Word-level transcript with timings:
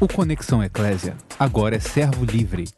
O 0.00 0.06
Conexão 0.06 0.62
Eclésia 0.62 1.16
agora 1.36 1.74
é 1.74 1.80
servo 1.80 2.24
livre. 2.24 2.68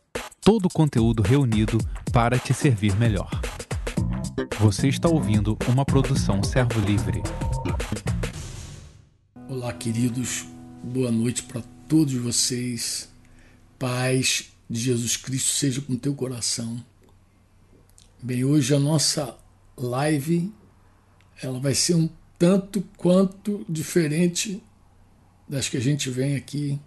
Todo 0.40 0.64
o 0.64 0.70
conteúdo 0.70 1.22
reunido 1.22 1.76
para 2.10 2.38
te 2.38 2.54
servir 2.54 2.96
melhor. 2.96 3.28
Você 4.58 4.88
está 4.88 5.06
ouvindo 5.06 5.58
uma 5.68 5.84
produção 5.84 6.42
servo 6.42 6.80
livre. 6.80 7.22
Olá, 9.46 9.70
queridos. 9.74 10.46
Boa 10.82 11.12
noite 11.12 11.42
para 11.42 11.60
todos 11.86 12.14
vocês. 12.14 13.10
Paz 13.78 14.50
de 14.68 14.80
Jesus 14.80 15.18
Cristo 15.18 15.50
seja 15.50 15.82
com 15.82 15.96
teu 15.96 16.14
coração. 16.14 16.82
Bem, 18.22 18.46
hoje 18.46 18.74
a 18.74 18.78
nossa 18.78 19.36
live 19.76 20.50
ela 21.42 21.60
vai 21.60 21.74
ser 21.74 21.96
um 21.96 22.08
tanto 22.38 22.80
quanto 22.96 23.62
diferente 23.68 24.62
das 25.46 25.68
que 25.68 25.76
a 25.76 25.80
gente 25.80 26.08
vem 26.08 26.34
aqui 26.34 26.80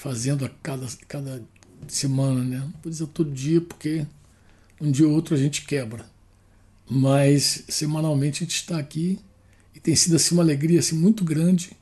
fazendo 0.00 0.46
a 0.46 0.48
cada, 0.48 0.86
cada 1.06 1.42
semana, 1.86 2.42
né? 2.42 2.56
Não 2.56 2.72
vou 2.82 2.90
dizer 2.90 3.06
todo 3.08 3.30
dia, 3.30 3.60
porque 3.60 4.06
um 4.80 4.90
dia 4.90 5.06
ou 5.06 5.12
outro 5.12 5.34
a 5.34 5.38
gente 5.38 5.66
quebra. 5.66 6.06
Mas 6.88 7.64
semanalmente 7.68 8.42
a 8.42 8.46
gente 8.46 8.56
está 8.56 8.78
aqui 8.78 9.18
e 9.74 9.78
tem 9.78 9.94
sido 9.94 10.16
assim 10.16 10.34
uma 10.34 10.42
alegria 10.42 10.80
assim, 10.80 10.96
muito 10.96 11.22
grande 11.22 11.72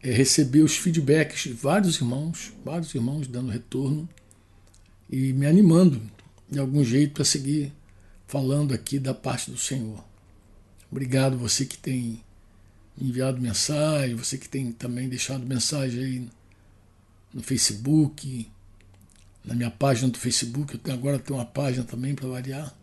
é, 0.00 0.12
receber 0.12 0.60
os 0.60 0.76
feedbacks 0.76 1.42
de 1.42 1.52
vários 1.52 1.96
irmãos, 1.96 2.52
vários 2.64 2.94
irmãos 2.94 3.26
dando 3.26 3.50
retorno 3.50 4.08
e 5.10 5.32
me 5.32 5.44
animando 5.44 6.00
de 6.48 6.60
algum 6.60 6.84
jeito 6.84 7.14
para 7.14 7.24
seguir 7.24 7.72
falando 8.28 8.72
aqui 8.72 9.00
da 9.00 9.12
parte 9.12 9.50
do 9.50 9.58
Senhor. 9.58 10.04
Obrigado 10.92 11.36
você 11.36 11.66
que 11.66 11.76
tem 11.76 12.22
enviado 12.96 13.40
mensagem, 13.40 14.14
você 14.14 14.38
que 14.38 14.48
tem 14.48 14.70
também 14.70 15.08
deixado 15.08 15.44
mensagem 15.44 16.04
aí 16.04 16.37
no 17.32 17.42
Facebook, 17.42 18.48
na 19.44 19.54
minha 19.54 19.70
página 19.70 20.08
do 20.08 20.18
Facebook. 20.18 20.78
Eu 20.84 20.94
agora 20.94 21.18
tenho 21.18 21.38
uma 21.38 21.44
página 21.44 21.84
também 21.84 22.14
para 22.14 22.28
variar. 22.28 22.74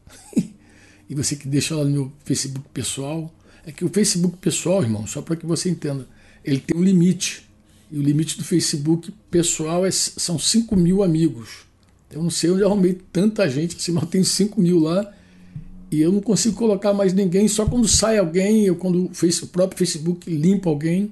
e 1.10 1.16
você 1.16 1.36
que 1.36 1.48
deixa 1.48 1.76
lá 1.76 1.84
no 1.84 1.90
meu 1.90 2.12
Facebook 2.24 2.68
pessoal. 2.74 3.34
É 3.66 3.72
que 3.72 3.84
o 3.84 3.90
Facebook 3.90 4.38
pessoal, 4.38 4.84
irmão, 4.84 5.08
só 5.08 5.22
para 5.22 5.36
que 5.36 5.46
você 5.46 5.70
entenda, 5.70 6.08
ele 6.44 6.60
tem 6.60 6.78
um 6.78 6.84
limite. 6.84 7.48
E 7.92 7.98
o 7.98 8.02
limite 8.02 8.38
do 8.38 8.44
Facebook 8.44 9.12
pessoal 9.32 9.86
é, 9.86 9.92
são 9.92 10.38
5 10.38 10.76
mil 10.76 11.04
amigos. 11.04 11.66
Eu 12.12 12.22
não 12.22 12.30
sei 12.30 12.52
onde 12.52 12.64
arrumei 12.64 13.00
tanta 13.12 13.50
gente 13.50 13.76
assim, 13.76 13.92
mas 13.92 14.08
tenho 14.10 14.24
5 14.24 14.62
mil 14.62 14.80
lá 14.80 15.12
e 15.92 16.02
eu 16.02 16.12
não 16.12 16.22
consigo 16.22 16.56
colocar 16.56 16.94
mais 16.94 17.14
ninguém. 17.14 17.48
Só 17.48 17.66
quando 17.66 17.88
sai 17.88 18.18
alguém, 18.18 18.70
ou 18.70 18.76
quando 18.76 19.06
o 19.06 19.48
próprio 19.48 19.78
Facebook 19.78 20.30
limpa 20.30 20.70
alguém, 20.70 21.12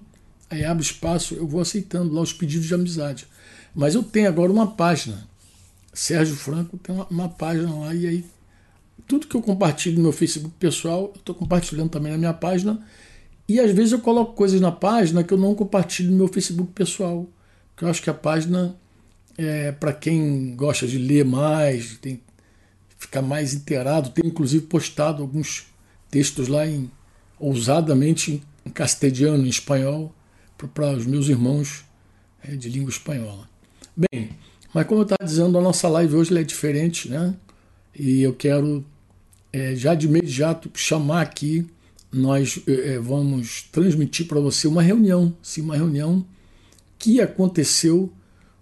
aí 0.54 0.66
abre 0.66 0.84
espaço, 0.84 1.36
eu 1.36 1.48
vou 1.48 1.62
aceitando 1.62 2.14
lá 2.14 2.22
os 2.22 2.34
pedidos 2.34 2.68
de 2.68 2.74
amizade. 2.74 3.28
Mas 3.76 3.96
eu 3.96 4.04
tenho 4.04 4.28
agora 4.28 4.52
uma 4.52 4.68
página. 4.68 5.28
Sérgio 5.94 6.36
Franco 6.36 6.78
tem 6.78 6.94
uma, 6.94 7.08
uma 7.10 7.30
página 7.30 7.74
lá, 7.74 7.94
e 7.94 8.08
aí 8.08 8.26
tudo 9.08 9.28
que 9.28 9.36
eu 9.36 9.42
compartilho 9.42 9.98
no 9.98 10.04
meu 10.04 10.12
Facebook 10.12 10.56
pessoal, 10.60 11.12
eu 11.14 11.20
estou 11.20 11.36
compartilhando 11.36 11.90
também 11.90 12.12
na 12.12 12.18
minha 12.18 12.34
página. 12.34 12.80
E 13.48 13.60
às 13.60 13.72
vezes 13.72 13.92
eu 13.92 14.00
coloco 14.00 14.34
coisas 14.34 14.62
na 14.62 14.72
página 14.72 15.24
que 15.24 15.34
eu 15.34 15.38
não 15.38 15.54
compartilho 15.54 16.12
no 16.12 16.18
meu 16.18 16.28
Facebook 16.28 16.72
pessoal. 16.72 17.28
Porque 17.70 17.86
eu 17.86 17.90
acho 17.90 18.02
que 18.02 18.10
a 18.10 18.14
página 18.14 18.76
é 19.38 19.72
para 19.72 19.92
quem 19.92 20.56
gosta 20.56 20.88
de 20.88 20.98
ler 20.98 21.26
mais, 21.26 21.98
tem 21.98 22.22
ficar 22.98 23.22
mais 23.22 23.54
inteirado. 23.54 24.10
Tenho 24.12 24.28
inclusive 24.28 24.66
postado 24.66 25.22
alguns 25.22 25.66
textos 26.10 26.48
lá 26.48 26.66
em 26.66 26.90
ousadamente 27.40 28.42
em 28.66 28.70
castelhano, 28.70 29.46
em 29.46 29.50
espanhol, 29.50 30.14
para 30.68 30.96
os 30.96 31.06
meus 31.06 31.28
irmãos 31.28 31.84
é, 32.44 32.56
de 32.56 32.70
língua 32.70 32.90
espanhola. 32.90 33.50
Bem, 33.96 34.30
mas 34.74 34.88
como 34.88 35.02
eu 35.02 35.04
estava 35.04 35.24
dizendo, 35.24 35.58
a 35.58 35.62
nossa 35.62 35.88
live 35.88 36.16
hoje 36.16 36.38
é 36.38 36.44
diferente, 36.44 37.10
né? 37.10 37.34
E 37.98 38.22
eu 38.22 38.34
quero 38.34 38.84
é, 39.52 39.76
já 39.76 39.94
de 39.94 40.08
imediato 40.08 40.70
chamar 40.74 41.22
aqui, 41.22 41.66
nós 42.12 42.62
é, 42.68 42.98
vamos 43.00 43.64
transmitir 43.72 44.28
para 44.28 44.40
você 44.40 44.68
uma 44.68 44.82
reunião, 44.82 45.36
sim, 45.42 45.62
uma 45.62 45.76
reunião 45.76 46.26
que 46.98 47.22
aconteceu 47.22 48.12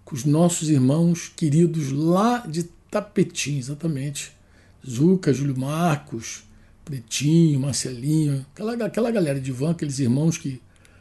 com 0.04 0.14
os 0.14 0.24
nossos 0.24 0.68
irmãos 0.68 1.32
queridos 1.34 1.90
lá 1.92 2.38
de 2.46 2.64
Tapetim, 2.90 3.58
exatamente. 3.58 4.32
Zuca, 4.86 5.32
Júlio 5.32 5.56
Marcos, 5.58 6.42
Pretinho, 6.84 7.60
Marcelinho, 7.60 8.44
aquela, 8.52 8.86
aquela 8.86 9.10
galera 9.10 9.40
de 9.40 9.52
van, 9.52 9.70
aqueles 9.70 9.98
irmãos 9.98 10.36
que 10.36 10.60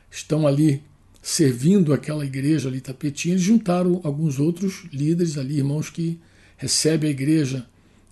estão 0.09 0.47
ali 0.47 0.83
servindo 1.21 1.93
aquela 1.93 2.25
igreja 2.25 2.67
ali 2.67 2.81
tapetinha, 2.81 3.35
eles 3.35 3.43
juntaram 3.43 4.01
alguns 4.03 4.39
outros 4.39 4.85
líderes 4.91 5.37
ali, 5.37 5.57
irmãos 5.57 5.89
que 5.89 6.19
recebem 6.57 7.09
a 7.09 7.11
igreja 7.11 7.65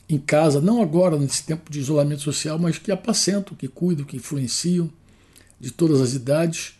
em 0.07 0.17
casa, 0.17 0.59
não 0.59 0.81
agora 0.81 1.17
nesse 1.17 1.43
tempo 1.43 1.71
de 1.71 1.79
isolamento 1.79 2.21
social, 2.21 2.57
mas 2.57 2.77
que 2.77 2.91
apacentam, 2.91 3.55
que 3.55 3.67
cuidam, 3.67 4.05
que 4.05 4.17
influenciam 4.17 4.89
de 5.59 5.71
todas 5.71 6.01
as 6.01 6.13
idades. 6.13 6.79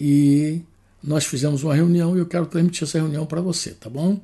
E 0.00 0.60
nós 1.02 1.24
fizemos 1.24 1.62
uma 1.62 1.74
reunião 1.74 2.16
e 2.16 2.18
eu 2.18 2.26
quero 2.26 2.46
transmitir 2.46 2.82
essa 2.82 2.98
reunião 2.98 3.26
para 3.26 3.40
você, 3.40 3.70
tá 3.70 3.88
bom? 3.88 4.20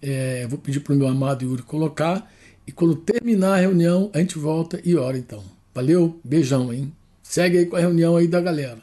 É, 0.00 0.46
vou 0.46 0.58
pedir 0.58 0.80
para 0.80 0.94
o 0.94 0.96
meu 0.96 1.06
amado 1.06 1.44
Yuri 1.44 1.62
colocar. 1.62 2.32
E 2.66 2.72
quando 2.72 2.96
terminar 2.96 3.54
a 3.54 3.60
reunião, 3.60 4.10
a 4.14 4.18
gente 4.18 4.38
volta 4.38 4.80
e 4.84 4.96
ora 4.96 5.18
então. 5.18 5.42
Valeu? 5.74 6.18
Beijão, 6.24 6.72
hein? 6.72 6.92
Segue 7.22 7.58
aí 7.58 7.66
com 7.66 7.76
a 7.76 7.80
reunião 7.80 8.16
aí 8.16 8.26
da 8.26 8.40
galera. 8.40 8.82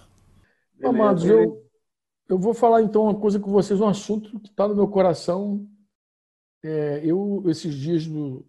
Beleza, 0.77 0.97
Amados, 0.97 1.25
eu, 1.25 1.68
eu 2.29 2.37
vou 2.37 2.53
falar 2.53 2.83
então 2.83 3.03
uma 3.03 3.19
coisa 3.19 3.39
com 3.39 3.51
vocês, 3.51 3.81
um 3.81 3.87
assunto 3.87 4.39
que 4.39 4.49
está 4.49 4.67
no 4.67 4.75
meu 4.75 4.87
coração. 4.87 5.67
É, 6.63 7.03
eu, 7.03 7.43
esses 7.47 7.73
dias 7.73 8.05
do, 8.05 8.45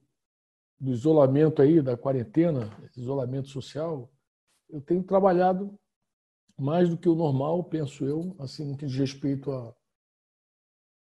do 0.79 0.91
isolamento 0.91 1.63
aí, 1.63 1.81
da 1.81 1.97
quarentena, 1.97 2.69
isolamento 2.95 3.49
social, 3.49 4.13
eu 4.69 4.83
tenho 4.83 5.03
trabalhado 5.03 5.75
mais 6.59 6.91
do 6.91 6.99
que 6.99 7.09
o 7.09 7.15
normal, 7.15 7.65
penso 7.65 8.05
eu, 8.05 8.37
assim, 8.39 8.71
no 8.71 8.77
que 8.77 8.85
diz 8.85 8.97
respeito 8.97 9.51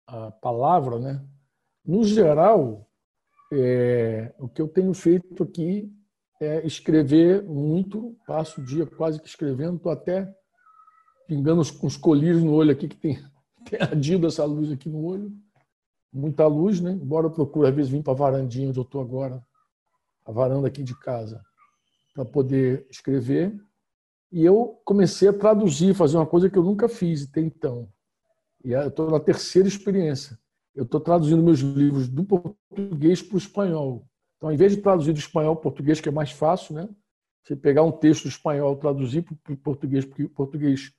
à, 0.07 0.31
palavra, 0.41 0.97
né? 0.97 1.23
No 1.85 2.03
geral, 2.03 2.90
é, 3.51 4.34
o 4.40 4.50
que 4.50 4.61
eu 4.61 4.67
tenho 4.67 4.94
feito 4.95 5.44
aqui 5.44 5.94
é 6.41 6.66
escrever 6.66 7.44
muito, 7.44 8.17
passo 8.25 8.61
o 8.61 8.66
dia 8.66 8.85
quase 8.85 9.22
que 9.22 9.28
escrevendo, 9.28 9.78
estou 9.78 9.91
até 9.91 10.34
pingando 11.28 11.61
uns, 11.61 11.84
uns 11.84 11.97
colírios 11.97 12.44
no 12.44 12.53
olho 12.53 12.72
aqui, 12.72 12.88
que 12.88 12.95
tem, 12.95 13.23
tem 13.69 13.81
ardido 13.81 14.28
essa 14.28 14.45
luz 14.45 14.72
aqui 14.72 14.89
no 14.89 15.03
olho. 15.03 15.31
Muita 16.11 16.45
luz, 16.45 16.79
né? 16.79 16.91
Embora 16.91 17.28
eu 17.28 17.31
procure, 17.31 17.67
às 17.67 17.75
vezes, 17.75 17.91
vir 17.91 18.03
para 18.03 18.13
a 18.13 18.16
varandinha 18.16 18.69
onde 18.69 18.79
eu 18.79 18.84
estou 18.84 19.01
agora, 19.01 19.44
a 20.25 20.31
varanda 20.31 20.67
aqui 20.67 20.84
de 20.84 20.97
casa, 21.00 21.44
para 22.13 22.23
poder 22.23 22.85
escrever. 22.89 23.53
E 24.31 24.44
eu 24.44 24.79
comecei 24.85 25.28
a 25.28 25.34
traduzir, 25.34 25.95
fazer 25.95 26.17
uma 26.17 26.25
coisa 26.25 26.50
que 26.50 26.57
eu 26.57 26.63
nunca 26.63 26.88
fiz 26.88 27.28
até 27.28 27.41
então. 27.41 27.90
E 28.63 28.72
eu 28.72 28.88
estou 28.88 29.09
na 29.09 29.19
terceira 29.19 29.67
experiência. 29.67 30.38
Eu 30.75 30.84
estou 30.84 31.00
traduzindo 31.00 31.44
meus 31.44 31.59
livros 31.59 32.07
do 32.07 32.23
português 32.23 33.22
para 33.22 33.35
o 33.35 33.38
espanhol. 33.38 34.07
Então, 34.38 34.51
em 34.51 34.57
vez 34.57 34.75
de 34.75 34.81
traduzir 34.81 35.13
do 35.13 35.19
espanhol 35.19 35.55
para 35.55 35.61
o 35.61 35.63
português, 35.63 36.01
que 36.01 36.09
é 36.09 36.11
mais 36.11 36.31
fácil, 36.31 36.75
né? 36.75 36.90
Você 37.44 37.55
pegar 37.55 37.84
um 37.84 37.91
texto 37.91 38.23
do 38.23 38.29
espanhol, 38.29 38.75
traduzir 38.75 39.22
para 39.22 39.53
o 39.53 39.57
português, 39.57 40.05
porque 40.05 40.23
o 40.23 40.29
português 40.29 40.91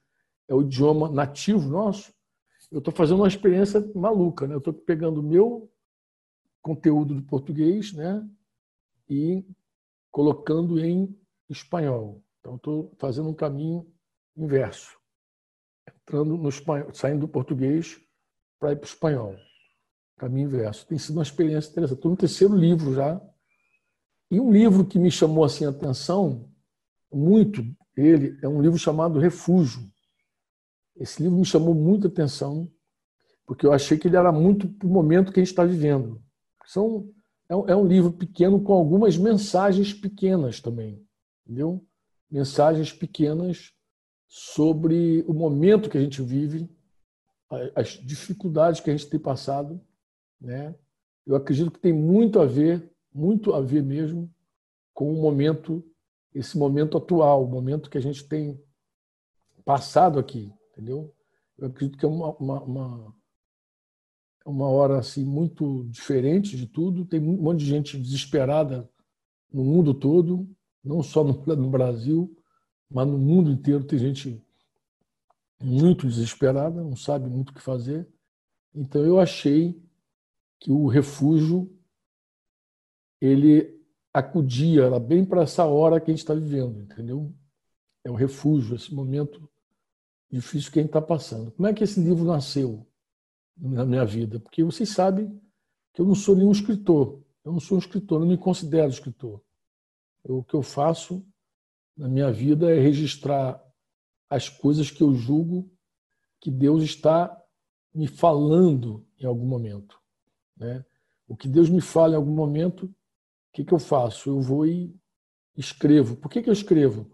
é 0.48 0.54
o 0.54 0.62
idioma 0.62 1.10
nativo 1.10 1.68
nosso, 1.68 2.12
eu 2.70 2.78
estou 2.78 2.92
fazendo 2.92 3.18
uma 3.18 3.28
experiência 3.28 3.80
maluca. 3.94 4.46
Né? 4.46 4.54
Eu 4.54 4.58
estou 4.58 4.72
pegando 4.72 5.20
o 5.20 5.22
meu 5.22 5.70
conteúdo 6.60 7.14
do 7.14 7.22
português 7.22 7.92
né? 7.92 8.28
e 9.08 9.44
colocando 10.10 10.78
em 10.78 11.16
espanhol. 11.48 12.22
Então, 12.40 12.56
estou 12.56 12.92
fazendo 12.98 13.28
um 13.28 13.34
caminho 13.34 13.86
inverso, 14.36 14.98
entrando 15.88 16.36
no 16.36 16.48
espanhol, 16.48 16.92
saindo 16.92 17.20
do 17.20 17.28
português 17.28 18.00
para 18.58 18.72
ir 18.72 18.76
para 18.76 18.84
o 18.84 18.88
espanhol. 18.88 19.36
Caminho 20.16 20.48
inverso. 20.48 20.86
Tem 20.86 20.98
sido 20.98 21.16
uma 21.16 21.22
experiência 21.22 21.70
interessante. 21.70 21.98
Estou 21.98 22.10
no 22.10 22.16
terceiro 22.16 22.56
livro 22.56 22.94
já. 22.94 23.20
E 24.30 24.40
um 24.40 24.50
livro 24.50 24.84
que 24.84 24.98
me 24.98 25.10
chamou 25.10 25.44
assim 25.44 25.64
a 25.64 25.70
atenção 25.70 26.50
muito, 27.12 27.62
ele 27.96 28.36
é 28.42 28.48
um 28.48 28.60
livro 28.60 28.78
chamado 28.78 29.18
Refúgio, 29.18 29.88
esse 30.96 31.22
livro 31.22 31.38
me 31.38 31.44
chamou 31.44 31.74
muita 31.74 32.08
atenção, 32.08 32.70
porque 33.46 33.66
eu 33.66 33.72
achei 33.72 33.98
que 33.98 34.08
ele 34.08 34.16
era 34.16 34.32
muito 34.32 34.68
para 34.68 34.86
o 34.86 34.90
momento 34.90 35.32
que 35.32 35.40
a 35.40 35.42
gente 35.42 35.52
está 35.52 35.64
vivendo. 35.64 36.22
São, 36.66 37.08
é, 37.48 37.56
um, 37.56 37.68
é 37.68 37.76
um 37.76 37.86
livro 37.86 38.12
pequeno 38.12 38.62
com 38.62 38.72
algumas 38.72 39.16
mensagens 39.16 39.92
pequenas 39.92 40.60
também, 40.60 41.04
entendeu? 41.44 41.84
Mensagens 42.30 42.92
pequenas 42.92 43.72
sobre 44.26 45.22
o 45.28 45.34
momento 45.34 45.90
que 45.90 45.98
a 45.98 46.00
gente 46.00 46.22
vive, 46.22 46.68
as 47.74 47.90
dificuldades 47.90 48.80
que 48.80 48.90
a 48.90 48.96
gente 48.96 49.08
tem 49.08 49.20
passado, 49.20 49.80
né? 50.40 50.74
Eu 51.26 51.36
acredito 51.36 51.70
que 51.70 51.78
tem 51.78 51.92
muito 51.92 52.40
a 52.40 52.46
ver, 52.46 52.90
muito 53.12 53.54
a 53.54 53.60
ver 53.60 53.82
mesmo 53.82 54.32
com 54.92 55.12
o 55.12 55.20
momento, 55.20 55.84
esse 56.34 56.58
momento 56.58 56.98
atual, 56.98 57.44
o 57.44 57.48
momento 57.48 57.88
que 57.88 57.98
a 57.98 58.00
gente 58.00 58.26
tem 58.26 58.60
passado 59.64 60.18
aqui, 60.18 60.52
entendeu? 60.74 61.14
Eu 61.56 61.68
acredito 61.68 61.98
que 61.98 62.04
é 62.04 62.08
uma, 62.08 62.34
uma, 62.36 62.62
uma, 62.62 63.16
É 64.44 64.48
uma 64.48 64.68
hora 64.68 64.98
assim 64.98 65.24
muito 65.24 65.84
diferente 65.84 66.56
de 66.56 66.66
tudo. 66.66 67.04
Tem 67.04 67.20
um 67.20 67.40
monte 67.40 67.60
de 67.60 67.66
gente 67.66 67.98
desesperada 67.98 68.88
no 69.52 69.64
mundo 69.64 69.94
todo, 69.94 70.48
não 70.82 71.02
só 71.02 71.22
no 71.24 71.70
Brasil, 71.70 72.36
mas 72.90 73.06
no 73.06 73.18
mundo 73.18 73.50
inteiro 73.50 73.84
tem 73.84 73.98
gente 73.98 74.44
muito 75.62 76.06
desesperada, 76.06 76.82
não 76.82 76.96
sabe 76.96 77.28
muito 77.28 77.50
o 77.50 77.54
que 77.54 77.62
fazer. 77.62 78.06
Então 78.74 79.04
eu 79.04 79.20
achei 79.20 79.80
que 80.58 80.70
o 80.70 80.86
refúgio 80.88 81.70
ele 83.20 83.80
acudia 84.12 84.98
bem 85.00 85.24
para 85.24 85.42
essa 85.42 85.64
hora 85.64 86.00
que 86.00 86.10
a 86.10 86.14
gente 86.14 86.22
está 86.22 86.34
vivendo, 86.34 86.80
entendeu? 86.80 87.32
É 88.04 88.10
o 88.10 88.14
refúgio, 88.14 88.76
esse 88.76 88.92
momento 88.92 89.48
difícil 90.30 90.72
que 90.72 90.78
a 90.78 90.82
gente 90.82 90.90
está 90.90 91.02
passando. 91.02 91.50
Como 91.52 91.66
é 91.66 91.72
que 91.72 91.84
esse 91.84 92.00
livro 92.00 92.24
nasceu 92.24 92.86
na 93.56 93.84
minha 93.84 94.04
vida? 94.04 94.40
Porque 94.40 94.64
vocês 94.64 94.88
sabem 94.88 95.40
que 95.92 96.00
eu 96.00 96.06
não 96.06 96.14
sou 96.14 96.34
nenhum 96.34 96.52
escritor. 96.52 97.22
Eu 97.44 97.52
não 97.52 97.60
sou 97.60 97.76
um 97.76 97.80
escritor, 97.80 98.20
não 98.20 98.26
me 98.26 98.38
considero 98.38 98.88
escritor. 98.88 99.40
Eu, 100.24 100.38
o 100.38 100.44
que 100.44 100.54
eu 100.54 100.62
faço 100.62 101.24
na 101.96 102.08
minha 102.08 102.32
vida 102.32 102.74
é 102.74 102.80
registrar 102.80 103.62
as 104.28 104.48
coisas 104.48 104.90
que 104.90 105.02
eu 105.02 105.14
julgo 105.14 105.70
que 106.40 106.50
Deus 106.50 106.82
está 106.82 107.40
me 107.94 108.08
falando 108.08 109.06
em 109.18 109.26
algum 109.26 109.46
momento. 109.46 110.00
Né? 110.56 110.84
O 111.28 111.36
que 111.36 111.48
Deus 111.48 111.70
me 111.70 111.80
fala 111.80 112.14
em 112.14 112.16
algum 112.16 112.34
momento, 112.34 112.86
o 112.86 112.94
que, 113.52 113.64
que 113.64 113.72
eu 113.72 113.78
faço? 113.78 114.28
Eu 114.28 114.40
vou 114.40 114.66
e 114.66 114.94
escrevo. 115.56 116.16
Por 116.16 116.30
que, 116.30 116.42
que 116.42 116.48
eu 116.48 116.52
escrevo? 116.52 117.10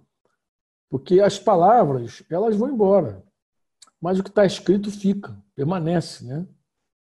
Porque 0.91 1.21
as 1.21 1.39
palavras, 1.39 2.23
elas 2.29 2.57
vão 2.57 2.69
embora. 2.69 3.25
Mas 4.01 4.19
o 4.19 4.25
que 4.25 4.29
está 4.29 4.45
escrito 4.45 4.91
fica, 4.91 5.41
permanece. 5.55 6.25
Né? 6.27 6.47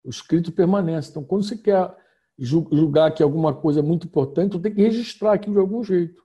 O 0.04 0.10
escrito 0.10 0.52
permanece. 0.52 1.10
Então, 1.10 1.24
quando 1.24 1.44
você 1.44 1.56
quer 1.56 1.96
julgar 2.38 3.12
que 3.12 3.22
alguma 3.22 3.54
coisa 3.54 3.80
é 3.80 3.82
muito 3.82 4.06
importante, 4.06 4.52
você 4.52 4.62
tem 4.62 4.74
que 4.74 4.82
registrar 4.82 5.32
aquilo 5.32 5.54
de 5.54 5.60
algum 5.60 5.82
jeito. 5.82 6.22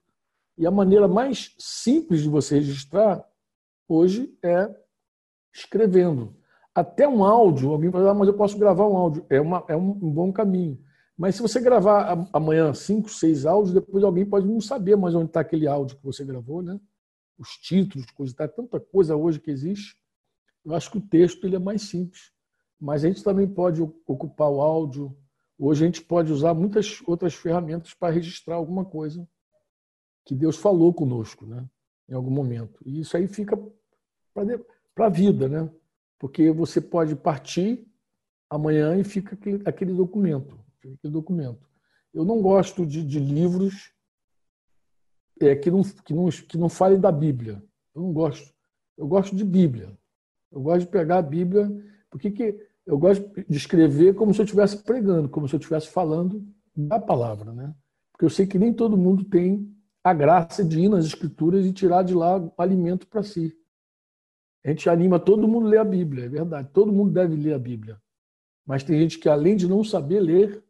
E 0.58 0.66
a 0.66 0.70
maneira 0.70 1.08
mais 1.08 1.54
simples 1.58 2.22
de 2.22 2.28
você 2.28 2.56
registrar 2.56 3.26
hoje 3.88 4.36
é 4.42 4.74
escrevendo. 5.54 6.36
Até 6.74 7.08
um 7.08 7.24
áudio, 7.24 7.70
alguém 7.70 7.90
fala, 7.90 8.10
ah, 8.10 8.14
mas 8.14 8.28
eu 8.28 8.34
posso 8.34 8.58
gravar 8.58 8.86
um 8.86 8.96
áudio. 8.96 9.24
É, 9.30 9.40
uma, 9.40 9.64
é 9.68 9.76
um, 9.76 9.90
um 9.90 10.10
bom 10.10 10.30
caminho. 10.30 10.78
Mas 11.16 11.36
se 11.36 11.42
você 11.42 11.58
gravar 11.58 12.28
amanhã 12.32 12.74
cinco, 12.74 13.08
seis 13.08 13.46
áudios, 13.46 13.72
depois 13.72 14.04
alguém 14.04 14.26
pode 14.26 14.46
não 14.46 14.60
saber 14.60 14.96
mais 14.96 15.14
onde 15.14 15.28
está 15.28 15.40
aquele 15.40 15.66
áudio 15.66 15.96
que 15.96 16.04
você 16.04 16.22
gravou, 16.22 16.60
né? 16.60 16.78
Os 17.38 17.50
títulos, 17.50 18.10
coisa, 18.10 18.34
tá 18.34 18.48
tanta 18.48 18.80
coisa 18.80 19.16
hoje 19.16 19.40
que 19.40 19.50
existe. 19.50 19.96
Eu 20.64 20.74
acho 20.74 20.90
que 20.90 20.98
o 20.98 21.00
texto 21.00 21.46
ele 21.46 21.56
é 21.56 21.58
mais 21.58 21.82
simples. 21.82 22.32
Mas 22.80 23.04
a 23.04 23.08
gente 23.08 23.22
também 23.22 23.46
pode 23.46 23.82
ocupar 23.82 24.50
o 24.50 24.60
áudio. 24.60 25.16
Hoje 25.58 25.84
a 25.84 25.86
gente 25.86 26.02
pode 26.02 26.32
usar 26.32 26.54
muitas 26.54 27.02
outras 27.06 27.34
ferramentas 27.34 27.94
para 27.94 28.12
registrar 28.12 28.56
alguma 28.56 28.84
coisa 28.84 29.26
que 30.24 30.34
Deus 30.34 30.56
falou 30.56 30.92
conosco, 30.92 31.46
né? 31.46 31.64
Em 32.08 32.14
algum 32.14 32.30
momento. 32.30 32.80
E 32.84 33.00
isso 33.00 33.16
aí 33.16 33.26
fica 33.26 33.56
para 34.94 35.06
a 35.06 35.10
vida, 35.10 35.48
né? 35.48 35.70
Porque 36.18 36.50
você 36.50 36.80
pode 36.80 37.14
partir 37.14 37.86
amanhã 38.50 38.96
e 38.98 39.04
fica 39.04 39.34
aquele, 39.34 39.62
aquele 39.64 39.92
documento, 39.92 40.58
aquele 40.78 41.12
documento. 41.12 41.68
Eu 42.12 42.24
não 42.24 42.40
gosto 42.40 42.86
de, 42.86 43.04
de 43.04 43.18
livros 43.18 43.92
é, 45.40 45.54
que, 45.54 45.70
não, 45.70 45.82
que, 45.82 46.14
não, 46.14 46.28
que 46.28 46.58
não 46.58 46.68
falem 46.68 47.00
da 47.00 47.12
Bíblia. 47.12 47.62
Eu 47.94 48.02
não 48.02 48.12
gosto. 48.12 48.52
Eu 48.96 49.06
gosto 49.06 49.34
de 49.34 49.44
Bíblia. 49.44 49.96
Eu 50.50 50.60
gosto 50.60 50.80
de 50.80 50.86
pegar 50.86 51.18
a 51.18 51.22
Bíblia, 51.22 51.70
porque 52.10 52.30
que 52.30 52.58
eu 52.86 52.98
gosto 52.98 53.28
de 53.48 53.56
escrever 53.56 54.14
como 54.14 54.32
se 54.32 54.40
eu 54.40 54.44
estivesse 54.44 54.82
pregando, 54.82 55.28
como 55.28 55.48
se 55.48 55.54
eu 55.54 55.58
estivesse 55.58 55.88
falando 55.88 56.46
da 56.74 56.98
palavra, 57.00 57.52
né? 57.52 57.74
Porque 58.12 58.24
eu 58.24 58.30
sei 58.30 58.46
que 58.46 58.58
nem 58.58 58.72
todo 58.72 58.96
mundo 58.96 59.24
tem 59.24 59.70
a 60.02 60.14
graça 60.14 60.64
de 60.64 60.80
ir 60.80 60.88
nas 60.88 61.04
escrituras 61.04 61.66
e 61.66 61.72
tirar 61.72 62.02
de 62.02 62.14
lá 62.14 62.40
alimento 62.56 63.06
para 63.06 63.22
si. 63.22 63.52
A 64.64 64.70
gente 64.70 64.88
anima 64.88 65.18
todo 65.18 65.48
mundo 65.48 65.66
a 65.66 65.70
ler 65.70 65.78
a 65.78 65.84
Bíblia, 65.84 66.24
é 66.24 66.28
verdade. 66.28 66.70
Todo 66.72 66.92
mundo 66.92 67.12
deve 67.12 67.36
ler 67.36 67.54
a 67.54 67.58
Bíblia. 67.58 68.00
Mas 68.64 68.82
tem 68.82 68.98
gente 69.00 69.18
que, 69.18 69.28
além 69.28 69.56
de 69.56 69.68
não 69.68 69.84
saber 69.84 70.20
ler, 70.20 70.64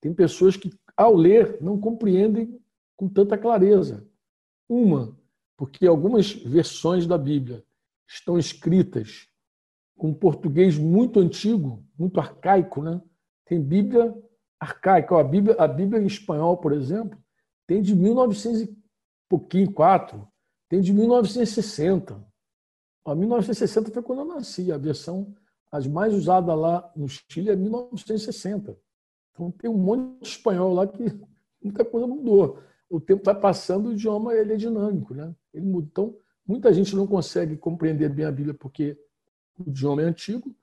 tem 0.00 0.14
pessoas 0.14 0.56
que, 0.56 0.72
ao 0.96 1.14
ler, 1.14 1.58
não 1.60 1.78
compreendem 1.78 2.60
com 3.00 3.08
tanta 3.08 3.38
clareza. 3.38 4.06
Uma, 4.68 5.18
porque 5.56 5.86
algumas 5.86 6.34
versões 6.34 7.06
da 7.06 7.16
Bíblia 7.16 7.64
estão 8.06 8.38
escritas 8.38 9.26
com 9.96 10.12
português 10.12 10.76
muito 10.76 11.18
antigo, 11.18 11.82
muito 11.98 12.20
arcaico, 12.20 12.82
né? 12.82 13.00
Tem 13.46 13.58
Bíblia 13.58 14.14
arcaica. 14.60 15.18
A 15.18 15.24
Bíblia, 15.24 15.56
a 15.58 15.66
Bíblia 15.66 16.02
em 16.02 16.06
espanhol, 16.06 16.58
por 16.58 16.74
exemplo, 16.74 17.18
tem 17.66 17.80
de 17.80 17.96
1900 17.96 18.60
e 18.60 18.78
pouquinho, 19.30 19.72
quatro, 19.72 20.28
tem 20.68 20.82
de 20.82 20.92
1960. 20.92 22.22
A 23.06 23.14
1960 23.14 23.90
foi 23.92 24.02
quando 24.02 24.18
eu 24.18 24.26
nasci. 24.26 24.70
A 24.70 24.76
versão 24.76 25.34
as 25.72 25.86
mais 25.86 26.12
usada 26.12 26.54
lá 26.54 26.92
no 26.94 27.08
Chile 27.08 27.48
é 27.48 27.56
1960. 27.56 28.78
Então 29.30 29.50
tem 29.52 29.70
um 29.70 29.78
monte 29.78 30.20
de 30.20 30.28
espanhol 30.28 30.74
lá 30.74 30.86
que 30.86 31.02
muita 31.64 31.82
coisa 31.82 32.06
mudou. 32.06 32.62
O 32.90 33.00
tempo 33.00 33.22
vai 33.24 33.38
passando, 33.38 33.88
o 33.88 33.92
idioma 33.92 34.34
ele 34.34 34.52
é 34.52 34.56
dinâmico, 34.56 35.14
né? 35.14 35.34
Ele 35.54 35.64
muda. 35.64 35.88
Então 35.90 36.16
muita 36.46 36.72
gente 36.72 36.94
não 36.96 37.06
consegue 37.06 37.56
compreender 37.56 38.08
bem 38.08 38.26
a 38.26 38.32
Bíblia 38.32 38.54
porque 38.54 38.98
o 39.58 39.70
idioma 39.70 40.02
é 40.02 40.06
antigo 40.06 40.54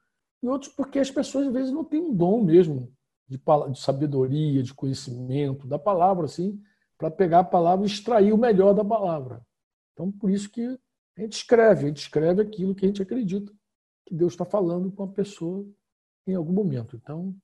e 0.43 0.47
outros 0.47 0.71
porque 0.71 0.99
as 0.99 1.09
pessoas 1.09 1.47
às 1.47 1.53
vezes 1.53 1.71
não 1.71 1.83
têm 1.83 2.01
um 2.01 2.13
dom 2.13 2.43
mesmo 2.43 2.93
de, 3.27 3.41
de 3.71 3.79
sabedoria, 3.79 4.61
de 4.61 4.73
conhecimento 4.73 5.65
da 5.65 5.79
palavra, 5.79 6.25
assim, 6.25 6.61
para 6.97 7.09
pegar 7.09 7.39
a 7.39 7.43
palavra 7.43 7.85
e 7.85 7.89
extrair 7.89 8.33
o 8.33 8.37
melhor 8.37 8.73
da 8.73 8.83
palavra. 8.83 9.41
Então 9.93 10.11
por 10.11 10.29
isso 10.29 10.49
que 10.49 10.77
a 11.17 11.21
gente 11.21 11.37
escreve, 11.37 11.85
a 11.85 11.87
gente 11.87 12.01
escreve 12.01 12.41
aquilo 12.41 12.75
que 12.75 12.85
a 12.85 12.87
gente 12.87 13.01
acredita 13.01 13.51
que 14.05 14.13
Deus 14.13 14.33
está 14.33 14.45
falando 14.45 14.91
com 14.91 15.03
a 15.03 15.07
pessoa 15.07 15.67
em 16.25 16.35
algum 16.35 16.53
momento. 16.53 16.95
Então, 16.95 17.35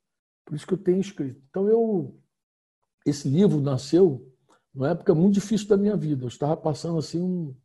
por 0.45 0.55
isso 0.55 0.67
que 0.67 0.73
eu 0.73 0.77
tenho 0.77 0.99
escrito. 0.99 1.41
Então, 1.49 1.67
eu 1.67 2.17
esse 3.05 3.27
livro 3.27 3.59
nasceu 3.59 4.32
numa 4.73 4.89
época 4.89 5.13
muito 5.13 5.35
difícil 5.35 5.67
da 5.67 5.77
minha 5.77 5.95
vida. 5.95 6.23
Eu 6.23 6.29
estava 6.29 6.57
passando 6.57 6.97
assim 6.97 7.21
um, 7.21 7.55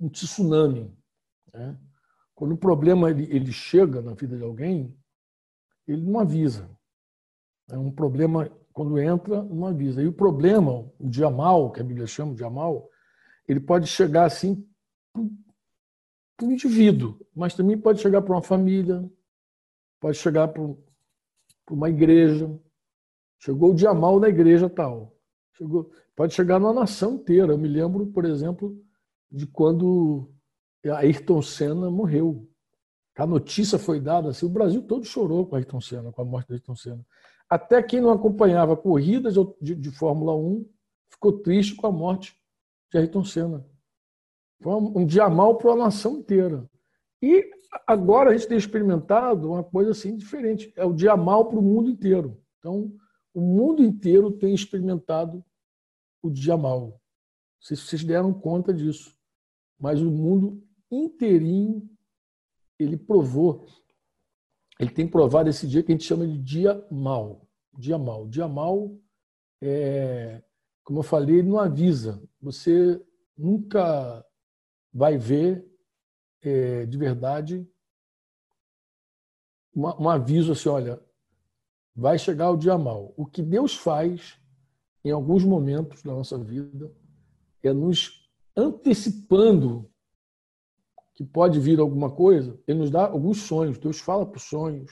um 0.00 0.08
tsunami. 0.08 0.92
Né? 1.52 1.78
Quando 2.34 2.52
o 2.52 2.58
problema 2.58 3.10
ele, 3.10 3.24
ele 3.34 3.52
chega 3.52 4.02
na 4.02 4.14
vida 4.14 4.36
de 4.36 4.42
alguém, 4.42 4.96
ele 5.86 6.02
não 6.02 6.18
avisa. 6.18 6.68
É 7.70 7.78
um 7.78 7.90
problema, 7.90 8.50
quando 8.72 8.98
entra, 8.98 9.42
não 9.42 9.66
avisa. 9.66 10.02
E 10.02 10.06
o 10.06 10.12
problema, 10.12 10.90
o 10.98 11.08
dia 11.08 11.30
mal, 11.30 11.70
que 11.70 11.80
a 11.80 11.84
Bíblia 11.84 12.06
chama 12.06 12.32
de 12.32 12.38
dia 12.38 12.50
mal, 12.50 12.88
ele 13.46 13.60
pode 13.60 13.86
chegar 13.86 14.24
assim 14.24 14.66
para 15.12 16.46
um 16.46 16.52
indivíduo, 16.52 17.20
mas 17.34 17.54
também 17.54 17.78
pode 17.78 18.00
chegar 18.00 18.22
para 18.22 18.32
uma 18.32 18.42
família, 18.42 19.08
pode 20.00 20.16
chegar 20.16 20.48
para 20.48 20.62
uma 21.70 21.90
igreja. 21.90 22.50
Chegou 23.38 23.70
o 23.70 23.74
dia 23.74 23.92
mal 23.94 24.18
na 24.18 24.28
igreja 24.28 24.68
tal. 24.68 25.14
Chegou, 25.56 25.90
pode 26.16 26.34
chegar 26.34 26.58
na 26.58 26.72
nação 26.72 27.14
inteira. 27.14 27.52
Eu 27.52 27.58
me 27.58 27.68
lembro, 27.68 28.06
por 28.06 28.24
exemplo, 28.24 28.76
de 29.30 29.46
quando 29.46 30.30
Ayrton 30.84 31.42
Senna 31.42 31.90
morreu. 31.90 32.48
A 33.16 33.26
notícia 33.26 33.78
foi 33.78 34.00
dada 34.00 34.30
assim, 34.30 34.46
o 34.46 34.50
Brasil 34.50 34.82
todo 34.82 35.04
chorou 35.04 35.46
com 35.46 35.56
Ayrton 35.56 35.80
Senna, 35.80 36.10
com 36.10 36.22
a 36.22 36.24
morte 36.24 36.48
de 36.48 36.54
Ayrton 36.54 36.74
Senna. 36.74 37.04
Até 37.48 37.82
quem 37.82 38.00
não 38.00 38.10
acompanhava 38.10 38.76
corridas 38.76 39.34
de, 39.60 39.74
de 39.74 39.90
Fórmula 39.90 40.34
1 40.34 40.66
ficou 41.10 41.32
triste 41.40 41.74
com 41.74 41.86
a 41.86 41.92
morte 41.92 42.34
de 42.90 42.98
Ayrton 42.98 43.24
Senna. 43.24 43.66
Foi 44.62 44.72
um 44.74 45.04
dia 45.04 45.28
mal 45.28 45.56
para 45.58 45.72
a 45.72 45.76
nação 45.76 46.18
inteira. 46.18 46.68
E 47.22 47.50
agora 47.86 48.30
a 48.30 48.36
gente 48.36 48.48
tem 48.48 48.56
experimentado 48.56 49.50
uma 49.50 49.64
coisa 49.64 49.90
assim 49.90 50.16
diferente. 50.16 50.72
É 50.76 50.84
o 50.84 50.94
dia 50.94 51.16
mal 51.16 51.46
para 51.46 51.58
o 51.58 51.62
mundo 51.62 51.90
inteiro. 51.90 52.40
Então, 52.58 52.92
o 53.32 53.40
mundo 53.40 53.82
inteiro 53.82 54.30
tem 54.32 54.54
experimentado 54.54 55.44
o 56.22 56.30
dia 56.30 56.56
mal. 56.56 56.88
Não 56.90 57.00
sei 57.60 57.76
se 57.76 57.84
vocês 57.84 58.04
deram 58.04 58.32
conta 58.32 58.72
disso. 58.72 59.16
Mas 59.78 60.00
o 60.00 60.10
mundo 60.10 60.62
inteirinho, 60.90 61.88
ele 62.78 62.96
provou, 62.96 63.66
ele 64.78 64.90
tem 64.90 65.08
provado 65.08 65.48
esse 65.48 65.66
dia 65.66 65.82
que 65.82 65.92
a 65.92 65.94
gente 65.94 66.04
chama 66.04 66.26
de 66.26 66.38
dia 66.38 66.86
mal. 66.90 67.48
Dia 67.78 67.98
mal. 67.98 68.28
Dia 68.28 68.48
mal, 68.48 68.98
é, 69.60 70.42
como 70.82 71.00
eu 71.00 71.02
falei, 71.02 71.38
ele 71.38 71.48
não 71.48 71.58
avisa. 71.58 72.22
Você 72.40 73.00
nunca 73.36 74.24
vai 74.92 75.16
ver 75.16 75.66
é, 76.42 76.86
de 76.86 76.98
verdade 76.98 77.66
um 79.74 80.08
aviso 80.08 80.52
assim, 80.52 80.68
olha, 80.68 81.00
vai 82.00 82.18
chegar 82.18 82.50
o 82.50 82.56
dia 82.56 82.78
mal. 82.78 83.12
O 83.14 83.26
que 83.26 83.42
Deus 83.42 83.76
faz 83.76 84.40
em 85.04 85.10
alguns 85.10 85.44
momentos 85.44 86.02
da 86.02 86.12
nossa 86.12 86.38
vida 86.38 86.90
é 87.62 87.74
nos 87.74 88.26
antecipando 88.56 89.86
que 91.14 91.22
pode 91.22 91.60
vir 91.60 91.78
alguma 91.78 92.10
coisa, 92.10 92.58
ele 92.66 92.78
nos 92.78 92.90
dá 92.90 93.06
alguns 93.06 93.42
sonhos. 93.42 93.76
Deus 93.76 94.00
fala 94.00 94.24
por 94.24 94.40
sonhos. 94.40 94.90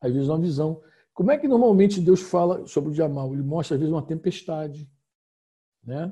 às 0.00 0.10
vezes 0.10 0.30
uma 0.30 0.38
visão. 0.38 0.82
Como 1.12 1.30
é 1.30 1.36
que 1.36 1.46
normalmente 1.46 2.00
Deus 2.00 2.22
fala 2.22 2.66
sobre 2.66 2.92
o 2.92 2.94
Jamal? 2.94 3.34
Ele 3.34 3.42
mostra, 3.42 3.74
às 3.74 3.80
vezes, 3.80 3.92
uma 3.92 4.06
tempestade. 4.06 4.90
Né? 5.84 6.10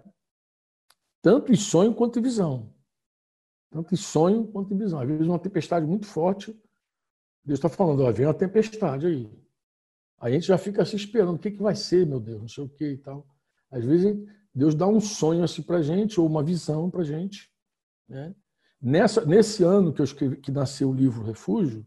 Tanto 1.22 1.50
em 1.50 1.56
sonho 1.56 1.94
quanto 1.94 2.18
em 2.18 2.22
visão. 2.22 2.74
Tanto 3.70 3.94
em 3.94 3.96
sonho 3.96 4.46
quanto 4.48 4.74
em 4.74 4.76
visão. 4.76 5.00
Às 5.00 5.08
vezes, 5.08 5.26
uma 5.26 5.38
tempestade 5.38 5.86
muito 5.86 6.04
forte. 6.04 6.52
Deus 7.42 7.58
está 7.58 7.70
falando, 7.70 8.02
ó, 8.02 8.12
vem 8.12 8.26
uma 8.26 8.34
tempestade 8.34 9.06
aí. 9.06 9.45
A 10.18 10.30
gente 10.30 10.46
já 10.46 10.56
fica 10.56 10.84
se 10.84 10.96
esperando, 10.96 11.36
o 11.36 11.38
que, 11.38 11.50
que 11.50 11.62
vai 11.62 11.74
ser, 11.74 12.06
meu 12.06 12.18
Deus, 12.18 12.40
não 12.40 12.48
sei 12.48 12.64
o 12.64 12.68
que 12.68 12.92
e 12.92 12.98
tal. 12.98 13.26
Às 13.70 13.84
vezes, 13.84 14.16
Deus 14.54 14.74
dá 14.74 14.86
um 14.86 15.00
sonho 15.00 15.44
assim 15.44 15.62
para 15.62 15.82
gente, 15.82 16.18
ou 16.18 16.26
uma 16.26 16.42
visão 16.42 16.90
para 16.90 17.04
gente. 17.04 17.50
Né? 18.08 18.34
Nessa, 18.80 19.24
nesse 19.24 19.62
ano 19.62 19.92
que, 19.92 20.00
eu 20.00 20.04
escrevi, 20.04 20.36
que 20.36 20.50
nasceu 20.50 20.90
o 20.90 20.94
livro 20.94 21.24
Refúgio, 21.24 21.86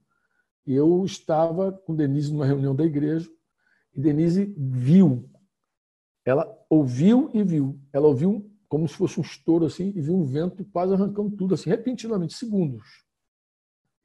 eu 0.66 1.04
estava 1.04 1.72
com 1.72 1.96
Denise 1.96 2.32
numa 2.32 2.46
reunião 2.46 2.76
da 2.76 2.84
igreja 2.84 3.30
e 3.96 4.00
Denise 4.00 4.54
viu. 4.58 5.28
Ela 6.24 6.48
ouviu 6.70 7.32
e 7.34 7.44
viu. 7.44 7.80
Ela 7.92 8.08
ouviu 8.08 8.52
como 8.68 8.88
se 8.88 8.94
fosse 8.94 9.20
um 9.20 9.24
estouro 9.24 9.66
assim 9.66 9.92
e 9.96 10.02
viu 10.02 10.16
um 10.16 10.24
vento 10.24 10.64
quase 10.66 10.94
arrancando 10.94 11.36
tudo 11.36 11.56
assim, 11.56 11.70
repentinamente, 11.70 12.36
segundos. 12.36 12.86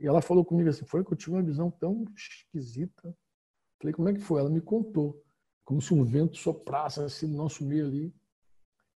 E 0.01 0.07
ela 0.07 0.23
falou 0.23 0.45
comigo 0.45 0.71
assim: 0.71 0.87
"Foi 0.87 1.05
que 1.05 1.13
eu 1.13 1.17
tive 1.17 1.33
uma 1.33 1.43
visão 1.43 1.71
tão 1.71 2.05
esquisita". 2.17 3.15
Falei: 3.79 3.95
"Como 3.95 4.09
é 4.09 4.15
que 4.15 4.21
foi?". 4.21 4.41
Ela 4.41 4.51
me 4.51 4.61
contou, 4.61 5.23
como 5.65 5.81
se 5.81 5.93
um 5.95 6.05
vento 6.05 6.37
soprasse 6.37 7.01
assim 7.01 7.27
no 7.27 7.37
nosso 7.37 7.65
meio 7.65 7.87
ali. 7.87 8.15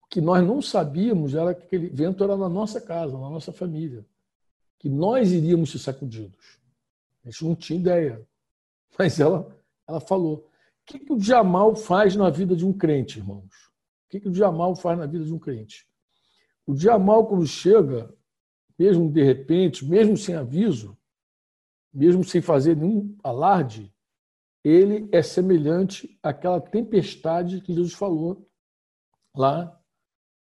O 0.03 0.09
que 0.09 0.21
nós 0.21 0.47
não 0.47 0.63
sabíamos 0.63 1.35
era 1.35 1.55
que 1.55 1.65
aquele 1.65 1.89
vento 1.89 2.25
era 2.25 2.37
na 2.37 2.49
nossa 2.49 2.81
casa, 2.81 3.13
na 3.13 3.31
nossa 3.31 3.53
família, 3.53 4.07
que 4.79 4.89
nós 4.89 5.33
iríamos 5.33 5.71
ser 5.71 5.79
sacudidos. 5.79 6.59
A 7.25 7.31
gente 7.31 7.45
não 7.45 7.55
tinha 7.55 7.79
ideia. 7.79 8.27
Mas 8.99 9.21
ela, 9.21 9.55
ela 9.87 10.01
falou. 10.01 10.49
O 10.83 10.91
que, 10.91 10.99
que 10.99 11.13
o 11.13 11.21
Jamal 11.21 11.77
faz 11.77 12.17
na 12.17 12.31
vida 12.31 12.57
de 12.57 12.65
um 12.65 12.73
crente, 12.73 13.19
irmãos? 13.19 13.69
O 14.07 14.09
que, 14.09 14.21
que 14.21 14.29
o 14.29 14.35
Jamal 14.35 14.75
faz 14.75 14.99
na 14.99 15.05
vida 15.05 15.23
de 15.23 15.33
um 15.35 15.39
crente? 15.39 15.87
O 16.67 16.75
Jamal, 16.75 17.27
quando 17.27 17.47
chega, 17.47 18.11
mesmo 18.79 19.11
de 19.13 19.23
repente, 19.23 19.85
mesmo 19.85 20.17
sem 20.17 20.35
aviso, 20.35 20.97
mesmo 21.93 22.25
sem 22.25 22.41
fazer 22.41 22.75
nenhum 22.75 23.15
alarde, 23.23 23.93
ele 24.65 25.09
é 25.13 25.23
semelhante 25.23 26.19
àquela 26.23 26.61
tempestade 26.61 27.61
que 27.61 27.73
Jesus 27.73 27.95
falou 27.95 28.49
lá 29.35 29.81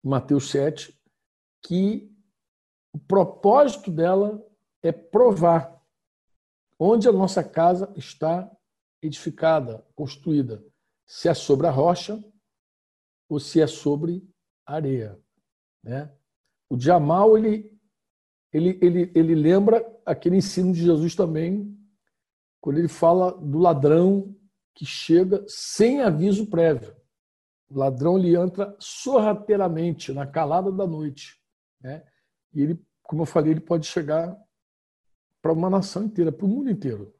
em 0.04 0.08
Mateus 0.08 0.50
7, 0.50 0.98
que 1.62 2.10
o 2.92 2.98
propósito 2.98 3.90
dela 3.90 4.44
é 4.82 4.90
provar 4.90 5.80
onde 6.78 7.08
a 7.08 7.12
nossa 7.12 7.44
casa 7.44 7.92
está 7.96 8.50
edificada, 9.00 9.86
construída, 9.94 10.64
se 11.06 11.28
é 11.28 11.34
sobre 11.34 11.66
a 11.66 11.70
rocha 11.70 12.22
ou 13.28 13.38
se 13.38 13.60
é 13.60 13.66
sobre 13.66 14.28
areia. 14.66 15.18
Né? 15.82 16.12
O 16.68 16.78
Jamal, 16.78 17.38
ele, 17.38 17.72
ele, 18.52 18.78
ele, 18.82 19.12
ele 19.14 19.34
lembra 19.34 19.84
aquele 20.04 20.36
ensino 20.36 20.72
de 20.72 20.82
Jesus 20.82 21.14
também, 21.14 21.78
quando 22.62 22.78
ele 22.78 22.88
fala 22.88 23.32
do 23.32 23.58
ladrão 23.58 24.34
que 24.72 24.86
chega 24.86 25.44
sem 25.48 26.00
aviso 26.00 26.48
prévio. 26.48 26.96
O 27.68 27.76
ladrão 27.76 28.16
ele 28.16 28.36
entra 28.36 28.76
sorrateiramente, 28.78 30.12
na 30.12 30.26
calada 30.28 30.70
da 30.70 30.86
noite. 30.86 31.42
Né? 31.80 32.06
E 32.54 32.62
ele, 32.62 32.86
como 33.02 33.22
eu 33.22 33.26
falei, 33.26 33.50
ele 33.50 33.60
pode 33.60 33.86
chegar 33.86 34.40
para 35.42 35.52
uma 35.52 35.68
nação 35.68 36.04
inteira, 36.04 36.30
para 36.30 36.46
o 36.46 36.48
mundo 36.48 36.70
inteiro. 36.70 37.12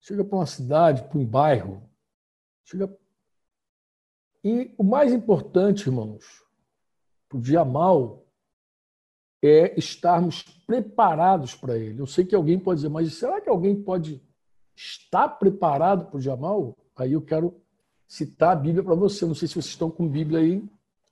Chega 0.00 0.24
para 0.24 0.36
uma 0.36 0.46
cidade, 0.46 1.04
para 1.04 1.18
um 1.18 1.24
bairro. 1.24 1.88
Chega... 2.64 2.92
E 4.42 4.74
o 4.76 4.82
mais 4.82 5.12
importante, 5.12 5.86
irmãos, 5.86 6.44
para 7.28 7.38
o 7.38 7.40
dia 7.40 7.64
mal, 7.64 8.26
é 9.42 9.78
estarmos 9.78 10.42
preparados 10.66 11.54
para 11.54 11.78
ele. 11.78 12.00
Eu 12.00 12.06
sei 12.06 12.24
que 12.24 12.34
alguém 12.34 12.58
pode 12.58 12.78
dizer, 12.78 12.90
mas 12.90 13.14
será 13.14 13.40
que 13.40 13.48
alguém 13.48 13.82
pode 13.82 14.22
estar 14.76 15.28
preparado 15.28 16.06
para 16.06 16.16
o 16.16 16.20
dia 16.20 16.36
mal? 16.36 16.76
Aí 16.96 17.12
eu 17.12 17.22
quero 17.22 17.60
citar 18.06 18.52
a 18.52 18.60
Bíblia 18.60 18.84
para 18.84 18.94
você. 18.94 19.24
Não 19.24 19.34
sei 19.34 19.48
se 19.48 19.54
vocês 19.54 19.66
estão 19.66 19.90
com 19.90 20.08
Bíblia 20.08 20.40
aí 20.40 20.62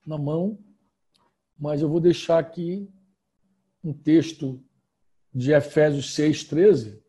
na 0.06 0.18
mão, 0.18 0.58
mas 1.58 1.80
eu 1.80 1.88
vou 1.88 2.00
deixar 2.00 2.38
aqui 2.38 2.90
um 3.82 3.92
texto 3.92 4.62
de 5.32 5.52
Efésios 5.52 6.14
6, 6.14 6.44
13. 6.44 7.02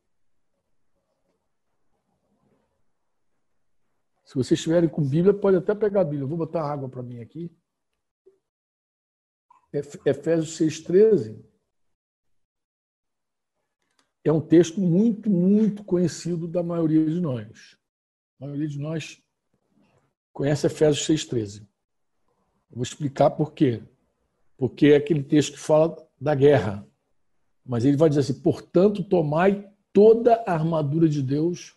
Se 4.23 4.35
vocês 4.35 4.59
estiverem 4.59 4.87
com 4.87 5.03
Bíblia, 5.03 5.33
pode 5.33 5.57
até 5.57 5.73
pegar 5.73 6.01
a 6.01 6.03
Bíblia. 6.03 6.23
Eu 6.23 6.27
vou 6.27 6.37
botar 6.37 6.63
água 6.63 6.87
para 6.87 7.01
mim 7.01 7.19
aqui. 7.19 7.51
Efésios 9.71 10.55
6, 10.57 10.79
13. 10.81 11.45
É 14.23 14.31
um 14.31 14.41
texto 14.41 14.79
muito, 14.79 15.29
muito 15.29 15.83
conhecido 15.83 16.47
da 16.47 16.61
maioria 16.61 17.05
de 17.05 17.19
nós. 17.19 17.77
A 18.39 18.45
maioria 18.45 18.67
de 18.67 18.79
nós 18.79 19.21
conhece 20.33 20.67
Efésios 20.67 21.05
6, 21.05 21.25
13. 21.25 21.61
Eu 21.61 22.75
vou 22.75 22.83
explicar 22.83 23.31
por 23.31 23.53
quê. 23.53 23.81
Porque 24.57 24.87
é 24.87 24.97
aquele 24.97 25.23
texto 25.23 25.53
que 25.53 25.59
fala 25.59 25.95
da 26.19 26.35
guerra. 26.35 26.85
Mas 27.65 27.85
ele 27.85 27.95
vai 27.95 28.09
dizer 28.09 28.21
assim: 28.21 28.41
portanto, 28.41 29.03
tomai 29.03 29.71
toda 29.93 30.35
a 30.45 30.53
armadura 30.53 31.07
de 31.07 31.23
Deus 31.23 31.75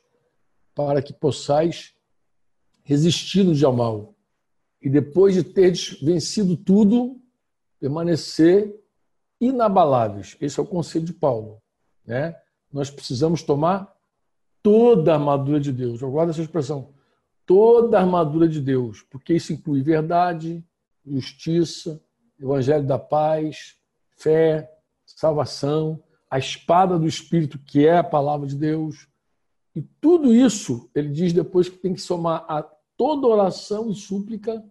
para 0.75 1.02
que 1.02 1.12
possais 1.12 1.94
resistir 2.82 3.44
no 3.44 3.54
dia 3.54 3.70
mal. 3.70 4.16
E 4.80 4.90
depois 4.90 5.34
de 5.34 5.44
teres 5.44 6.00
vencido 6.00 6.56
tudo, 6.56 7.22
permanecer 7.83 8.81
inabaláveis. 9.41 10.37
Esse 10.41 10.61
é 10.61 10.62
o 10.62 10.67
conselho 10.67 11.05
de 11.05 11.12
Paulo. 11.12 11.61
Né? 12.07 12.33
Nós 12.73 12.89
precisamos 12.89 13.43
tomar 13.43 13.93
toda 14.62 15.11
a 15.11 15.17
armadura 15.17 15.59
de 15.59 15.73
Deus. 15.73 16.01
Eu 16.01 16.12
guardo 16.12 16.31
essa 16.31 16.41
expressão. 16.41 16.95
Toda 17.45 17.99
a 17.99 18.01
armadura 18.01 18.47
de 18.49 18.61
Deus, 18.61 19.03
porque 19.11 19.35
isso 19.35 19.53
inclui 19.53 19.83
verdade, 19.83 20.65
justiça, 21.05 22.01
evangelho 22.39 22.87
da 22.87 23.01
paz, 23.01 23.75
fé, 24.17 24.73
salvação, 25.05 26.01
a 26.31 26.39
espada 26.39 26.97
do 26.97 27.09
Espírito, 27.09 27.59
que 27.59 27.85
é 27.85 27.99
a 27.99 28.05
palavra 28.05 28.47
de 28.47 28.55
Deus. 28.55 29.09
E 29.75 29.83
tudo 29.83 30.33
isso, 30.33 30.89
ele 30.95 31.09
diz 31.09 31.33
depois 31.33 31.69
que 31.69 31.79
tem 31.79 31.95
que 31.95 32.01
somar 32.01 32.45
a 32.49 32.62
toda 32.97 33.27
oração 33.27 33.91
e 33.91 33.95
súplica, 33.97 34.65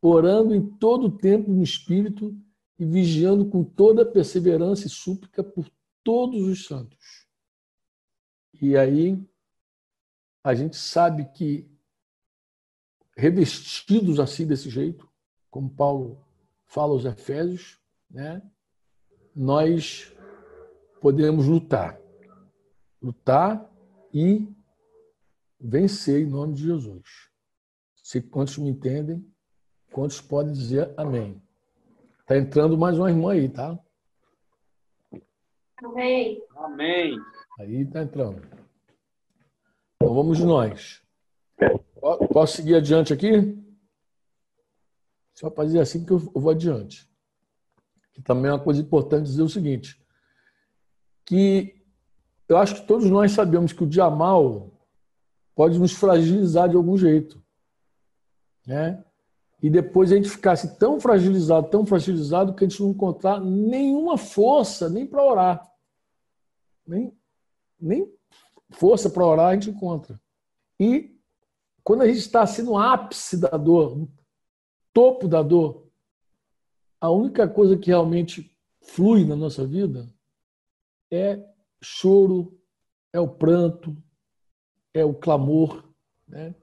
orando 0.00 0.54
em 0.54 0.64
todo 0.64 1.10
tempo 1.10 1.50
no 1.50 1.64
Espírito 1.64 2.32
e 2.82 2.84
vigiando 2.84 3.48
com 3.48 3.62
toda 3.62 4.04
perseverança 4.04 4.88
e 4.88 4.90
súplica 4.90 5.44
por 5.44 5.70
todos 6.02 6.48
os 6.48 6.66
santos. 6.66 7.28
E 8.60 8.76
aí 8.76 9.24
a 10.42 10.52
gente 10.52 10.76
sabe 10.76 11.26
que 11.26 11.70
revestidos 13.16 14.18
assim 14.18 14.44
desse 14.48 14.68
jeito, 14.68 15.08
como 15.48 15.70
Paulo 15.70 16.26
fala 16.66 16.92
aos 16.92 17.04
Efésios, 17.04 17.78
né? 18.10 18.42
nós 19.32 20.12
podemos 21.00 21.46
lutar. 21.46 22.00
Lutar 23.00 23.72
e 24.12 24.52
vencer 25.60 26.20
em 26.20 26.28
nome 26.28 26.54
de 26.54 26.64
Jesus. 26.64 27.30
Se 27.94 28.20
quantos 28.20 28.58
me 28.58 28.70
entendem, 28.70 29.24
quantos 29.92 30.20
podem 30.20 30.52
dizer 30.52 30.92
amém? 30.96 31.40
Está 32.32 32.36
entrando 32.38 32.78
mais 32.78 32.98
uma 32.98 33.10
irmã 33.10 33.32
aí, 33.32 33.48
tá? 33.48 33.78
Amém. 35.84 36.42
Amém. 36.56 37.18
Aí 37.58 37.82
está 37.82 38.02
entrando. 38.02 38.42
Então 39.96 40.14
vamos 40.14 40.40
nós. 40.40 41.02
Posso 42.32 42.56
seguir 42.56 42.76
adiante 42.76 43.12
aqui? 43.12 43.58
Só 45.34 45.50
para 45.50 45.64
dizer 45.64 45.80
assim 45.80 46.04
que 46.04 46.12
eu 46.12 46.18
vou 46.18 46.50
adiante 46.50 47.12
que 48.12 48.20
também 48.20 48.50
é 48.50 48.54
uma 48.54 48.62
coisa 48.62 48.80
importante 48.80 49.26
dizer 49.26 49.42
o 49.42 49.48
seguinte, 49.48 50.00
que 51.24 51.82
eu 52.48 52.58
acho 52.58 52.74
que 52.74 52.86
todos 52.86 53.08
nós 53.08 53.32
sabemos 53.32 53.72
que 53.72 53.82
o 53.82 53.86
dia 53.86 54.08
mal 54.10 54.70
pode 55.54 55.78
nos 55.78 55.92
fragilizar 55.92 56.68
de 56.68 56.76
algum 56.76 56.96
jeito, 56.96 57.42
né? 58.66 59.02
E 59.62 59.70
depois 59.70 60.10
a 60.10 60.16
gente 60.16 60.28
ficasse 60.28 60.76
tão 60.76 60.98
fragilizado, 60.98 61.70
tão 61.70 61.86
fragilizado 61.86 62.52
que 62.52 62.64
a 62.64 62.68
gente 62.68 62.82
não 62.82 62.90
encontrar 62.90 63.40
nenhuma 63.40 64.18
força 64.18 64.90
nem 64.90 65.06
para 65.06 65.24
orar, 65.24 65.72
nem 66.86 67.16
nem 67.80 68.12
força 68.70 69.08
para 69.10 69.26
orar 69.26 69.48
a 69.48 69.54
gente 69.54 69.70
encontra. 69.70 70.20
E 70.78 71.16
quando 71.84 72.02
a 72.02 72.06
gente 72.06 72.18
está 72.18 72.42
assim 72.42 72.62
no 72.62 72.78
ápice 72.78 73.36
da 73.36 73.50
dor, 73.50 73.96
no 73.96 74.12
topo 74.92 75.28
da 75.28 75.42
dor, 75.42 75.86
a 77.00 77.10
única 77.10 77.48
coisa 77.48 77.76
que 77.76 77.88
realmente 77.88 78.56
flui 78.80 79.24
na 79.24 79.34
nossa 79.34 79.66
vida 79.66 80.08
é 81.10 81.44
choro, 81.82 82.56
é 83.12 83.20
o 83.20 83.28
pranto, 83.28 83.96
é 84.94 85.04
o 85.04 85.14
clamor, 85.14 85.84
né? 86.26 86.54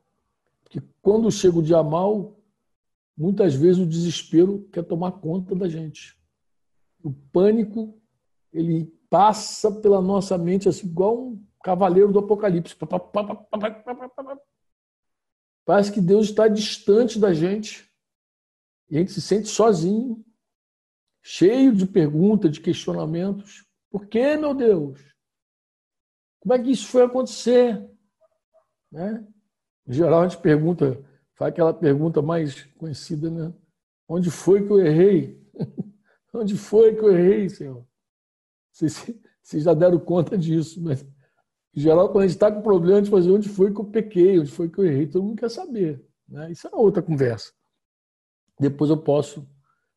Porque 0.63 0.81
quando 1.01 1.31
chega 1.31 1.59
o 1.59 1.63
dia 1.63 1.83
mal, 1.83 2.38
muitas 3.19 3.53
vezes 3.53 3.81
o 3.81 3.85
desespero 3.85 4.65
quer 4.71 4.83
tomar 4.83 5.11
conta 5.11 5.53
da 5.53 5.67
gente. 5.67 6.17
O 7.03 7.11
pânico, 7.11 8.01
ele 8.53 8.85
passa 9.09 9.69
pela 9.69 10.01
nossa 10.01 10.37
mente 10.37 10.69
assim, 10.69 10.87
igual 10.87 11.19
um 11.19 11.45
cavaleiro 11.61 12.13
do 12.13 12.19
apocalipse. 12.19 12.77
Parece 15.65 15.91
que 15.91 15.99
Deus 15.99 16.27
está 16.27 16.47
distante 16.47 17.19
da 17.19 17.33
gente 17.33 17.91
e 18.89 18.95
a 18.95 18.99
gente 18.99 19.11
se 19.11 19.21
sente 19.21 19.49
sozinho, 19.49 20.23
cheio 21.21 21.75
de 21.75 21.85
perguntas, 21.85 22.51
de 22.51 22.61
questionamentos. 22.61 23.65
Por 23.91 24.07
que, 24.07 24.37
meu 24.37 24.53
Deus? 24.53 24.97
Como 26.39 26.53
é 26.53 26.63
que 26.63 26.71
isso 26.71 26.87
foi 26.87 27.03
acontecer? 27.03 27.85
Né? 28.89 29.27
Em 29.85 29.93
geral, 29.93 30.21
a 30.21 30.27
gente 30.27 30.41
pergunta, 30.41 31.05
faz 31.39 31.53
aquela 31.53 31.73
pergunta 31.73 32.21
mais 32.21 32.63
conhecida, 32.77 33.31
né? 33.31 33.53
Onde 34.09 34.29
foi 34.29 34.65
que 34.65 34.73
eu 34.73 34.85
errei? 34.85 35.41
Onde 36.33 36.57
foi 36.57 36.93
que 36.93 37.01
eu 37.01 37.15
errei, 37.15 37.47
Senhor? 37.47 37.87
Vocês, 38.69 39.09
vocês 39.41 39.63
já 39.63 39.73
deram 39.73 39.97
conta 39.99 40.37
disso, 40.37 40.81
mas 40.83 41.01
em 41.73 41.79
geral, 41.79 42.09
quando 42.09 42.25
a 42.25 42.27
gente 42.27 42.35
está 42.35 42.51
com 42.51 42.61
problema, 42.61 42.97
a 42.97 43.01
gente 43.01 43.09
fala 43.09 43.23
onde 43.31 43.47
foi 43.47 43.73
que 43.73 43.79
eu 43.79 43.85
pequei, 43.85 44.39
onde 44.39 44.51
foi 44.51 44.69
que 44.69 44.79
eu 44.79 44.85
errei, 44.85 45.07
todo 45.07 45.23
mundo 45.23 45.39
quer 45.39 45.49
saber. 45.49 46.05
Né? 46.27 46.51
Isso 46.51 46.67
é 46.67 46.71
outra 46.73 47.01
conversa. 47.01 47.53
Depois 48.59 48.89
eu 48.89 48.97
posso 48.97 49.47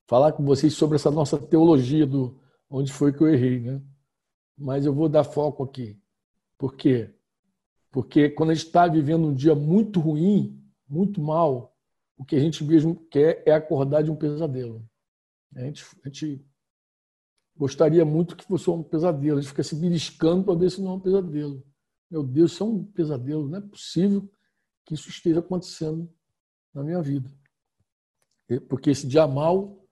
falar 0.07 0.33
com 0.33 0.45
vocês 0.45 0.75
sobre 0.75 0.97
essa 0.97 1.11
nossa 1.11 1.39
teologia 1.39 2.07
do 2.07 2.39
onde 2.71 2.93
foi 2.93 3.13
que 3.13 3.21
eu 3.21 3.29
errei. 3.29 3.61
Né? 3.61 3.83
Mas 4.57 4.87
eu 4.87 4.95
vou 4.95 5.09
dar 5.09 5.25
foco 5.25 5.65
aqui. 5.65 5.99
Por 6.57 6.77
quê? 6.77 7.11
Porque 7.91 8.31
quando 8.31 8.51
a 8.51 8.55
gente 8.55 8.67
está 8.67 8.87
vivendo 8.87 9.27
um 9.27 9.35
dia 9.35 9.55
muito 9.55 9.99
ruim, 9.99 10.62
muito 10.93 11.21
mal, 11.21 11.75
o 12.17 12.25
que 12.25 12.37
a 12.37 12.39
gente 12.39 12.63
mesmo 12.63 12.95
quer 13.09 13.43
é 13.47 13.53
acordar 13.53 14.03
de 14.03 14.11
um 14.11 14.17
pesadelo. 14.17 14.87
A 15.55 15.61
gente, 15.61 15.85
a 16.05 16.09
gente 16.09 16.47
gostaria 17.57 18.05
muito 18.05 18.37
que 18.37 18.45
fosse 18.45 18.69
um 18.69 18.83
pesadelo. 18.83 19.39
A 19.39 19.41
gente 19.41 19.51
fica 19.51 19.63
se 19.63 19.75
beliscando 19.75 20.45
para 20.45 20.55
ver 20.55 20.71
se 20.71 20.81
não 20.81 20.93
é 20.93 20.95
um 20.95 21.01
pesadelo. 21.01 21.65
Meu 22.11 22.23
Deus, 22.23 22.53
isso 22.53 22.63
é 22.63 22.67
um 22.67 22.85
pesadelo. 22.85 23.49
Não 23.49 23.59
é 23.59 23.61
possível 23.61 24.31
que 24.85 24.95
isso 24.95 25.09
esteja 25.09 25.41
acontecendo 25.41 26.13
na 26.75 26.83
minha 26.83 27.01
vida. 27.01 27.31
Porque 28.69 28.91
esse 28.91 29.07
dia 29.07 29.27
mal, 29.27 29.83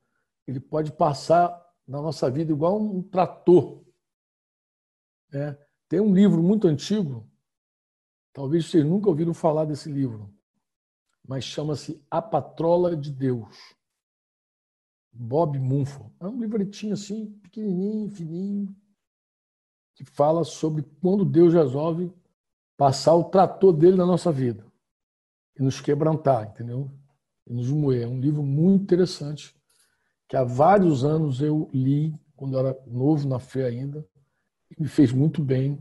ele 0.46 0.60
pode 0.60 0.92
passar 0.92 1.48
na 1.86 2.00
nossa 2.00 2.30
vida 2.30 2.52
igual 2.52 2.80
um 2.80 3.02
trator. 3.02 3.82
É. 5.32 5.56
Tem 5.88 6.00
um 6.00 6.14
livro 6.14 6.42
muito 6.42 6.68
antigo 6.68 7.30
Talvez 8.32 8.66
vocês 8.66 8.84
nunca 8.84 9.08
ouviram 9.08 9.34
falar 9.34 9.64
desse 9.64 9.90
livro, 9.90 10.32
mas 11.30 11.44
chama-se 11.44 12.04
A 12.10 12.20
Patrola 12.20 12.96
de 12.96 13.08
Deus. 13.08 13.56
Bob 15.12 15.60
Mumford. 15.60 16.12
É 16.18 16.26
um 16.26 16.40
livretinho 16.40 16.92
assim, 16.92 17.26
pequenininho, 17.40 18.10
fininho, 18.10 18.76
que 19.94 20.04
fala 20.04 20.42
sobre 20.42 20.82
quando 21.00 21.24
Deus 21.24 21.54
resolve 21.54 22.12
passar 22.76 23.14
o 23.14 23.22
trator 23.22 23.72
dele 23.72 23.96
na 23.96 24.04
nossa 24.04 24.32
vida 24.32 24.66
e 25.56 25.62
nos 25.62 25.80
quebrantar, 25.80 26.48
entendeu? 26.48 26.90
E 27.46 27.54
nos 27.54 27.70
moer. 27.70 28.02
É 28.02 28.08
um 28.08 28.18
livro 28.18 28.42
muito 28.42 28.82
interessante 28.82 29.54
que 30.28 30.36
há 30.36 30.42
vários 30.42 31.04
anos 31.04 31.40
eu 31.40 31.70
li 31.72 32.12
quando 32.34 32.54
eu 32.54 32.66
era 32.66 32.82
novo 32.88 33.28
na 33.28 33.38
fé 33.38 33.66
ainda 33.66 34.04
e 34.68 34.82
me 34.82 34.88
fez 34.88 35.12
muito 35.12 35.40
bem, 35.40 35.80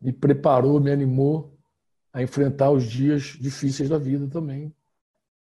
me 0.00 0.14
preparou, 0.14 0.80
me 0.80 0.90
animou 0.90 1.51
a 2.12 2.22
enfrentar 2.22 2.70
os 2.70 2.84
dias 2.84 3.36
difíceis 3.40 3.88
da 3.88 3.98
vida 3.98 4.28
também, 4.28 4.74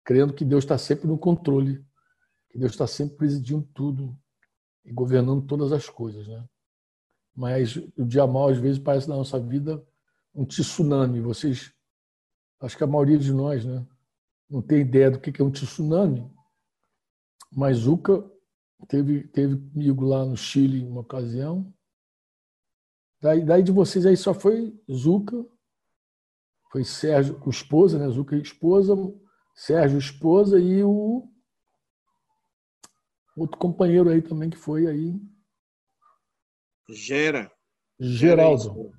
crendo 0.05 0.33
que 0.33 0.45
Deus 0.45 0.65
está 0.65 0.79
sempre 0.79 1.07
no 1.07 1.19
controle, 1.19 1.85
que 2.49 2.59
Deus 2.59 2.73
está 2.73 2.87
sempre 2.87 3.17
presidindo 3.17 3.69
tudo 3.75 4.17
e 4.85 4.93
governando 4.93 5.47
todas 5.47 5.73
as 5.73 5.89
coisas, 5.89 6.27
né? 6.29 6.45
Mas 7.35 7.77
o 7.77 8.05
dia 8.05 8.27
mal 8.27 8.49
às 8.49 8.59
vezes 8.59 8.79
parece 8.79 9.09
na 9.09 9.17
nossa 9.17 9.39
vida 9.39 9.85
um 10.35 10.45
tsunami. 10.45 11.21
Vocês, 11.21 11.73
acho 12.61 12.77
que 12.77 12.85
a 12.85 12.87
maioria 12.87 13.19
de 13.19 13.33
nós, 13.33 13.65
né, 13.65 13.87
não 14.49 14.61
tem 14.61 14.81
ideia 14.81 15.11
do 15.11 15.21
que 15.21 15.41
é 15.41 15.45
um 15.45 15.51
tsunami. 15.51 16.29
Mas 17.51 17.79
Zuka 17.79 18.29
teve 18.89 19.27
teve 19.29 19.57
comigo 19.57 20.05
lá 20.05 20.25
no 20.25 20.37
Chile 20.37 20.85
uma 20.85 21.01
ocasião. 21.01 21.73
Daí, 23.21 23.45
daí 23.45 23.63
de 23.63 23.73
vocês 23.73 24.07
aí 24.07 24.17
só 24.17 24.33
foi 24.33 24.79
Zuka 24.91 25.45
foi 26.71 26.85
Sérgio, 26.85 27.41
o 27.45 27.51
esposa, 27.51 27.99
né? 27.99 28.09
Zuca 28.11 28.37
esposa, 28.37 28.95
Sérgio 29.55 29.99
esposa 29.99 30.59
e 30.59 30.83
o 30.83 31.29
outro 33.37 33.59
companheiro 33.59 34.09
aí 34.09 34.23
também 34.23 34.49
que 34.49 34.57
foi 34.57 34.87
aí. 34.87 35.21
Gera. 36.89 37.51
Geraldo. 37.99 38.93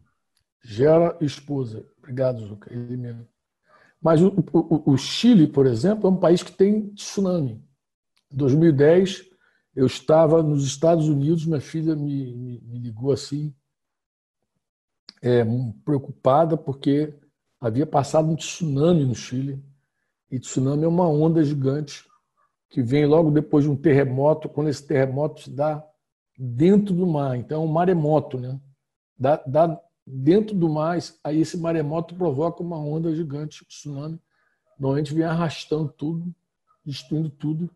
Gera 0.64 1.18
esposa. 1.22 1.86
Obrigado, 1.98 2.46
Zuca. 2.46 2.72
Ele 2.72 2.98
mesmo. 2.98 3.28
Mas 4.02 4.22
o, 4.22 4.30
o, 4.52 4.94
o, 4.94 4.98
Chile, 4.98 5.48
por 5.48 5.66
exemplo, 5.66 6.08
é 6.08 6.12
um 6.12 6.20
país 6.20 6.42
que 6.42 6.52
tem 6.52 6.94
tsunami. 6.94 7.64
Em 8.32 8.36
2010, 8.36 9.30
eu 9.76 9.86
estava 9.86 10.42
nos 10.42 10.66
Estados 10.66 11.08
Unidos, 11.08 11.46
minha 11.46 11.62
filha 11.62 11.96
me, 11.96 12.36
me, 12.36 12.62
me 12.62 12.80
ligou 12.80 13.12
assim, 13.12 13.56
é, 15.22 15.46
preocupada, 15.86 16.58
porque 16.58 17.14
havia 17.62 17.86
passado 17.86 18.28
um 18.28 18.36
tsunami 18.36 19.06
no 19.06 19.14
Chile. 19.14 19.64
E 20.32 20.40
tsunami 20.40 20.84
é 20.84 20.88
uma 20.88 21.08
onda 21.08 21.44
gigante 21.44 22.10
que 22.70 22.82
vem 22.82 23.06
logo 23.06 23.30
depois 23.30 23.66
de 23.66 23.70
um 23.70 23.76
terremoto, 23.76 24.50
quando 24.50 24.70
esse 24.70 24.86
terremoto 24.86 25.42
se 25.42 25.52
dá 25.52 25.86
dentro 26.38 26.96
do 26.96 27.06
mar. 27.06 27.38
Então 27.38 27.62
é 27.62 27.66
um 27.66 27.72
maremoto, 27.72 28.40
né? 28.40 28.60
Dá, 29.20 29.44
dá 29.46 29.80
dentro 30.08 30.56
do 30.56 30.68
mar, 30.68 30.98
aí 31.24 31.42
esse 31.42 31.58
maremoto 31.58 32.16
provoca 32.16 32.64
uma 32.64 32.80
onda 32.80 33.14
gigante, 33.14 33.66
tsunami. 33.66 34.20
Normalmente 34.80 35.14
vem 35.14 35.26
arrastando 35.26 35.90
tudo, 35.90 36.34
destruindo 36.84 37.30
tudo. 37.30 37.70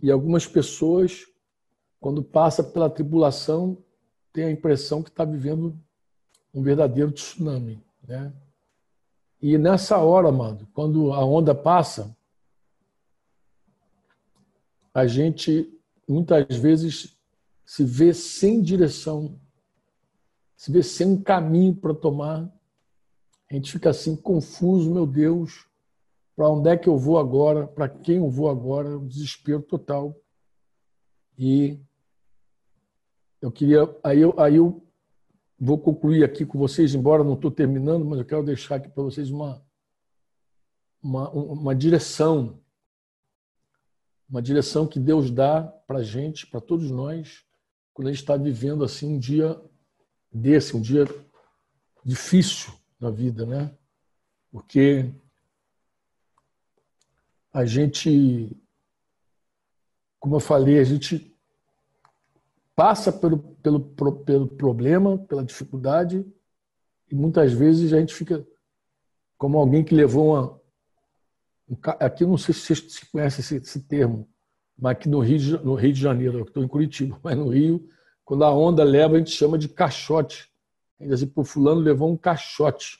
E 0.00 0.10
algumas 0.10 0.46
pessoas, 0.46 1.26
quando 1.98 2.22
passa 2.22 2.62
pela 2.62 2.90
tribulação, 2.90 3.78
têm 4.32 4.44
a 4.44 4.50
impressão 4.50 5.02
que 5.02 5.08
está 5.08 5.24
vivendo 5.24 5.76
um 6.54 6.62
verdadeiro 6.62 7.10
tsunami, 7.10 7.82
né? 8.06 8.32
E 9.40 9.58
nessa 9.58 9.98
hora, 9.98 10.32
mano, 10.32 10.66
quando 10.72 11.12
a 11.12 11.24
onda 11.24 11.54
passa, 11.54 12.16
a 14.94 15.06
gente 15.06 15.70
muitas 16.08 16.56
vezes 16.56 17.16
se 17.64 17.84
vê 17.84 18.14
sem 18.14 18.62
direção, 18.62 19.38
se 20.56 20.72
vê 20.72 20.82
sem 20.82 21.06
um 21.06 21.22
caminho 21.22 21.74
para 21.74 21.92
tomar. 21.92 22.50
A 23.50 23.54
gente 23.54 23.72
fica 23.72 23.90
assim 23.90 24.16
confuso, 24.16 24.92
meu 24.92 25.06
Deus, 25.06 25.66
para 26.34 26.48
onde 26.48 26.70
é 26.70 26.76
que 26.76 26.88
eu 26.88 26.96
vou 26.96 27.18
agora, 27.18 27.66
para 27.66 27.88
quem 27.88 28.16
eu 28.16 28.30
vou 28.30 28.48
agora, 28.48 28.98
um 28.98 29.06
desespero 29.06 29.62
total. 29.62 30.16
E 31.38 31.78
eu 33.40 33.52
queria, 33.52 33.82
aí 34.02 34.20
eu, 34.20 34.34
aí 34.38 34.56
eu 34.56 34.85
Vou 35.58 35.78
concluir 35.78 36.22
aqui 36.22 36.44
com 36.44 36.58
vocês, 36.58 36.94
embora 36.94 37.24
não 37.24 37.32
estou 37.34 37.50
terminando, 37.50 38.04
mas 38.04 38.18
eu 38.18 38.24
quero 38.26 38.44
deixar 38.44 38.76
aqui 38.76 38.90
para 38.90 39.02
vocês 39.02 39.30
uma, 39.30 39.64
uma, 41.02 41.30
uma 41.30 41.74
direção. 41.74 42.60
Uma 44.28 44.42
direção 44.42 44.86
que 44.86 44.98
Deus 44.98 45.30
dá 45.30 45.62
para 45.62 46.00
a 46.00 46.02
gente, 46.02 46.46
para 46.46 46.60
todos 46.60 46.90
nós, 46.90 47.44
quando 47.94 48.08
a 48.08 48.10
gente 48.10 48.20
está 48.20 48.36
vivendo 48.36 48.84
assim 48.84 49.14
um 49.14 49.18
dia 49.18 49.58
desse, 50.30 50.76
um 50.76 50.80
dia 50.80 51.06
difícil 52.04 52.72
na 53.00 53.08
vida, 53.08 53.46
né? 53.46 53.74
Porque 54.50 55.10
a 57.52 57.64
gente, 57.64 58.54
como 60.20 60.36
eu 60.36 60.40
falei, 60.40 60.78
a 60.78 60.84
gente 60.84 61.34
passa 62.76 63.10
pelo, 63.10 63.38
pelo, 63.38 63.80
pelo 63.80 64.46
problema, 64.46 65.16
pela 65.16 65.42
dificuldade, 65.42 66.24
e 67.10 67.14
muitas 67.14 67.52
vezes 67.52 67.92
a 67.92 67.98
gente 67.98 68.14
fica 68.14 68.46
como 69.38 69.58
alguém 69.58 69.82
que 69.82 69.94
levou 69.94 70.34
uma. 70.34 70.60
Um, 71.68 71.76
aqui 71.98 72.24
não 72.24 72.36
sei 72.36 72.54
se 72.54 72.60
vocês 72.60 73.04
conhecem 73.10 73.40
esse, 73.40 73.56
esse 73.56 73.80
termo, 73.80 74.28
mas 74.78 74.92
aqui 74.92 75.08
no 75.08 75.20
Rio, 75.20 75.38
de, 75.38 75.64
no 75.64 75.74
Rio 75.74 75.92
de 75.92 76.00
Janeiro, 76.00 76.38
eu 76.38 76.44
estou 76.44 76.62
em 76.62 76.68
Curitiba, 76.68 77.18
mas 77.24 77.36
no 77.36 77.48
Rio, 77.48 77.88
quando 78.24 78.44
a 78.44 78.52
onda 78.52 78.84
leva, 78.84 79.14
a 79.16 79.18
gente 79.18 79.30
chama 79.30 79.56
de 79.56 79.68
caixote. 79.68 80.50
Ainda 81.00 81.14
assim, 81.14 81.26
por 81.26 81.44
fulano 81.44 81.80
levou 81.80 82.10
um 82.10 82.16
caixote. 82.16 82.98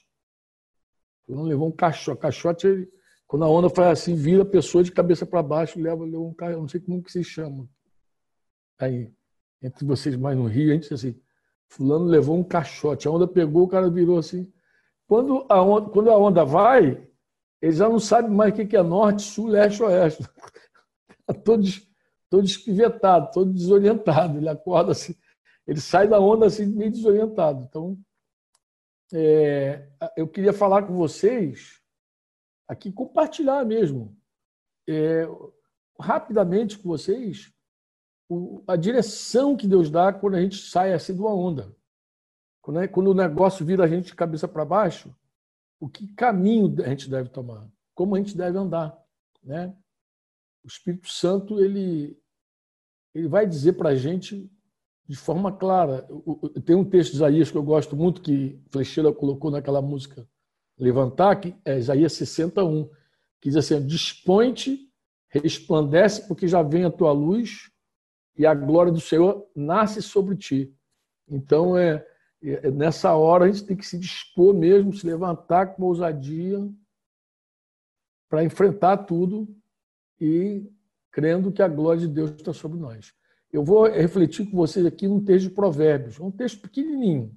Fulano 1.26 1.44
levou 1.46 1.68
um 1.68 1.72
caixote. 1.72 2.20
Caixote, 2.20 2.88
quando 3.26 3.44
a 3.44 3.48
onda 3.48 3.68
faz 3.68 4.00
assim, 4.00 4.14
vira 4.14 4.42
a 4.42 4.46
pessoa 4.46 4.82
de 4.82 4.92
cabeça 4.92 5.26
para 5.26 5.42
baixo, 5.42 5.80
leva, 5.80 6.04
levou 6.04 6.28
um 6.28 6.34
caixote. 6.34 6.60
Não 6.60 6.68
sei 6.68 6.80
como 6.80 7.02
que 7.02 7.12
se 7.12 7.24
chama. 7.24 7.68
Aí, 8.78 9.10
entre 9.62 9.84
vocês 9.84 10.16
mais 10.16 10.36
no 10.36 10.46
Rio, 10.46 10.70
a 10.70 10.74
gente 10.74 10.92
assim, 10.92 11.20
fulano 11.68 12.04
levou 12.04 12.36
um 12.36 12.44
caixote. 12.44 13.08
A 13.08 13.10
onda 13.10 13.26
pegou, 13.26 13.64
o 13.64 13.68
cara 13.68 13.90
virou 13.90 14.18
assim. 14.18 14.52
quando 15.06 15.46
a 15.48 15.62
onda, 15.62 15.90
quando 15.90 16.10
a 16.10 16.18
onda 16.18 16.44
vai, 16.44 17.06
ele 17.60 17.72
já 17.72 17.88
não 17.88 17.98
sabe 17.98 18.28
mais 18.30 18.52
o 18.52 18.66
que 18.66 18.76
é 18.76 18.82
norte, 18.82 19.22
sul, 19.22 19.48
leste, 19.48 19.82
oeste. 19.82 20.22
Está 21.20 21.34
todo, 21.44 21.62
todo 22.30 22.44
esquivetado, 22.44 23.30
todo 23.32 23.52
desorientado. 23.52 24.38
Ele 24.38 24.48
acorda 24.48 24.92
assim, 24.92 25.14
ele 25.66 25.80
sai 25.80 26.06
da 26.06 26.20
onda 26.20 26.46
assim, 26.46 26.66
meio 26.66 26.90
desorientado. 26.90 27.66
Então, 27.68 27.98
é, 29.12 29.88
eu 30.16 30.28
queria 30.28 30.52
falar 30.52 30.82
com 30.82 30.94
vocês, 30.94 31.80
aqui, 32.68 32.92
compartilhar 32.92 33.64
mesmo, 33.64 34.16
é, 34.88 35.26
rapidamente 35.98 36.78
com 36.78 36.88
vocês, 36.88 37.52
o, 38.28 38.62
a 38.66 38.76
direção 38.76 39.56
que 39.56 39.66
Deus 39.66 39.90
dá 39.90 40.12
quando 40.12 40.34
a 40.34 40.40
gente 40.40 40.56
sai 40.56 40.92
assim 40.92 41.14
de 41.14 41.20
uma 41.20 41.34
onda. 41.34 41.74
Quando, 42.60 42.80
é, 42.80 42.88
quando 42.88 43.08
o 43.08 43.14
negócio 43.14 43.64
vira 43.64 43.84
a 43.84 43.88
gente 43.88 44.06
de 44.06 44.14
cabeça 44.14 44.48
para 44.48 44.64
baixo, 44.64 45.14
o 45.78 45.88
que 45.88 46.08
caminho 46.14 46.74
a 46.84 46.88
gente 46.88 47.08
deve 47.08 47.28
tomar, 47.28 47.68
como 47.94 48.14
a 48.14 48.18
gente 48.18 48.36
deve 48.36 48.58
andar, 48.58 48.96
né? 49.42 49.74
O 50.64 50.66
Espírito 50.66 51.08
Santo 51.08 51.60
ele 51.60 52.18
ele 53.14 53.28
vai 53.28 53.46
dizer 53.46 53.74
para 53.74 53.90
a 53.90 53.94
gente 53.94 54.50
de 55.08 55.16
forma 55.16 55.50
clara. 55.50 56.06
Tem 56.64 56.76
um 56.76 56.84
texto 56.84 57.12
de 57.12 57.16
Isaías 57.16 57.50
que 57.50 57.56
eu 57.56 57.62
gosto 57.62 57.96
muito 57.96 58.20
que 58.20 58.60
Flecheira 58.70 59.12
colocou 59.12 59.50
naquela 59.50 59.80
música 59.80 60.28
Levantar, 60.78 61.36
que 61.36 61.56
é 61.64 61.78
Isaías 61.78 62.12
61, 62.12 62.86
que 63.40 63.48
diz 63.48 63.56
assim: 63.56 63.86
Dispõe-te, 63.86 64.92
resplandece, 65.28 66.28
porque 66.28 66.46
já 66.46 66.62
vem 66.62 66.84
a 66.84 66.90
tua 66.90 67.12
luz 67.12 67.70
e 68.36 68.46
a 68.46 68.54
glória 68.54 68.92
do 68.92 69.00
Senhor 69.00 69.46
nasce 69.54 70.02
sobre 70.02 70.36
ti. 70.36 70.74
Então 71.28 71.76
é 71.76 72.06
é, 72.42 72.70
nessa 72.70 73.14
hora 73.14 73.44
a 73.44 73.50
gente 73.50 73.64
tem 73.64 73.76
que 73.76 73.86
se 73.86 73.98
dispor 73.98 74.54
mesmo, 74.54 74.92
se 74.92 75.06
levantar 75.06 75.74
com 75.74 75.84
ousadia 75.84 76.68
para 78.28 78.44
enfrentar 78.44 78.98
tudo 78.98 79.48
e 80.20 80.70
crendo 81.10 81.52
que 81.52 81.62
a 81.62 81.68
glória 81.68 82.00
de 82.00 82.08
Deus 82.08 82.30
está 82.30 82.52
sobre 82.52 82.78
nós. 82.78 83.14
Eu 83.52 83.64
vou 83.64 83.88
refletir 83.88 84.50
com 84.50 84.56
vocês 84.56 84.84
aqui 84.84 85.08
num 85.08 85.24
texto 85.24 85.48
de 85.48 85.54
Provérbios, 85.54 86.20
um 86.20 86.30
texto 86.30 86.60
pequenininho, 86.60 87.36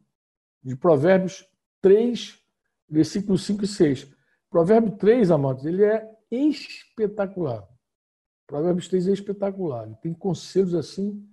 de 0.62 0.76
Provérbios 0.76 1.46
3, 1.82 2.38
versículos 2.90 3.46
5 3.46 3.64
e 3.64 3.68
6. 3.68 4.12
Provérbio 4.50 4.98
3, 4.98 5.32
amados, 5.32 5.66
ele 5.66 5.84
é 5.84 6.08
espetacular. 6.30 7.68
Provérbios 8.50 8.88
3 8.88 9.10
é 9.10 9.12
espetacular. 9.12 9.88
Tem 10.02 10.12
conselhos 10.12 10.74
assim 10.74 11.24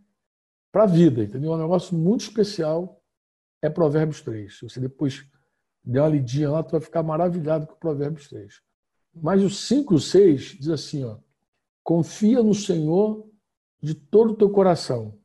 para 0.70 0.82
a 0.82 0.86
vida, 0.86 1.24
entendeu? 1.24 1.54
É 1.54 1.56
um 1.56 1.60
negócio 1.60 1.96
muito 1.96 2.20
especial 2.20 3.02
é 3.62 3.70
Provérbios 3.70 4.20
3. 4.20 4.58
Se 4.58 4.68
você 4.68 4.78
depois 4.78 5.26
der 5.82 6.02
uma 6.02 6.10
lidinha 6.10 6.50
lá, 6.50 6.62
tu 6.62 6.72
vai 6.72 6.80
ficar 6.82 7.02
maravilhado 7.02 7.66
com 7.66 7.74
Provérbios 7.76 8.28
3. 8.28 8.60
Mas 9.14 9.42
o 9.42 9.48
5 9.48 9.94
e 9.94 9.96
o 9.96 9.98
6 9.98 10.42
diz 10.58 10.68
assim, 10.68 11.04
ó, 11.04 11.16
confia 11.82 12.42
no 12.42 12.52
Senhor 12.52 13.26
de 13.82 13.94
todo 13.94 14.32
o 14.32 14.36
teu 14.36 14.50
coração. 14.50 15.18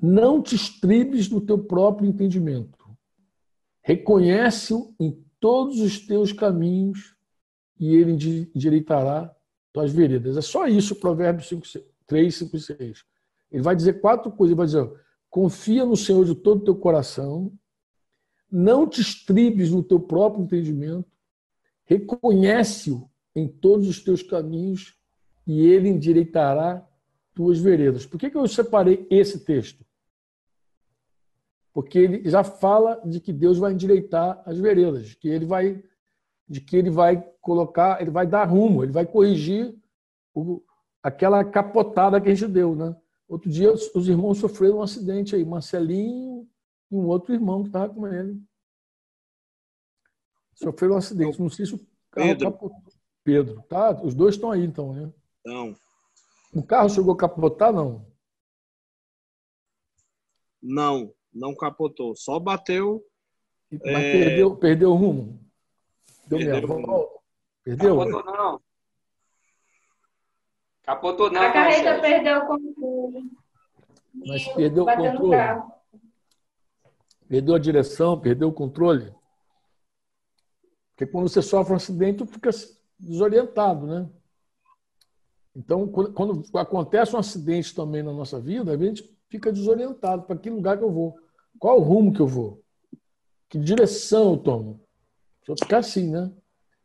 Não 0.00 0.40
te 0.40 0.54
estribes 0.54 1.28
no 1.28 1.40
teu 1.40 1.58
próprio 1.58 2.08
entendimento. 2.08 2.96
Reconhece-o 3.82 4.94
em 5.00 5.20
todos 5.40 5.80
os 5.80 5.98
teus 6.06 6.32
caminhos 6.32 7.16
e 7.76 7.92
ele 7.96 8.12
endireitará 8.54 9.35
tuas 9.76 9.92
veredas. 9.92 10.38
É 10.38 10.40
só 10.40 10.66
isso, 10.66 10.96
Provérbios 10.96 11.48
5, 11.50 11.66
3, 12.06 12.34
5 12.34 12.56
e 12.56 12.60
6. 12.60 13.04
Ele 13.52 13.62
vai 13.62 13.76
dizer 13.76 14.00
quatro 14.00 14.32
coisas. 14.32 14.52
Ele 14.52 14.56
vai 14.56 14.66
dizer, 14.66 14.90
confia 15.28 15.84
no 15.84 15.94
Senhor 15.94 16.24
de 16.24 16.34
todo 16.34 16.62
o 16.62 16.64
teu 16.64 16.76
coração, 16.76 17.52
não 18.50 18.88
te 18.88 19.02
estribes 19.02 19.70
no 19.70 19.82
teu 19.82 20.00
próprio 20.00 20.44
entendimento, 20.44 21.10
reconhece-o 21.84 23.10
em 23.34 23.46
todos 23.46 23.86
os 23.86 24.02
teus 24.02 24.22
caminhos 24.22 24.98
e 25.46 25.66
ele 25.66 25.90
endireitará 25.90 26.82
tuas 27.34 27.58
veredas. 27.58 28.06
Por 28.06 28.18
que, 28.18 28.30
que 28.30 28.36
eu 28.36 28.48
separei 28.48 29.06
esse 29.10 29.44
texto? 29.44 29.84
Porque 31.74 31.98
ele 31.98 32.30
já 32.30 32.42
fala 32.42 33.02
de 33.04 33.20
que 33.20 33.30
Deus 33.30 33.58
vai 33.58 33.74
endireitar 33.74 34.42
as 34.46 34.58
veredas, 34.58 35.12
que 35.12 35.28
ele 35.28 35.44
vai, 35.44 35.84
de 36.48 36.60
que 36.60 36.76
ele 36.76 36.90
vai 36.90 37.20
colocar, 37.40 38.00
ele 38.00 38.10
vai 38.10 38.26
dar 38.26 38.44
rumo, 38.44 38.84
ele 38.84 38.92
vai 38.92 39.04
corrigir 39.04 39.74
o, 40.34 40.62
aquela 41.02 41.44
capotada 41.44 42.20
que 42.20 42.28
a 42.28 42.34
gente 42.34 42.50
deu, 42.50 42.74
né? 42.74 42.96
Outro 43.28 43.50
dia, 43.50 43.72
os 43.72 44.08
irmãos 44.08 44.38
sofreram 44.38 44.78
um 44.78 44.82
acidente 44.82 45.34
aí, 45.34 45.44
Marcelinho 45.44 46.48
e 46.90 46.94
um 46.94 47.06
outro 47.06 47.34
irmão 47.34 47.62
que 47.62 47.68
estava 47.68 47.92
com 47.92 48.06
ele. 48.06 48.40
Sofreram 50.54 50.94
um 50.94 50.98
acidente. 50.98 51.40
Não 51.40 51.50
sei 51.50 51.66
se 51.66 51.74
o 51.74 51.78
carro 52.10 52.28
Pedro. 52.28 52.52
capotou. 52.52 52.92
Pedro, 53.24 53.62
tá? 53.68 54.00
Os 54.02 54.14
dois 54.14 54.36
estão 54.36 54.52
aí, 54.52 54.64
então, 54.64 54.92
né? 54.92 55.12
Não. 55.44 55.76
O 56.54 56.62
carro 56.62 56.88
chegou 56.88 57.12
a 57.12 57.16
capotar, 57.16 57.72
não? 57.72 58.06
Não, 60.62 61.12
não 61.34 61.54
capotou. 61.54 62.14
Só 62.14 62.38
bateu. 62.38 63.04
Mas 63.70 63.82
é... 63.82 64.12
perdeu, 64.12 64.56
perdeu 64.56 64.90
o 64.92 64.96
rumo. 64.96 65.45
Deu 66.26 66.38
perdeu 66.38 66.68
minha 66.68 66.86
volta. 66.86 67.20
Perdeu? 67.64 67.98
Capotou, 67.98 68.24
não. 68.24 68.60
Capotou 70.82 71.30
não. 71.30 71.42
A 71.42 71.52
carreta 71.52 72.00
perdeu 72.00 72.38
o 72.38 72.46
controle. 72.46 73.30
Mas 74.14 74.48
perdeu 74.48 74.84
o 74.84 74.86
controle. 74.86 75.62
Perdeu 77.28 77.54
a 77.54 77.58
direção, 77.58 78.20
perdeu 78.20 78.48
o 78.48 78.52
controle. 78.52 79.14
Porque 80.94 81.10
quando 81.10 81.28
você 81.28 81.42
sofre 81.42 81.72
um 81.72 81.76
acidente, 81.76 82.18
tu 82.18 82.26
fica 82.26 82.50
desorientado, 82.98 83.86
né? 83.86 84.08
Então, 85.54 85.88
quando 85.88 86.44
acontece 86.56 87.16
um 87.16 87.18
acidente 87.18 87.74
também 87.74 88.02
na 88.02 88.12
nossa 88.12 88.40
vida, 88.40 88.72
a 88.72 88.76
gente 88.76 89.02
fica 89.28 89.52
desorientado. 89.52 90.22
Para 90.22 90.36
que 90.36 90.50
lugar 90.50 90.78
que 90.78 90.84
eu 90.84 90.92
vou? 90.92 91.18
Qual 91.58 91.78
o 91.78 91.82
rumo 91.82 92.12
que 92.12 92.20
eu 92.20 92.26
vou? 92.26 92.62
Que 93.48 93.58
direção 93.58 94.32
eu 94.32 94.38
tomo? 94.38 94.85
Só 95.46 95.54
ficar 95.56 95.78
assim, 95.78 96.10
né? 96.10 96.30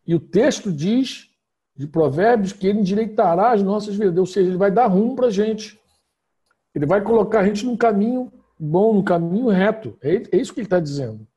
E 0.05 0.13
o 0.13 0.19
texto 0.19 0.71
diz 0.71 1.31
de 1.75 1.87
Provérbios 1.87 2.53
que 2.53 2.67
ele 2.67 2.79
endireitará 2.79 3.51
as 3.51 3.63
nossas 3.63 3.95
vidas, 3.95 4.17
ou 4.17 4.25
seja, 4.25 4.49
ele 4.49 4.57
vai 4.57 4.69
dar 4.69 4.85
rumo 4.85 5.15
para 5.15 5.27
a 5.27 5.31
gente. 5.31 5.79
Ele 6.75 6.85
vai 6.85 7.01
colocar 7.01 7.39
a 7.39 7.45
gente 7.45 7.65
num 7.65 7.75
caminho 7.75 8.31
bom, 8.59 8.93
num 8.93 9.03
caminho 9.03 9.47
reto. 9.47 9.97
É, 9.99 10.15
é 10.31 10.37
isso 10.37 10.53
que 10.53 10.59
ele 10.59 10.67
está 10.67 10.79
dizendo. 10.79 11.27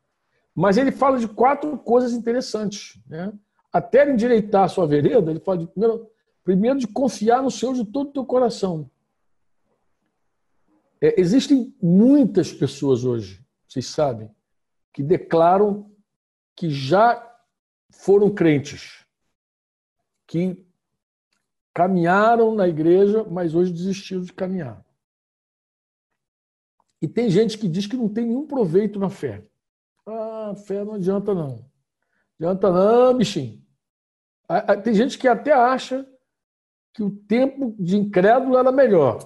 Mas 0.55 0.77
ele 0.77 0.93
fala 0.93 1.19
de 1.19 1.27
quatro 1.27 1.77
coisas 1.79 2.13
interessantes. 2.13 3.01
Né? 3.09 3.33
Até 3.73 4.09
endireitar 4.09 4.65
a 4.65 4.69
sua 4.69 4.87
vereda, 4.87 5.31
ele 5.31 5.41
fala 5.41 5.59
de, 5.59 5.67
primeiro, 5.67 6.07
primeiro 6.45 6.79
de 6.79 6.87
confiar 6.87 7.43
no 7.43 7.51
Senhor 7.51 7.75
de 7.75 7.87
todo 7.87 8.11
o 8.11 8.13
teu 8.13 8.25
coração. 8.25 8.89
É, 11.01 11.19
existem 11.19 11.75
muitas 11.83 12.53
pessoas 12.53 13.05
hoje, 13.05 13.43
vocês 13.67 13.87
sabem, 13.87 14.31
que 14.93 15.03
declaram 15.03 15.91
que 16.57 16.71
já 16.71 17.35
foram 17.91 18.33
crentes 18.33 19.05
que 20.27 20.65
caminharam 21.73 22.55
na 22.55 22.69
igreja, 22.69 23.25
mas 23.25 23.55
hoje 23.55 23.73
desistiram 23.73 24.23
de 24.23 24.33
caminhar. 24.33 24.85
E 27.03 27.09
tem 27.09 27.29
gente 27.29 27.59
que 27.59 27.69
diz 27.69 27.87
que 27.87 27.97
não 27.97 28.09
tem 28.09 28.27
nenhum 28.27 28.47
proveito 28.47 28.99
na 28.99 29.11
fé. 29.11 29.45
Ah, 30.07 30.55
fé 30.67 30.85
não 30.85 30.95
adianta 30.95 31.35
não. 31.35 31.69
Adianta 32.39 32.71
não, 32.71 33.17
bichinho. 33.17 33.63
Tem 34.83 34.95
gente 34.95 35.19
que 35.19 35.29
até 35.29 35.53
acha 35.53 36.09
que 36.93 37.03
o 37.03 37.11
tempo 37.11 37.75
de 37.79 37.97
incrédulo 37.97 38.57
era 38.57 38.71
melhor. 38.71 39.19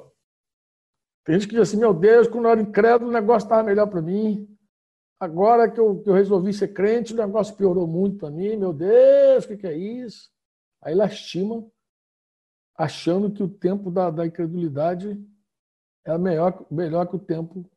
Tem 1.25 1.35
gente 1.35 1.47
que 1.47 1.55
diz 1.55 1.69
assim, 1.69 1.77
meu 1.77 1.93
Deus, 1.93 2.27
quando 2.27 2.47
eu 2.47 2.53
era 2.53 2.61
incrédulo, 2.61 3.11
o 3.11 3.13
negócio 3.13 3.47
estava 3.47 3.63
melhor 3.63 3.87
para 3.89 4.01
mim. 4.01 4.49
Agora 5.21 5.69
que 5.71 5.81
eu, 5.81 6.01
que 6.01 6.09
eu, 6.09 6.15
resolvi 6.15 6.53
ser 6.53 6.69
crente, 6.69 7.13
o 7.13 7.17
negócio 7.17 7.57
piorou 7.57 7.87
muito 7.87 8.19
para 8.19 8.31
mim. 8.31 8.57
Meu 8.57 8.73
Deus, 8.73 9.45
o 9.45 9.49
que, 9.49 9.57
que 9.57 9.67
é 9.67 9.77
isso? 9.77 10.31
Aí 10.81 10.95
lastima, 10.95 11.69
achando 12.77 13.33
que 13.33 13.43
o 13.43 13.49
tempo 13.49 13.91
da, 13.91 14.11
da 14.11 14.25
incredulidade 14.25 15.21
é 16.05 16.17
melhor, 16.17 16.65
melhor 16.71 17.07
que 17.09 17.17
o 17.17 17.19
tempo 17.19 17.69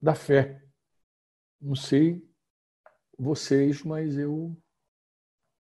da 0.00 0.14
fé. 0.14 0.64
Não 1.60 1.74
sei 1.74 2.26
vocês, 3.18 3.82
mas 3.82 4.16
eu 4.16 4.56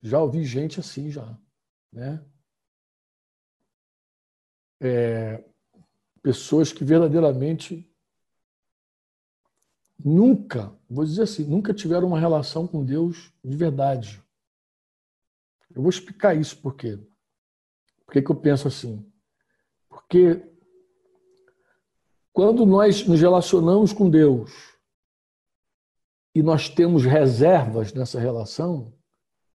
já 0.02 0.20
ouvi 0.20 0.44
gente 0.44 0.80
assim 0.80 1.10
já, 1.10 1.38
né? 1.92 2.24
É, 4.80 5.44
pessoas 6.22 6.72
que 6.72 6.84
verdadeiramente 6.84 7.91
nunca, 10.04 10.72
vou 10.88 11.04
dizer 11.04 11.22
assim, 11.22 11.44
nunca 11.44 11.72
tiveram 11.72 12.08
uma 12.08 12.20
relação 12.20 12.66
com 12.66 12.84
Deus 12.84 13.32
de 13.44 13.56
verdade. 13.56 14.22
Eu 15.74 15.82
vou 15.82 15.90
explicar 15.90 16.34
isso 16.34 16.56
por 16.58 16.76
quê. 16.76 16.98
Por 18.04 18.12
que, 18.12 18.22
que 18.22 18.30
eu 18.30 18.36
penso 18.36 18.68
assim? 18.68 19.04
Porque 19.88 20.42
quando 22.32 22.64
nós 22.64 23.06
nos 23.06 23.20
relacionamos 23.20 23.92
com 23.92 24.08
Deus 24.08 24.50
e 26.34 26.42
nós 26.42 26.68
temos 26.68 27.04
reservas 27.04 27.92
nessa 27.92 28.18
relação, 28.18 28.92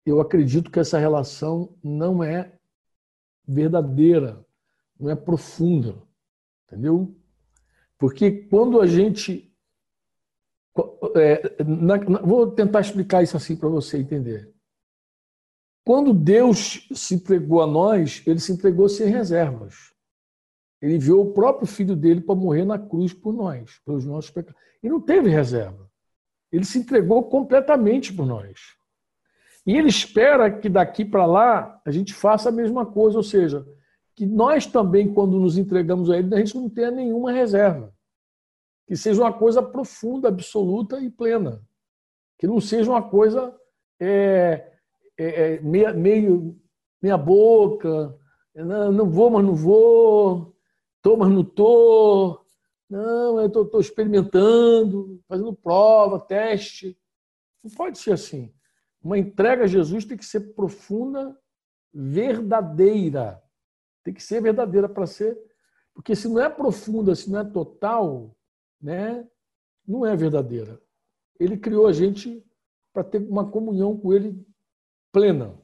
eu 0.05 0.21
acredito 0.21 0.71
que 0.71 0.79
essa 0.79 0.97
relação 0.97 1.75
não 1.83 2.23
é 2.23 2.57
verdadeira, 3.47 4.45
não 4.99 5.09
é 5.09 5.15
profunda. 5.15 6.01
Entendeu? 6.65 7.15
Porque 7.97 8.31
quando 8.31 8.79
a 8.79 8.85
gente. 8.85 9.46
É, 11.15 11.63
na, 11.63 11.97
na, 11.97 12.21
vou 12.21 12.51
tentar 12.51 12.81
explicar 12.81 13.23
isso 13.23 13.37
assim 13.37 13.55
para 13.55 13.69
você 13.69 13.97
entender. 13.97 14.53
Quando 15.85 16.13
Deus 16.13 16.87
se 16.93 17.15
entregou 17.15 17.61
a 17.61 17.67
nós, 17.67 18.21
ele 18.25 18.39
se 18.39 18.51
entregou 18.51 18.89
sem 18.89 19.07
reservas. 19.07 19.93
Ele 20.81 20.95
enviou 20.95 21.25
o 21.25 21.33
próprio 21.33 21.65
filho 21.67 21.95
dele 21.95 22.21
para 22.21 22.35
morrer 22.35 22.65
na 22.65 22.77
cruz 22.77 23.13
por 23.13 23.33
nós, 23.33 23.79
pelos 23.85 24.05
nossos 24.05 24.29
pecados. 24.29 24.61
E 24.83 24.89
não 24.89 24.99
teve 24.99 25.29
reserva. 25.29 25.89
Ele 26.51 26.65
se 26.65 26.77
entregou 26.77 27.23
completamente 27.23 28.13
por 28.13 28.25
nós. 28.25 28.59
E 29.65 29.75
ele 29.75 29.89
espera 29.89 30.51
que 30.51 30.69
daqui 30.69 31.03
para 31.03 31.25
lá 31.25 31.81
a 31.85 31.91
gente 31.91 32.13
faça 32.13 32.49
a 32.49 32.51
mesma 32.51 32.85
coisa, 32.85 33.17
ou 33.17 33.23
seja, 33.23 33.65
que 34.15 34.25
nós 34.25 34.65
também, 34.65 35.13
quando 35.13 35.39
nos 35.39 35.57
entregamos 35.57 36.09
a 36.09 36.17
ele, 36.17 36.33
a 36.33 36.37
gente 36.37 36.55
não 36.55 36.69
tenha 36.69 36.89
nenhuma 36.89 37.31
reserva. 37.31 37.93
Que 38.87 38.95
seja 38.95 39.21
uma 39.21 39.33
coisa 39.33 39.61
profunda, 39.61 40.29
absoluta 40.29 40.99
e 40.99 41.09
plena. 41.09 41.61
Que 42.39 42.47
não 42.47 42.61
seja 42.61 42.89
uma 42.89 43.03
coisa 43.03 43.55
é, 43.99 44.71
é, 45.17 45.55
é 45.55 45.61
meia, 45.61 45.93
meio, 45.93 46.59
meia 47.01 47.17
boca, 47.17 48.17
não, 48.55 48.91
não 48.91 49.09
vou, 49.09 49.29
mas 49.29 49.45
não 49.45 49.55
vou, 49.55 50.55
estou, 50.97 51.17
mas 51.17 51.29
não 51.29 51.41
estou. 51.41 52.45
Não, 52.89 53.39
eu 53.39 53.47
estou 53.47 53.79
experimentando, 53.81 55.21
fazendo 55.27 55.53
prova, 55.53 56.19
teste. 56.19 56.97
Não 57.63 57.69
pode 57.71 57.97
ser 57.97 58.13
assim. 58.13 58.53
Uma 59.03 59.17
entrega 59.17 59.65
a 59.65 59.67
Jesus 59.67 60.05
tem 60.05 60.17
que 60.17 60.25
ser 60.25 60.53
profunda, 60.53 61.37
verdadeira. 61.93 63.41
Tem 64.03 64.13
que 64.13 64.23
ser 64.23 64.41
verdadeira 64.41 64.87
para 64.87 65.05
ser. 65.05 65.37
Porque 65.93 66.15
se 66.15 66.29
não 66.29 66.41
é 66.41 66.49
profunda, 66.49 67.13
se 67.13 67.29
não 67.29 67.39
é 67.39 67.43
total, 67.43 68.35
né, 68.81 69.27
não 69.87 70.05
é 70.05 70.15
verdadeira. 70.15 70.81
Ele 71.39 71.57
criou 71.57 71.87
a 71.87 71.93
gente 71.93 72.43
para 72.93 73.03
ter 73.03 73.19
uma 73.19 73.49
comunhão 73.49 73.97
com 73.97 74.13
Ele 74.13 74.45
plena. 75.11 75.57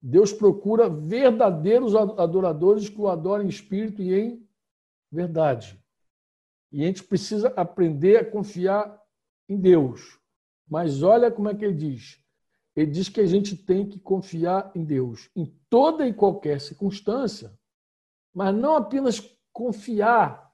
Deus 0.00 0.32
procura 0.32 0.88
verdadeiros 0.88 1.94
adoradores 1.94 2.88
que 2.88 3.00
o 3.00 3.08
adorem 3.08 3.46
em 3.46 3.50
espírito 3.50 4.00
e 4.00 4.14
em 4.14 4.48
verdade. 5.10 5.82
E 6.70 6.82
a 6.82 6.86
gente 6.86 7.02
precisa 7.02 7.48
aprender 7.56 8.18
a 8.18 8.30
confiar 8.30 9.02
em 9.48 9.58
Deus. 9.58 10.18
Mas 10.68 11.02
olha 11.02 11.30
como 11.30 11.48
é 11.48 11.54
que 11.54 11.64
ele 11.64 11.74
diz. 11.74 12.22
Ele 12.76 12.90
diz 12.90 13.08
que 13.08 13.20
a 13.20 13.26
gente 13.26 13.56
tem 13.56 13.88
que 13.88 13.98
confiar 13.98 14.70
em 14.74 14.84
Deus 14.84 15.30
em 15.34 15.46
toda 15.68 16.06
e 16.06 16.14
qualquer 16.14 16.60
circunstância, 16.60 17.58
mas 18.32 18.54
não 18.54 18.76
apenas 18.76 19.20
confiar, 19.52 20.47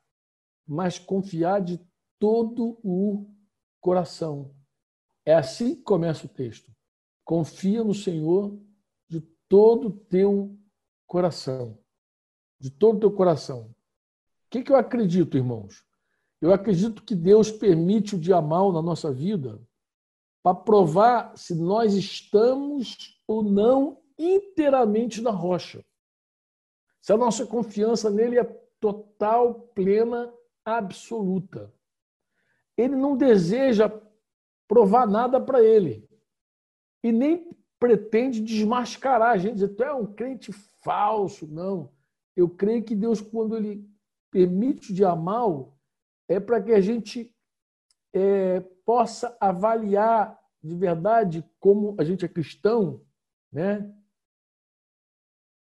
mas 0.66 0.98
confiar 0.98 1.60
de 1.60 1.80
todo 2.18 2.78
o 2.82 3.26
coração. 3.80 4.54
É 5.26 5.34
assim 5.34 5.74
que 5.74 5.82
começa 5.82 6.26
o 6.26 6.28
texto. 6.28 6.72
Confia 7.24 7.82
no 7.82 7.94
Senhor 7.94 8.58
de 9.08 9.20
todo 9.48 9.88
o 9.88 9.90
teu 9.90 10.56
coração. 11.06 11.78
De 12.58 12.70
todo 12.70 12.96
o 12.96 13.00
teu 13.00 13.12
coração. 13.12 13.74
O 14.46 14.50
que, 14.50 14.62
que 14.62 14.72
eu 14.72 14.76
acredito, 14.76 15.36
irmãos? 15.36 15.84
Eu 16.40 16.52
acredito 16.52 17.02
que 17.02 17.14
Deus 17.14 17.50
permite 17.50 18.14
o 18.14 18.18
dia 18.18 18.40
mal 18.40 18.72
na 18.72 18.82
nossa 18.82 19.12
vida 19.12 19.60
para 20.42 20.54
provar 20.54 21.36
se 21.36 21.54
nós 21.54 21.94
estamos 21.94 23.18
ou 23.26 23.42
não 23.42 23.98
inteiramente 24.18 25.22
na 25.22 25.30
rocha. 25.30 25.84
Se 27.00 27.12
a 27.12 27.16
nossa 27.16 27.46
confiança 27.46 28.10
nele 28.10 28.38
é 28.38 28.44
total, 28.78 29.60
plena, 29.74 30.32
absoluta. 30.64 31.72
Ele 32.76 32.96
não 32.96 33.16
deseja 33.16 33.90
provar 34.66 35.06
nada 35.06 35.40
para 35.40 35.62
ele. 35.62 36.08
E 37.02 37.12
nem 37.12 37.50
pretende 37.78 38.40
desmascarar 38.40 39.32
a 39.32 39.36
gente, 39.36 39.54
dizer, 39.54 39.68
tu 39.68 39.82
é 39.82 39.92
um 39.92 40.06
crente 40.06 40.52
falso. 40.82 41.46
Não. 41.46 41.92
Eu 42.34 42.48
creio 42.48 42.82
que 42.82 42.94
Deus, 42.94 43.20
quando 43.20 43.56
ele 43.56 43.88
permite 44.30 44.90
o 44.90 44.94
dia 44.94 45.14
mal, 45.14 45.76
é 46.28 46.40
para 46.40 46.62
que 46.62 46.72
a 46.72 46.80
gente 46.80 47.32
é, 48.12 48.60
possa 48.84 49.36
avaliar 49.40 50.38
de 50.62 50.74
verdade 50.74 51.44
como 51.60 51.94
a 51.98 52.04
gente 52.04 52.24
é 52.24 52.28
cristão, 52.28 53.04
né? 53.52 53.94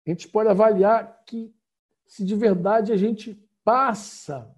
A 0.06 0.10
gente 0.10 0.28
pode 0.28 0.48
avaliar 0.50 1.24
que 1.24 1.54
se 2.06 2.24
de 2.24 2.34
verdade 2.34 2.92
a 2.92 2.96
gente 2.96 3.34
passa, 3.64 4.54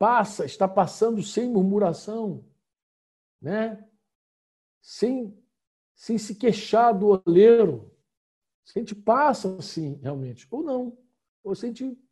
passa, 0.00 0.46
está 0.46 0.66
passando 0.66 1.22
sem 1.22 1.50
murmuração, 1.50 2.42
né? 3.38 3.86
Sem, 4.80 5.38
sem 5.94 6.16
se 6.16 6.36
queixar 6.36 6.98
do 6.98 7.08
oleiro. 7.08 7.94
Se 8.64 8.78
a 8.78 8.80
gente 8.80 8.94
passa 8.94 9.58
assim, 9.58 9.96
realmente, 9.96 10.48
ou 10.50 10.62
não. 10.62 10.98
Ou 11.44 11.54
se 11.54 11.66
a 11.66 11.68
gente 11.68 12.02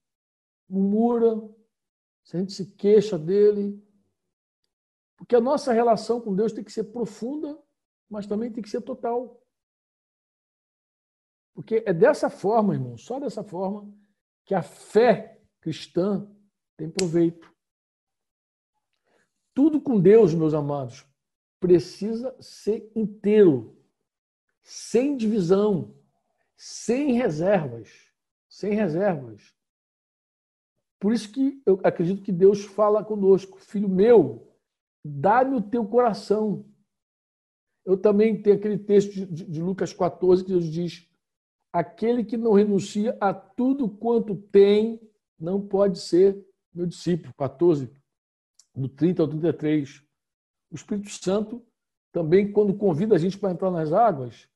murmura, 0.68 1.34
se 2.22 2.36
a 2.36 2.40
gente 2.40 2.52
se 2.52 2.66
queixa 2.72 3.18
dele. 3.18 3.82
Porque 5.16 5.34
a 5.34 5.40
nossa 5.40 5.72
relação 5.72 6.20
com 6.20 6.36
Deus 6.36 6.52
tem 6.52 6.62
que 6.62 6.70
ser 6.70 6.84
profunda, 6.84 7.58
mas 8.06 8.26
também 8.26 8.52
tem 8.52 8.62
que 8.62 8.68
ser 8.68 8.82
total. 8.82 9.42
Porque 11.54 11.82
é 11.86 11.94
dessa 11.94 12.28
forma, 12.28 12.74
irmão, 12.74 12.98
só 12.98 13.18
dessa 13.18 13.42
forma, 13.42 13.90
que 14.44 14.54
a 14.54 14.62
fé 14.62 15.40
cristã 15.58 16.30
tem 16.76 16.90
proveito. 16.90 17.56
Tudo 19.58 19.80
com 19.80 19.98
Deus, 19.98 20.32
meus 20.34 20.54
amados, 20.54 21.04
precisa 21.58 22.32
ser 22.40 22.92
inteiro, 22.94 23.76
sem 24.62 25.16
divisão, 25.16 25.96
sem 26.56 27.14
reservas. 27.14 27.90
Sem 28.48 28.72
reservas. 28.72 29.52
Por 31.00 31.12
isso 31.12 31.32
que 31.32 31.60
eu 31.66 31.80
acredito 31.82 32.22
que 32.22 32.30
Deus 32.30 32.66
fala 32.66 33.02
conosco, 33.02 33.58
filho 33.58 33.88
meu, 33.88 34.48
dá-me 35.04 35.56
o 35.56 35.60
teu 35.60 35.84
coração. 35.84 36.64
Eu 37.84 37.96
também 37.96 38.40
tenho 38.40 38.54
aquele 38.54 38.78
texto 38.78 39.10
de, 39.12 39.44
de 39.44 39.60
Lucas 39.60 39.92
14 39.92 40.44
que 40.44 40.52
Deus 40.52 40.70
diz: 40.70 41.10
aquele 41.72 42.24
que 42.24 42.36
não 42.36 42.52
renuncia 42.52 43.18
a 43.20 43.34
tudo 43.34 43.88
quanto 43.88 44.36
tem 44.36 45.00
não 45.36 45.60
pode 45.60 45.98
ser 45.98 46.46
meu 46.72 46.86
discípulo. 46.86 47.34
14, 47.36 47.97
do 48.78 48.88
30 48.88 49.22
ao 49.22 49.28
33. 49.28 50.02
O 50.70 50.74
Espírito 50.74 51.10
Santo 51.10 51.62
também, 52.12 52.50
quando 52.50 52.74
convida 52.74 53.14
a 53.14 53.18
gente 53.18 53.38
para 53.38 53.50
entrar 53.50 53.70
nas 53.70 53.92
águas, 53.92 54.48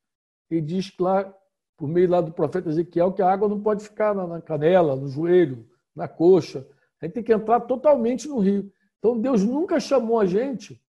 ele 0.50 0.60
diz 0.60 0.92
lá, 0.98 1.32
por 1.76 1.88
meio 1.88 2.08
lá 2.08 2.20
do 2.20 2.32
profeta 2.32 2.68
Ezequiel, 2.68 3.12
que 3.12 3.22
a 3.22 3.30
água 3.30 3.48
não 3.48 3.60
pode 3.60 3.84
ficar 3.84 4.14
na 4.14 4.40
canela, 4.40 4.96
no 4.96 5.08
joelho, 5.08 5.68
na 5.94 6.06
coxa. 6.06 6.66
A 7.00 7.06
gente 7.06 7.14
tem 7.14 7.22
que 7.22 7.32
entrar 7.32 7.60
totalmente 7.60 8.28
no 8.28 8.38
rio. 8.38 8.72
Então 8.98 9.18
Deus 9.18 9.42
nunca 9.42 9.80
chamou 9.80 10.20
a 10.20 10.26
gente 10.26 10.80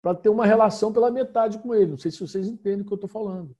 para 0.00 0.14
ter 0.14 0.28
uma 0.28 0.46
relação 0.46 0.92
pela 0.92 1.10
metade 1.10 1.58
com 1.58 1.74
Ele. 1.74 1.90
Não 1.90 1.98
sei 1.98 2.10
se 2.10 2.20
vocês 2.20 2.48
entendem 2.48 2.80
o 2.80 2.84
que 2.86 2.92
eu 2.92 2.96
estou 2.96 3.10
falando. 3.10 3.54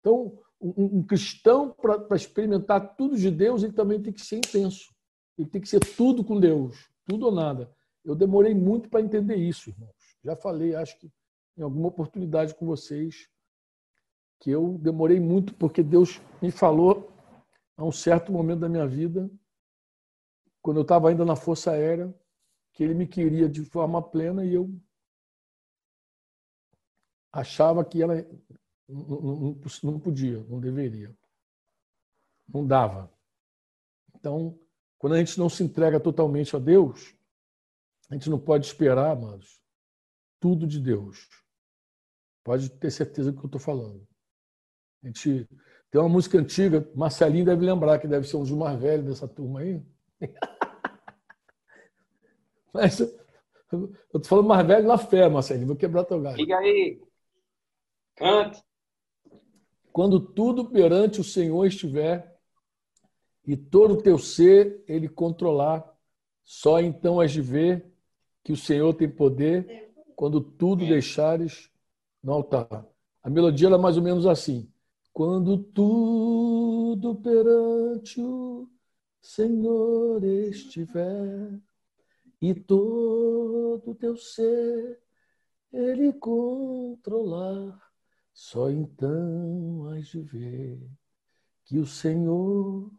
Então, 0.00 0.38
um, 0.60 0.98
um 0.98 1.02
cristão, 1.02 1.70
para 1.70 2.16
experimentar 2.16 2.94
tudo 2.96 3.16
de 3.16 3.30
Deus, 3.30 3.62
ele 3.62 3.72
também 3.72 4.00
tem 4.00 4.12
que 4.12 4.20
ser 4.20 4.36
intenso. 4.36 4.92
Ele 5.38 5.48
tem 5.48 5.60
que 5.60 5.68
ser 5.68 5.80
tudo 5.80 6.24
com 6.24 6.38
Deus, 6.38 6.90
tudo 7.06 7.26
ou 7.26 7.32
nada. 7.32 7.70
Eu 8.08 8.16
demorei 8.16 8.54
muito 8.54 8.88
para 8.88 9.02
entender 9.02 9.36
isso, 9.36 9.68
irmãos. 9.68 9.94
Já 10.24 10.34
falei, 10.34 10.74
acho 10.74 10.98
que 10.98 11.12
em 11.58 11.62
alguma 11.62 11.88
oportunidade 11.88 12.54
com 12.54 12.64
vocês, 12.64 13.28
que 14.40 14.50
eu 14.50 14.78
demorei 14.78 15.20
muito 15.20 15.52
porque 15.54 15.82
Deus 15.82 16.18
me 16.40 16.50
falou 16.50 17.12
a 17.76 17.84
um 17.84 17.92
certo 17.92 18.32
momento 18.32 18.60
da 18.60 18.68
minha 18.68 18.86
vida 18.86 19.30
quando 20.62 20.78
eu 20.78 20.82
estava 20.82 21.10
ainda 21.10 21.24
na 21.24 21.36
Força 21.36 21.72
Aérea, 21.72 22.14
que 22.72 22.82
ele 22.82 22.94
me 22.94 23.06
queria 23.06 23.48
de 23.48 23.62
forma 23.64 24.02
plena 24.02 24.44
e 24.44 24.54
eu 24.54 24.70
achava 27.30 27.84
que 27.84 28.02
ela 28.02 28.14
não, 28.88 30.00
podia, 30.00 30.42
não 30.44 30.58
deveria. 30.58 31.14
Não 32.48 32.66
dava. 32.66 33.12
Então, 34.14 34.58
quando 34.96 35.14
a 35.14 35.18
gente 35.18 35.38
não 35.38 35.50
se 35.50 35.62
entrega 35.62 36.00
totalmente 36.00 36.56
a 36.56 36.58
Deus, 36.58 37.17
a 38.10 38.14
gente 38.14 38.30
não 38.30 38.38
pode 38.38 38.66
esperar, 38.66 39.10
amados, 39.10 39.60
tudo 40.40 40.66
de 40.66 40.80
Deus. 40.80 41.28
Pode 42.42 42.70
ter 42.70 42.90
certeza 42.90 43.30
do 43.30 43.38
que 43.38 43.44
eu 43.44 43.48
estou 43.48 43.60
falando. 43.60 44.06
A 45.02 45.06
gente 45.06 45.46
tem 45.90 46.00
uma 46.00 46.08
música 46.08 46.38
antiga, 46.38 46.90
Marcelinho 46.94 47.44
deve 47.44 47.64
lembrar, 47.64 47.98
que 47.98 48.08
deve 48.08 48.26
ser 48.26 48.36
um 48.36 48.42
dos 48.42 48.50
mais 48.52 48.80
velhos 48.80 49.06
dessa 49.06 49.28
turma 49.28 49.60
aí. 49.60 49.82
Mas 52.72 53.00
Eu 53.70 53.92
tô 54.12 54.24
falando 54.24 54.48
mais 54.48 54.66
velho 54.66 54.86
na 54.86 54.96
fé, 54.96 55.28
Marcelo. 55.28 55.66
Vou 55.66 55.76
quebrar 55.76 56.04
teu 56.04 56.20
galho. 56.20 56.36
Liga 56.36 56.56
aí. 56.56 57.00
Cante. 58.16 58.62
Quando 59.92 60.20
tudo 60.20 60.70
perante 60.70 61.20
o 61.20 61.24
Senhor 61.24 61.66
estiver 61.66 62.38
e 63.46 63.56
todo 63.56 63.94
o 63.94 64.02
teu 64.02 64.18
ser 64.18 64.82
ele 64.86 65.08
controlar, 65.08 65.84
só 66.44 66.80
então 66.80 67.20
has 67.20 67.32
de 67.32 67.42
ver 67.42 67.92
que 68.48 68.52
o 68.52 68.56
Senhor 68.56 68.94
tem 68.94 69.10
poder 69.10 69.92
quando 70.16 70.40
tudo 70.40 70.86
deixares 70.86 71.70
no 72.22 72.32
altar. 72.32 72.88
A 73.22 73.28
melodia 73.28 73.68
era 73.68 73.76
mais 73.76 73.98
ou 73.98 74.02
menos 74.02 74.24
assim. 74.24 74.72
Quando 75.12 75.58
tudo 75.58 77.14
perante 77.16 78.22
o 78.22 78.66
Senhor 79.20 80.24
estiver 80.24 81.60
e 82.40 82.54
todo 82.54 83.94
teu 83.96 84.16
ser 84.16 84.98
ele 85.70 86.10
controlar, 86.14 87.78
só 88.32 88.70
então 88.70 89.90
has 89.90 90.06
de 90.06 90.22
ver 90.22 90.90
que 91.66 91.78
o 91.78 91.84
Senhor 91.84 92.90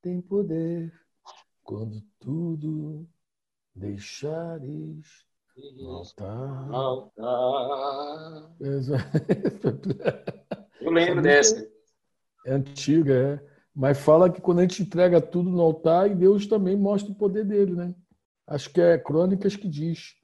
tem 0.00 0.20
poder 0.20 0.92
quando 1.64 2.00
tudo 2.20 3.04
deixares 3.76 5.26
voltar. 5.76 6.68
Eu 10.80 10.90
lembro 10.90 11.22
dessa. 11.22 11.66
É 12.46 12.52
antiga, 12.52 13.14
é. 13.14 13.56
Mas 13.74 13.98
fala 13.98 14.30
que 14.30 14.40
quando 14.40 14.60
a 14.60 14.62
gente 14.62 14.82
entrega 14.82 15.20
tudo 15.20 15.50
no 15.50 15.60
altar, 15.60 16.10
e 16.10 16.14
Deus 16.14 16.46
também 16.46 16.76
mostra 16.76 17.12
o 17.12 17.16
poder 17.16 17.44
dele, 17.44 17.74
né? 17.74 17.94
Acho 18.46 18.72
que 18.72 18.80
é 18.80 18.96
Crônicas 18.96 19.56
que 19.56 19.68
diz. 19.68 20.14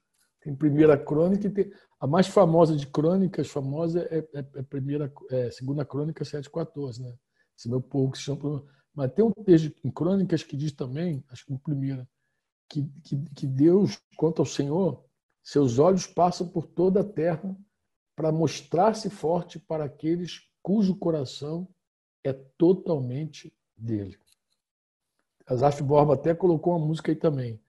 Tem 0.41 0.55
primeira 0.55 0.97
crônica 0.97 1.47
e 1.47 1.51
tem... 1.51 1.71
a 2.01 2.07
mais 2.07 2.27
famosa 2.27 2.77
de 2.77 2.87
crônicas, 2.87 3.49
famosa 3.49 4.01
é, 4.11 4.19
é, 4.35 4.45
é 4.57 4.63
primeira, 4.63 5.13
é 5.31 5.51
segunda 5.51 5.85
crônica 5.85 6.25
7,14, 6.25 7.01
né? 7.01 7.15
Esse 7.57 7.69
meu 7.69 7.81
povo 7.81 8.13
que 8.13 8.19
se 8.19 8.25
chama. 8.25 8.65
Mas 8.95 9.13
tem 9.13 9.25
um 9.25 9.31
texto 9.31 9.73
em 9.85 9.91
crônicas 9.91 10.43
que 10.43 10.57
diz 10.57 10.73
também, 10.73 11.25
acho 11.31 11.47
que 11.47 11.53
no 11.53 11.59
primeira, 11.59 12.09
que, 12.69 12.85
que, 13.05 13.17
que 13.35 13.47
Deus, 13.47 14.01
quanto 14.17 14.41
ao 14.41 14.47
Senhor, 14.47 15.05
seus 15.43 15.79
olhos 15.79 16.07
passam 16.07 16.49
por 16.49 16.67
toda 16.67 17.01
a 17.01 17.05
terra 17.05 17.57
para 18.15 18.31
mostrar-se 18.31 19.11
forte 19.11 19.59
para 19.59 19.85
aqueles 19.85 20.49
cujo 20.63 20.97
coração 20.97 21.69
é 22.23 22.33
totalmente 22.33 23.53
dele. 23.77 24.17
Asaf 25.47 25.83
Borba 25.83 26.15
até 26.15 26.35
colocou 26.35 26.77
uma 26.77 26.87
música 26.87 27.11
aí 27.11 27.17
também. 27.17 27.61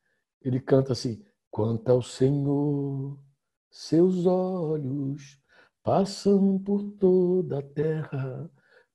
Ele 0.41 0.59
canta 0.59 0.93
assim: 0.93 1.25
Quanto 1.49 1.89
ao 1.89 2.01
Senhor, 2.01 3.19
seus 3.69 4.25
olhos 4.25 5.41
passam 5.81 6.59
por 6.59 6.83
toda 6.93 7.59
a 7.59 7.61
terra 7.61 8.49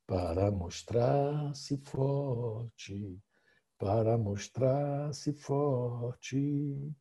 para 0.06 0.50
mostrar-se 0.50 1.76
forte, 1.78 3.20
para 3.78 4.18
mostrar-se 4.18 5.32
forte, 5.32 6.92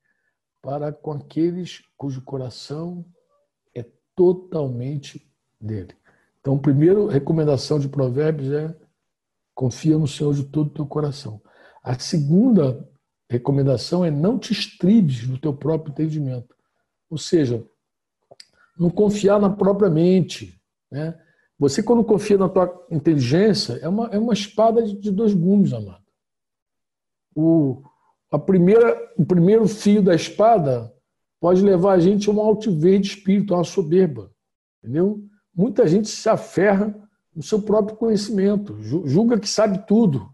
para 0.62 0.94
com 0.94 1.12
aqueles 1.12 1.82
cujo 1.98 2.22
coração 2.22 3.06
é 3.74 3.84
totalmente 4.16 5.28
dele. 5.60 5.96
Então, 6.40 6.56
a 6.56 6.60
primeira 6.60 7.10
recomendação 7.12 7.80
de 7.80 7.90
Provérbios 7.90 8.52
é 8.52 8.76
confia 9.56 9.98
no 9.98 10.08
Senhor 10.08 10.36
de 10.36 10.44
todo 10.44 10.68
o 10.68 10.74
teu 10.74 10.86
coração. 10.86 11.42
A 11.84 11.98
segunda 11.98 12.88
recomendação 13.30 14.06
é 14.06 14.12
não 14.12 14.38
te 14.38 14.54
estribes 14.54 15.28
no 15.28 15.40
teu 15.40 15.54
próprio 15.54 15.92
entendimento. 15.92 16.56
Ou 17.10 17.18
seja, 17.18 17.66
não 18.78 18.90
confiar 18.90 19.40
na 19.40 19.50
própria 19.50 19.90
mente. 19.90 20.62
Né? 20.92 21.20
Você, 21.58 21.82
quando 21.82 22.04
confia 22.04 22.38
na 22.38 22.48
tua 22.48 22.86
inteligência, 22.92 23.74
é 23.82 23.90
uma, 23.90 24.08
é 24.08 24.20
uma 24.20 24.34
espada 24.34 24.84
de 24.84 25.12
dois 25.12 25.34
gumes, 25.34 25.74
amado. 25.74 26.07
O, 27.40 27.84
a 28.32 28.40
primeira, 28.40 29.14
o 29.16 29.24
primeiro 29.24 29.68
fio 29.68 30.02
da 30.02 30.16
espada 30.16 30.92
pode 31.40 31.62
levar 31.62 31.94
a 31.94 32.00
gente 32.00 32.28
a 32.28 32.34
um 32.34 32.42
altivez 32.42 33.00
de 33.00 33.08
espírito, 33.10 33.54
a 33.54 33.58
uma 33.58 33.64
soberba. 33.64 34.32
Entendeu? 34.82 35.24
Muita 35.54 35.88
gente 35.88 36.08
se 36.08 36.28
aferra 36.28 36.96
no 37.36 37.44
seu 37.44 37.62
próprio 37.62 37.96
conhecimento, 37.96 38.76
julga 38.82 39.40
que 39.40 39.48
sabe 39.48 39.86
tudo. 39.86 40.28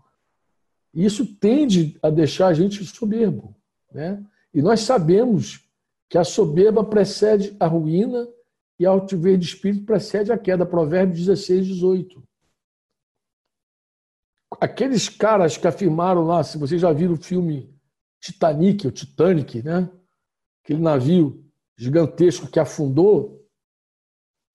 E 0.93 1.03
isso 1.03 1.25
tende 1.25 1.99
a 2.01 2.09
deixar 2.09 2.47
a 2.47 2.53
gente 2.53 2.85
soberbo. 2.85 3.53
Né? 3.91 4.23
E 4.53 4.61
nós 4.61 4.79
sabemos 4.79 5.67
que 6.07 6.17
a 6.17 6.23
soberba 6.23 6.85
precede 6.85 7.53
a 7.59 7.67
ruína 7.67 8.25
e 8.79 8.85
a 8.85 8.89
altivez 8.89 9.37
de 9.39 9.45
espírito 9.47 9.85
precede 9.85 10.31
a 10.31 10.37
queda. 10.37 10.65
Provérbios 10.65 11.19
16, 11.19 11.67
18. 11.67 12.23
Aqueles 14.63 15.09
caras 15.09 15.57
que 15.57 15.67
afirmaram 15.67 16.23
lá, 16.23 16.41
se 16.41 16.57
vocês 16.57 16.79
já 16.79 16.93
viram 16.93 17.15
o 17.15 17.21
filme 17.21 17.69
Titanic, 18.21 18.87
o 18.87 18.91
Titanic, 18.91 19.61
né? 19.61 19.89
aquele 20.63 20.81
navio 20.81 21.45
gigantesco 21.77 22.47
que 22.47 22.57
afundou, 22.57 23.45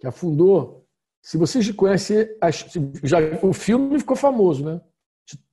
que 0.00 0.06
afundou. 0.06 0.88
Se 1.20 1.36
vocês 1.36 1.70
conhecem, 1.72 2.26
já, 3.04 3.18
o 3.42 3.52
filme 3.52 3.98
ficou 3.98 4.16
famoso, 4.16 4.64
né? 4.64 4.80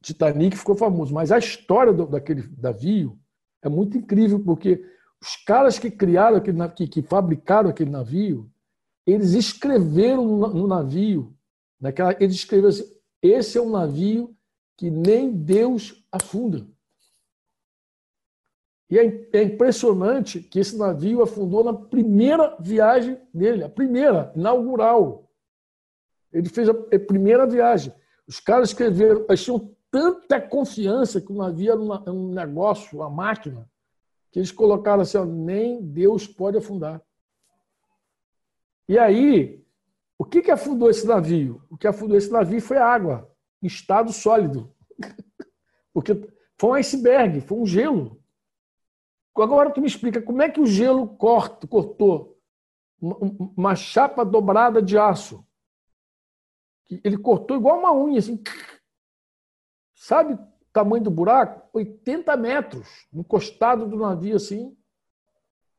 Titanic 0.01 0.55
ficou 0.55 0.77
famoso, 0.77 1.13
mas 1.13 1.33
a 1.33 1.37
história 1.37 1.91
do, 1.91 2.05
daquele 2.05 2.49
navio 2.57 3.19
é 3.61 3.67
muito 3.67 3.97
incrível, 3.97 4.41
porque 4.41 4.81
os 5.21 5.35
caras 5.35 5.77
que 5.77 5.91
criaram 5.91 6.37
aquele 6.37 6.69
que, 6.69 6.87
que 6.87 7.01
fabricaram 7.01 7.69
aquele 7.69 7.89
navio, 7.89 8.49
eles 9.05 9.33
escreveram 9.33 10.25
no, 10.25 10.65
navio, 10.65 11.35
naquela, 11.77 12.15
eles 12.21 12.35
escreveram 12.35 12.69
assim: 12.69 12.89
esse 13.21 13.57
é 13.57 13.61
um 13.61 13.71
navio 13.71 14.33
que 14.77 14.89
nem 14.89 15.31
Deus 15.31 16.05
afunda. 16.11 16.67
E 18.89 18.99
é, 18.99 19.29
é 19.33 19.43
impressionante 19.43 20.39
que 20.39 20.59
esse 20.59 20.77
navio 20.77 21.21
afundou 21.21 21.63
na 21.63 21.73
primeira 21.73 22.55
viagem 22.59 23.19
dele, 23.33 23.63
a 23.63 23.69
primeira, 23.69 24.31
inaugural. 24.35 25.29
Ele 26.31 26.49
fez 26.49 26.69
a 26.69 26.73
primeira 26.73 27.47
viagem. 27.47 27.93
Os 28.27 28.39
caras 28.39 28.69
escreveram, 28.69 29.25
eles 29.27 29.43
tinham 29.43 29.75
tanta 29.89 30.41
confiança 30.41 31.21
que 31.21 31.31
o 31.31 31.35
navio 31.35 31.71
era 31.71 32.11
um 32.11 32.33
negócio, 32.33 32.99
uma 32.99 33.09
máquina, 33.09 33.69
que 34.31 34.39
eles 34.39 34.51
colocaram 34.51 35.01
assim: 35.01 35.17
ó, 35.17 35.25
nem 35.25 35.81
Deus 35.81 36.27
pode 36.27 36.57
afundar. 36.57 37.01
E 38.87 38.99
aí, 38.99 39.65
o 40.17 40.23
que, 40.23 40.41
que 40.41 40.51
afundou 40.51 40.89
esse 40.89 41.07
navio? 41.07 41.61
O 41.69 41.77
que 41.77 41.87
afundou 41.87 42.17
esse 42.17 42.31
navio 42.31 42.61
foi 42.61 42.77
água, 42.77 43.29
em 43.29 43.34
estado 43.61 44.11
sólido. 44.11 44.73
Porque 45.93 46.13
foi 46.57 46.69
um 46.69 46.73
iceberg, 46.73 47.41
foi 47.41 47.57
um 47.57 47.65
gelo. 47.65 48.21
Agora 49.35 49.69
tu 49.69 49.81
me 49.81 49.87
explica 49.87 50.21
como 50.21 50.41
é 50.41 50.49
que 50.49 50.61
o 50.61 50.65
gelo 50.65 51.07
corta, 51.17 51.67
cortou 51.67 52.35
uma 52.99 53.75
chapa 53.75 54.23
dobrada 54.23 54.81
de 54.81 54.97
aço. 54.97 55.45
Ele 56.89 57.17
cortou 57.17 57.57
igual 57.57 57.79
uma 57.79 57.93
unha, 57.93 58.19
assim. 58.19 58.41
Sabe 59.93 60.33
o 60.33 60.39
tamanho 60.71 61.03
do 61.03 61.11
buraco? 61.11 61.67
80 61.73 62.35
metros 62.37 63.07
no 63.11 63.23
costado 63.23 63.87
do 63.87 63.97
navio, 63.97 64.35
assim. 64.35 64.77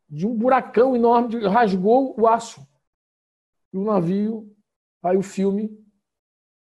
De 0.09 0.27
um 0.27 0.37
buracão 0.37 0.95
enorme, 0.95 1.47
rasgou 1.47 2.15
o 2.19 2.27
aço. 2.27 2.67
E 3.73 3.79
o 3.79 3.85
navio, 3.85 4.55
aí 5.03 5.17
o 5.17 5.23
filme 5.23 5.86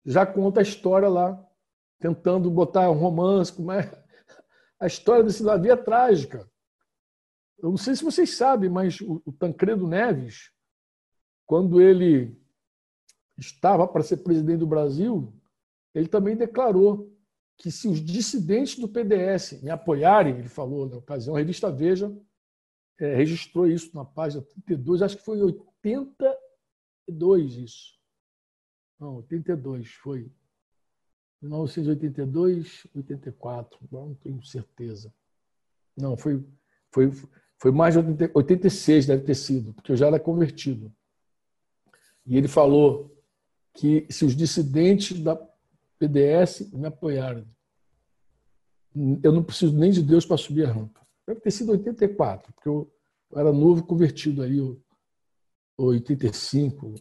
já 0.06 0.24
conta 0.24 0.60
a 0.60 0.62
história 0.62 1.08
lá, 1.08 1.44
tentando 1.98 2.48
botar 2.48 2.88
um 2.90 2.94
romance, 2.94 3.52
como 3.52 3.72
é. 3.72 3.90
A 4.78 4.86
história 4.86 5.24
desse 5.24 5.42
navio 5.42 5.72
é 5.72 5.76
trágica. 5.76 6.48
Eu 7.58 7.70
não 7.70 7.76
sei 7.76 7.96
se 7.96 8.04
vocês 8.04 8.36
sabem, 8.36 8.70
mas 8.70 9.00
o, 9.00 9.20
o 9.24 9.32
Tancredo 9.32 9.88
Neves, 9.88 10.52
quando 11.44 11.80
ele 11.80 12.40
estava 13.36 13.88
para 13.88 14.02
ser 14.02 14.18
presidente 14.18 14.58
do 14.58 14.66
Brasil, 14.66 15.32
ele 15.94 16.08
também 16.08 16.36
declarou 16.36 17.12
que 17.56 17.70
se 17.70 17.88
os 17.88 18.04
dissidentes 18.04 18.78
do 18.78 18.88
PDS 18.88 19.62
me 19.62 19.70
apoiarem, 19.70 20.38
ele 20.38 20.48
falou 20.48 20.88
na 20.88 20.98
ocasião, 20.98 21.34
a 21.34 21.38
revista 21.38 21.70
Veja 21.70 22.14
é, 23.00 23.14
registrou 23.14 23.66
isso 23.66 23.94
na 23.94 24.04
página 24.04 24.42
32, 24.42 25.02
acho 25.02 25.16
que 25.16 25.24
foi 25.24 25.38
em 25.38 25.42
82 25.42 27.56
isso. 27.56 27.95
Não, 28.98 29.16
82 29.16 29.92
foi. 29.94 30.30
1982, 31.42 32.86
84, 32.94 33.78
não 33.90 34.14
tenho 34.14 34.42
certeza. 34.42 35.12
Não, 35.96 36.16
foi, 36.16 36.44
foi, 36.90 37.10
foi 37.58 37.70
mais 37.70 37.94
de 37.94 38.00
86, 38.34 39.06
deve 39.06 39.22
ter 39.24 39.34
sido, 39.34 39.72
porque 39.74 39.92
eu 39.92 39.96
já 39.96 40.06
era 40.06 40.18
convertido. 40.18 40.92
E 42.24 42.36
ele 42.36 42.48
falou 42.48 43.14
que 43.74 44.06
se 44.10 44.24
os 44.24 44.34
dissidentes 44.34 45.20
da 45.20 45.36
PDS 45.98 46.72
me 46.72 46.86
apoiarem, 46.86 47.46
eu 49.22 49.30
não 49.30 49.44
preciso 49.44 49.76
nem 49.76 49.90
de 49.90 50.02
Deus 50.02 50.24
para 50.24 50.38
subir 50.38 50.66
a 50.66 50.72
rampa. 50.72 51.06
Deve 51.26 51.40
ter 51.40 51.50
sido 51.50 51.72
84, 51.72 52.52
porque 52.54 52.68
Eu 52.68 52.90
era 53.34 53.52
novo 53.52 53.84
convertido 53.84 54.42
aí, 54.42 54.58
85, 55.76 56.94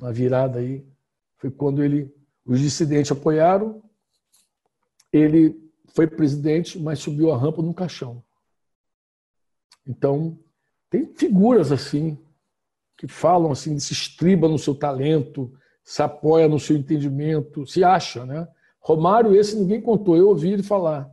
na 0.00 0.12
virada 0.12 0.60
aí. 0.60 0.86
Foi 1.38 1.50
quando 1.50 1.82
ele, 1.82 2.12
os 2.44 2.60
dissidentes 2.60 3.12
apoiaram, 3.12 3.82
ele 5.12 5.56
foi 5.94 6.06
presidente, 6.06 6.78
mas 6.78 6.98
subiu 6.98 7.32
a 7.32 7.38
rampa 7.38 7.62
num 7.62 7.72
caixão. 7.72 8.22
Então, 9.86 10.38
tem 10.90 11.06
figuras 11.14 11.72
assim, 11.72 12.18
que 12.96 13.06
falam 13.06 13.52
assim, 13.52 13.78
se 13.78 13.92
estriba 13.92 14.48
no 14.48 14.58
seu 14.58 14.74
talento, 14.74 15.52
se 15.82 16.02
apoia 16.02 16.48
no 16.48 16.58
seu 16.58 16.76
entendimento, 16.76 17.66
se 17.66 17.82
acha, 17.82 18.26
né? 18.26 18.46
Romário, 18.80 19.34
esse 19.34 19.56
ninguém 19.56 19.80
contou, 19.80 20.16
eu 20.16 20.28
ouvi 20.28 20.52
ele 20.52 20.62
falar. 20.62 21.10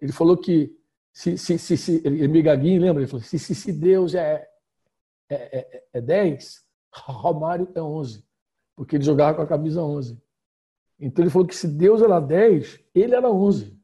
Ele 0.00 0.12
falou 0.12 0.36
que 0.36 0.74
se, 1.12 1.36
se, 1.36 1.58
se, 1.58 1.76
se 1.76 2.10
Migaguinho, 2.28 2.80
lembra? 2.80 3.02
Ele 3.02 3.10
falou: 3.10 3.24
se, 3.24 3.38
se, 3.38 3.54
se 3.54 3.72
Deus 3.72 4.14
é, 4.14 4.48
é, 5.28 5.58
é, 5.58 5.84
é 5.94 6.00
10, 6.00 6.62
Romário 6.92 7.68
é 7.74 7.82
11, 7.82 8.24
porque 8.80 8.96
ele 8.96 9.04
jogava 9.04 9.36
com 9.36 9.42
a 9.42 9.46
camisa 9.46 9.82
11. 9.82 10.18
Então 10.98 11.22
ele 11.22 11.30
falou 11.30 11.46
que 11.46 11.54
se 11.54 11.68
Deus 11.68 12.00
era 12.00 12.18
10, 12.18 12.80
ele 12.94 13.14
era 13.14 13.30
11. 13.30 13.78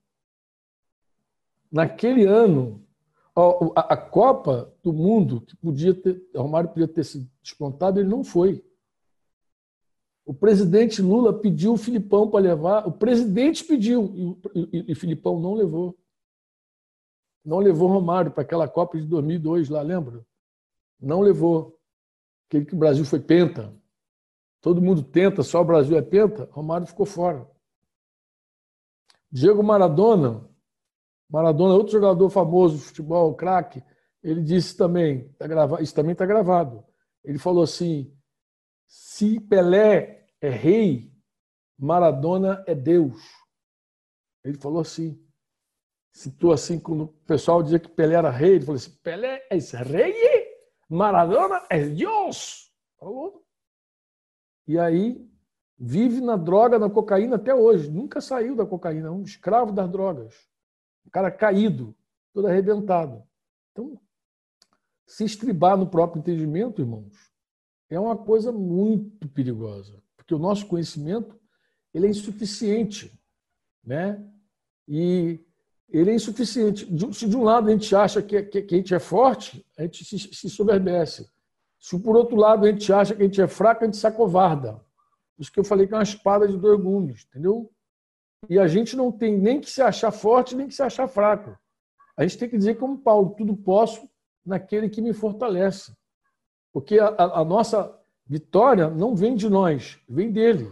Naquele 1.71 2.25
ano, 2.25 2.83
a, 3.77 3.95
Copa 3.95 4.75
do 4.83 4.95
Mundo, 4.95 5.43
que 5.43 5.55
podia 5.55 5.95
ter, 5.95 6.27
Romário 6.35 6.71
podia 6.71 6.89
ter 6.89 7.05
se 7.05 7.31
despontado, 7.43 8.01
ele 8.01 8.09
não 8.09 8.25
foi. 8.25 8.65
O 10.25 10.33
presidente 10.33 11.03
Lula 11.03 11.39
pediu 11.39 11.75
o 11.75 11.77
Filipão 11.77 12.31
para 12.31 12.41
levar, 12.41 12.89
o 12.89 12.93
presidente 12.93 13.65
pediu 13.65 14.39
e, 14.55 14.61
e, 14.79 14.93
e 14.93 14.95
Filipão 14.95 15.39
não 15.39 15.53
levou. 15.53 15.95
Não 17.45 17.59
levou 17.59 17.91
Romário 17.91 18.31
para 18.31 18.45
aquela 18.45 18.67
Copa 18.67 18.99
de 18.99 19.07
2002 19.07 19.69
lá, 19.69 19.83
lembra? 19.83 20.27
Não 20.99 21.21
levou. 21.21 21.79
Aquele 22.49 22.65
que 22.65 22.75
o 22.75 22.79
Brasil 22.79 23.05
foi 23.05 23.21
penta. 23.21 23.77
Todo 24.67 24.83
mundo 24.83 25.01
tenta, 25.01 25.45
só 25.45 25.61
o 25.61 25.65
Brasil 25.65 25.97
é 25.97 26.03
penta. 26.03 26.49
Romário 26.51 26.89
ficou 26.89 27.07
fora. 27.07 27.49
Diego 29.31 29.63
Maradona, 29.63 30.51
Maradona, 31.31 31.75
outro 31.75 31.93
jogador 31.93 32.29
famoso 32.31 32.77
de 32.77 32.83
futebol, 32.83 33.33
craque, 33.37 33.81
ele 34.21 34.43
disse 34.43 34.77
também, 34.77 35.33
tá 35.35 35.47
gravado, 35.47 35.81
isso 35.85 35.95
também 35.95 36.15
está 36.15 36.27
gravado. 36.27 36.85
Ele 37.23 37.39
falou 37.39 37.63
assim: 37.63 38.13
se 38.89 39.39
Pelé 39.39 40.27
é 40.41 40.49
rei, 40.49 41.13
Maradona 41.79 42.65
é 42.67 42.75
Deus. 42.75 43.23
Ele 44.43 44.59
falou 44.59 44.81
assim. 44.81 45.17
Citou 46.11 46.51
assim, 46.51 46.81
quando 46.81 47.05
o 47.05 47.09
pessoal 47.25 47.63
dizia 47.63 47.79
que 47.79 47.89
Pelé 47.89 48.17
era 48.17 48.31
rei, 48.31 48.57
ele 48.57 48.65
falou 48.65 48.79
assim: 48.79 48.99
Pelé 49.01 49.47
é 49.49 49.59
rei, 49.85 50.45
Maradona 50.91 51.65
é 51.71 51.85
Deus. 51.85 52.69
Falou. 52.99 53.46
E 54.67 54.79
aí 54.79 55.27
vive 55.79 56.21
na 56.21 56.37
droga, 56.37 56.79
na 56.79 56.89
cocaína 56.89 57.37
até 57.37 57.55
hoje. 57.55 57.91
Nunca 57.91 58.21
saiu 58.21 58.57
da 58.57 58.67
cocaína, 58.67 59.09
é 59.09 59.11
um 59.11 59.23
escravo 59.23 59.73
das 59.73 59.91
drogas. 59.91 60.35
Um 61.07 61.11
cara 61.11 61.31
caído, 61.31 61.95
todo 62.33 62.47
arrebentado. 62.47 63.23
Então, 63.73 64.01
se 65.07 65.25
estribar 65.25 65.77
no 65.77 65.87
próprio 65.87 66.21
entendimento, 66.21 66.83
irmãos, 66.83 67.31
é 67.89 67.99
uma 68.01 68.17
coisa 68.17 68.51
muito 68.51 69.29
perigosa, 69.29 70.03
porque 70.17 70.35
o 70.35 70.39
nosso 70.39 70.67
conhecimento 70.67 71.39
ele 71.95 72.07
é 72.07 72.11
insuficiente, 72.11 73.17
né? 73.85 74.23
E 74.89 75.41
ele 75.89 76.11
é 76.11 76.15
insuficiente. 76.15 76.87
Se 77.13 77.29
de 77.29 77.37
um 77.37 77.45
lado 77.45 77.69
a 77.69 77.73
gente 77.73 77.95
acha 77.95 78.21
que, 78.21 78.43
que, 78.43 78.63
que 78.63 78.75
a 78.75 78.79
gente 78.79 78.95
é 78.95 78.99
forte, 78.99 79.65
a 79.79 79.83
gente 79.83 80.05
se, 80.05 80.19
se 80.19 80.51
soberbece. 80.51 81.31
Se 81.79 81.99
por 81.99 82.17
outro 82.17 82.37
lado 82.37 82.67
a 82.67 82.71
gente 82.71 82.93
acha 82.93 83.15
que 83.15 83.23
a 83.23 83.25
gente 83.25 83.41
é 83.41 83.47
fraco, 83.47 83.83
a 83.83 83.87
gente 83.87 83.97
se 83.97 84.07
acovarda. 84.07 84.81
Isso 85.39 85.53
que 85.53 85.61
eu 85.61 85.65
falei 85.65 85.87
que 85.87 85.95
é 85.95 85.97
uma 85.97 86.03
espada 86.03 86.49
de 86.49 86.57
dois 86.57 86.81
gumes, 86.81 87.27
entendeu? 87.29 87.71
E 88.49 88.59
a 88.59 88.67
gente 88.67 88.97
não 88.97 89.13
tem 89.13 89.39
nem 89.39 89.61
que 89.61 89.71
se 89.71 89.83
achar 89.83 90.11
forte, 90.11 90.55
nem 90.55 90.69
que 90.69 90.75
se 90.75 90.83
achar 90.83 91.09
fraco. 91.09 91.57
A 92.17 92.23
gente 92.23 92.39
tem 92.39 92.49
que 92.49 92.57
dizer 92.57 92.77
como 92.77 92.99
Paulo, 92.99 93.35
tudo 93.37 93.57
posso 93.57 94.09
naquele 94.45 94.89
que 94.89 95.03
me 95.03 95.13
fortalece. 95.13 95.95
Porque 96.73 96.99
a, 96.99 97.09
a, 97.09 97.41
a 97.41 97.45
nossa 97.45 97.99
vitória 98.27 98.89
não 98.89 99.15
vem 99.15 99.35
de 99.35 99.49
nós, 99.49 99.99
vem 100.09 100.31
dele. 100.31 100.71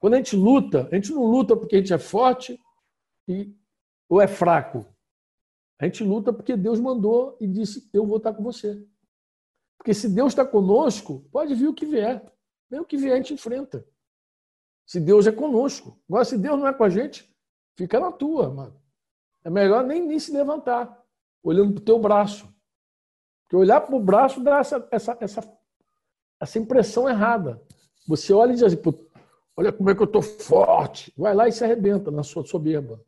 Quando 0.00 0.14
a 0.14 0.16
gente 0.16 0.34
luta, 0.36 0.88
a 0.90 0.94
gente 0.94 1.12
não 1.12 1.24
luta 1.24 1.56
porque 1.56 1.76
a 1.76 1.78
gente 1.78 1.92
é 1.92 1.98
forte 1.98 2.58
e, 3.28 3.54
ou 4.08 4.20
é 4.20 4.26
fraco. 4.26 4.86
A 5.78 5.84
gente 5.84 6.02
luta 6.04 6.32
porque 6.32 6.56
Deus 6.56 6.80
mandou 6.80 7.36
e 7.40 7.46
disse: 7.46 7.88
Eu 7.92 8.06
vou 8.06 8.16
estar 8.16 8.32
com 8.32 8.42
você. 8.42 8.84
Porque 9.82 9.94
se 9.94 10.08
Deus 10.08 10.30
está 10.30 10.44
conosco, 10.44 11.26
pode 11.32 11.56
vir 11.56 11.66
o 11.66 11.74
que 11.74 11.84
vier. 11.84 12.24
Nem 12.70 12.78
o 12.78 12.84
que 12.84 12.96
vier 12.96 13.14
a 13.14 13.16
gente 13.16 13.34
enfrenta. 13.34 13.84
Se 14.86 15.00
Deus 15.00 15.26
é 15.26 15.32
conosco. 15.32 15.98
Agora, 16.08 16.24
se 16.24 16.38
Deus 16.38 16.56
não 16.56 16.68
é 16.68 16.72
com 16.72 16.84
a 16.84 16.88
gente, 16.88 17.28
fica 17.74 17.98
na 17.98 18.12
tua, 18.12 18.48
mano. 18.48 18.80
É 19.42 19.50
melhor 19.50 19.82
nem, 19.82 20.06
nem 20.06 20.20
se 20.20 20.32
levantar, 20.32 21.04
olhando 21.42 21.72
para 21.72 21.80
o 21.80 21.84
teu 21.84 21.98
braço. 21.98 22.48
Porque 23.42 23.56
olhar 23.56 23.80
para 23.80 23.96
o 23.96 23.98
braço 23.98 24.40
dá 24.40 24.60
essa, 24.60 24.86
essa, 24.88 25.18
essa, 25.20 25.58
essa 26.38 26.58
impressão 26.60 27.08
errada. 27.08 27.60
Você 28.06 28.32
olha 28.32 28.52
e 28.52 28.54
diz 28.54 28.62
assim, 28.62 28.78
olha 29.56 29.72
como 29.72 29.90
é 29.90 29.96
que 29.96 30.02
eu 30.02 30.06
estou 30.06 30.22
forte. 30.22 31.12
Vai 31.16 31.34
lá 31.34 31.48
e 31.48 31.52
se 31.52 31.64
arrebenta 31.64 32.08
na 32.08 32.22
sua 32.22 32.44
soberba. 32.46 33.04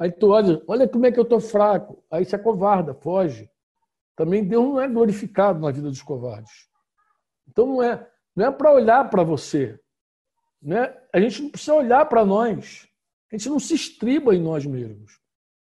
Aí 0.00 0.10
tu 0.10 0.30
olha, 0.30 0.60
olha 0.66 0.88
como 0.88 1.06
é 1.06 1.12
que 1.12 1.20
eu 1.20 1.22
estou 1.22 1.38
fraco. 1.38 2.02
Aí 2.10 2.24
se 2.24 2.34
acovarda, 2.34 2.92
foge. 2.92 3.48
Também 4.16 4.44
Deus 4.44 4.64
não 4.64 4.80
é 4.80 4.88
glorificado 4.88 5.58
na 5.60 5.70
vida 5.70 5.88
dos 5.88 6.02
covardes. 6.02 6.68
Então 7.48 7.66
não 7.66 7.82
é, 7.82 8.08
não 8.34 8.46
é 8.46 8.50
para 8.50 8.72
olhar 8.72 9.08
para 9.10 9.22
você, 9.22 9.78
né? 10.60 10.96
A 11.12 11.20
gente 11.20 11.42
não 11.42 11.50
precisa 11.50 11.74
olhar 11.74 12.04
para 12.06 12.24
nós. 12.24 12.88
A 13.30 13.36
gente 13.36 13.48
não 13.48 13.58
se 13.58 13.74
estriba 13.74 14.34
em 14.34 14.40
nós 14.40 14.64
mesmos. 14.66 15.18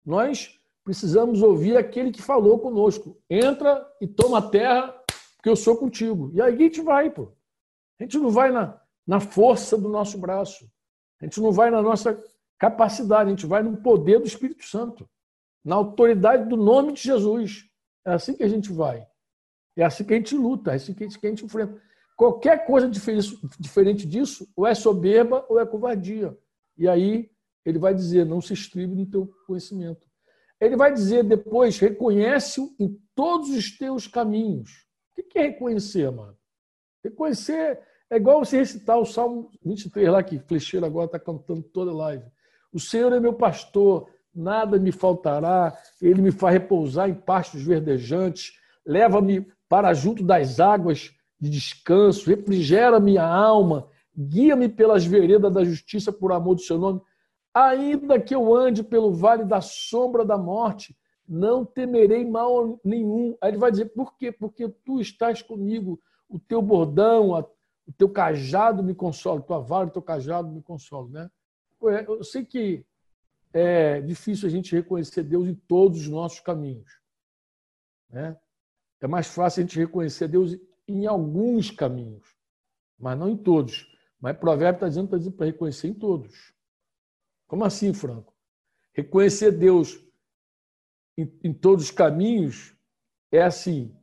Nós 0.06 0.60
precisamos 0.84 1.42
ouvir 1.42 1.78
aquele 1.78 2.12
que 2.12 2.22
falou 2.22 2.60
conosco. 2.60 3.22
Entra 3.30 3.88
e 4.02 4.08
toma 4.08 4.40
a 4.40 4.50
terra, 4.50 4.92
porque 5.36 5.50
eu 5.50 5.56
sou 5.56 5.78
contigo. 5.78 6.32
E 6.34 6.42
aí 6.42 6.56
a 6.56 6.58
gente 6.58 6.82
vai, 6.82 7.10
pô. 7.10 7.32
A 8.00 8.04
gente 8.04 8.18
não 8.18 8.30
vai 8.30 8.52
na, 8.52 8.82
na 9.06 9.20
força 9.20 9.78
do 9.78 9.88
nosso 9.88 10.18
braço. 10.18 10.70
A 11.22 11.26
gente 11.26 11.40
não 11.40 11.52
vai 11.52 11.70
na 11.70 11.82
nossa 11.82 12.18
capacidade, 12.58 13.28
a 13.28 13.30
gente 13.30 13.46
vai 13.46 13.62
no 13.62 13.78
poder 13.78 14.20
do 14.20 14.28
Espírito 14.28 14.66
Santo, 14.66 15.10
na 15.64 15.76
autoridade 15.76 16.50
do 16.50 16.58
nome 16.58 16.94
de 16.94 17.02
Jesus. 17.02 17.69
É 18.06 18.14
assim 18.14 18.34
que 18.34 18.44
a 18.44 18.48
gente 18.48 18.72
vai. 18.72 19.06
É 19.76 19.84
assim 19.84 20.04
que 20.04 20.14
a 20.14 20.18
gente 20.18 20.36
luta, 20.36 20.72
é 20.72 20.76
assim 20.76 20.94
que 20.94 21.04
a 21.04 21.08
gente, 21.08 21.46
enfrenta. 21.46 21.82
Qualquer 22.16 22.66
coisa 22.66 22.90
diferente 23.60 24.06
disso, 24.06 24.48
ou 24.56 24.68
é 24.68 24.76
soberba 24.76 25.46
ou 25.48 25.60
é 25.60 25.66
covardia. 25.66 26.38
E 26.78 26.88
aí 26.88 27.30
ele 27.66 27.80
vai 27.80 27.94
dizer: 27.94 28.26
não 28.26 28.42
se 28.42 28.54
estribe 28.54 28.96
no 28.96 29.06
teu 29.06 29.32
conhecimento. 29.48 30.06
Ele 30.60 30.76
vai 30.76 30.92
dizer 30.92 31.24
depois: 31.24 31.80
reconhece-o 31.80 32.76
em 32.80 33.00
todos 33.16 33.50
os 33.50 33.78
teus 33.78 34.06
caminhos. 34.08 34.86
O 35.18 35.24
que 35.24 35.40
é 35.40 35.44
reconhecer, 35.44 36.08
amado? 36.08 36.38
Reconhecer 37.04 37.80
é 38.10 38.18
igual 38.18 38.44
você 38.44 38.58
recitar 38.58 38.98
o 38.98 39.06
Salmo 39.06 39.52
23 39.64 40.10
lá, 40.10 40.24
que 40.24 40.40
Flecheiro 40.40 40.86
agora 40.86 41.06
está 41.06 41.20
cantando 41.20 41.62
toda 41.62 41.92
a 41.92 41.96
live. 41.96 42.26
O 42.74 42.80
Senhor 42.80 43.14
é 43.14 43.20
meu 43.20 43.34
pastor, 43.34 44.10
nada 44.34 44.80
me 44.80 44.92
faltará, 44.92 45.78
ele 46.02 46.22
me 46.22 46.32
faz 46.32 46.54
repousar 46.54 47.10
em 47.10 47.14
pastos 47.14 47.62
verdejantes, 47.62 48.54
leva-me 48.86 49.48
para 49.68 49.94
junto 49.94 50.24
das 50.24 50.60
águas 50.60 51.12
de 51.40 51.50
descanso, 51.50 52.30
refrigera 52.30 53.00
minha 53.00 53.24
alma, 53.24 53.88
guia-me 54.18 54.68
pelas 54.68 55.06
veredas 55.06 55.54
da 55.54 55.64
justiça 55.64 56.12
por 56.12 56.32
amor 56.32 56.56
do 56.56 56.62
seu 56.62 56.78
nome. 56.78 57.02
Ainda 57.54 58.20
que 58.20 58.36
eu 58.36 58.56
ande 58.56 58.84
pelo 58.84 59.14
vale 59.14 59.44
da 59.44 59.62
sombra 59.62 60.26
da 60.26 60.38
morte, 60.38 60.96
não 61.28 61.64
temerei 61.64 62.26
mal 62.26 62.80
nenhum. 62.84 63.38
Aí 63.42 63.52
ele 63.52 63.58
vai 63.58 63.72
dizer, 63.72 63.86
por 63.86 64.18
quê? 64.18 64.32
Porque 64.32 64.68
tu 64.84 65.00
estás 65.00 65.42
comigo, 65.42 66.00
o 66.28 66.40
teu 66.40 66.62
bordão, 66.62 67.32
o 67.32 67.94
teu 67.98 68.10
cajado 68.10 68.84
me 68.84 68.94
consola, 68.94 69.42
tua 69.42 69.60
vara, 69.60 69.88
o 69.88 69.92
teu 69.92 70.02
cajado 70.02 70.50
me 70.50 70.62
consola. 70.62 71.08
Né? 71.10 71.30
Eu 72.08 72.24
sei 72.24 72.44
que 72.44 72.84
é 73.54 74.02
difícil 74.02 74.48
a 74.48 74.52
gente 74.52 74.76
reconhecer 74.76 75.24
Deus 75.24 75.48
em 75.48 75.56
todos 75.56 76.02
os 76.02 76.08
nossos 76.08 76.40
caminhos. 76.40 77.00
Né? 78.10 78.38
É 79.02 79.08
mais 79.08 79.28
fácil 79.28 79.62
a 79.62 79.66
gente 79.66 79.80
reconhecer 79.80 80.28
Deus 80.28 80.58
em 80.88 81.06
alguns 81.06 81.72
caminhos, 81.72 82.36
mas 82.98 83.18
não 83.18 83.30
em 83.30 83.38
todos. 83.38 83.88
Mas 84.20 84.38
provérbio 84.38 84.78
está 84.78 84.88
dizendo, 84.88 85.06
está 85.06 85.18
dizendo 85.18 85.36
para 85.36 85.46
reconhecer 85.46 85.88
em 85.88 85.94
todos. 85.94 86.54
Como 87.48 87.64
assim, 87.64 87.94
Franco? 87.94 88.36
Reconhecer 88.94 89.52
Deus 89.52 90.04
em, 91.18 91.40
em 91.44 91.54
todos 91.54 91.86
os 91.86 91.92
caminhos 91.92 92.76
é 93.32 93.42
assim. 93.42 93.96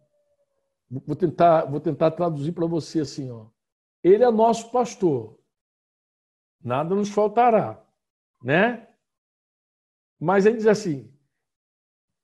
Vou 0.88 1.16
tentar, 1.16 1.64
vou 1.64 1.80
tentar 1.80 2.12
traduzir 2.12 2.52
para 2.52 2.66
você 2.66 3.00
assim, 3.00 3.30
ó. 3.30 3.48
Ele 4.02 4.22
é 4.22 4.30
nosso 4.30 4.70
pastor. 4.70 5.38
Nada 6.62 6.94
nos 6.94 7.10
faltará, 7.10 7.84
né? 8.42 8.88
Mas 10.18 10.46
ele 10.46 10.56
diz 10.56 10.66
assim: 10.66 11.10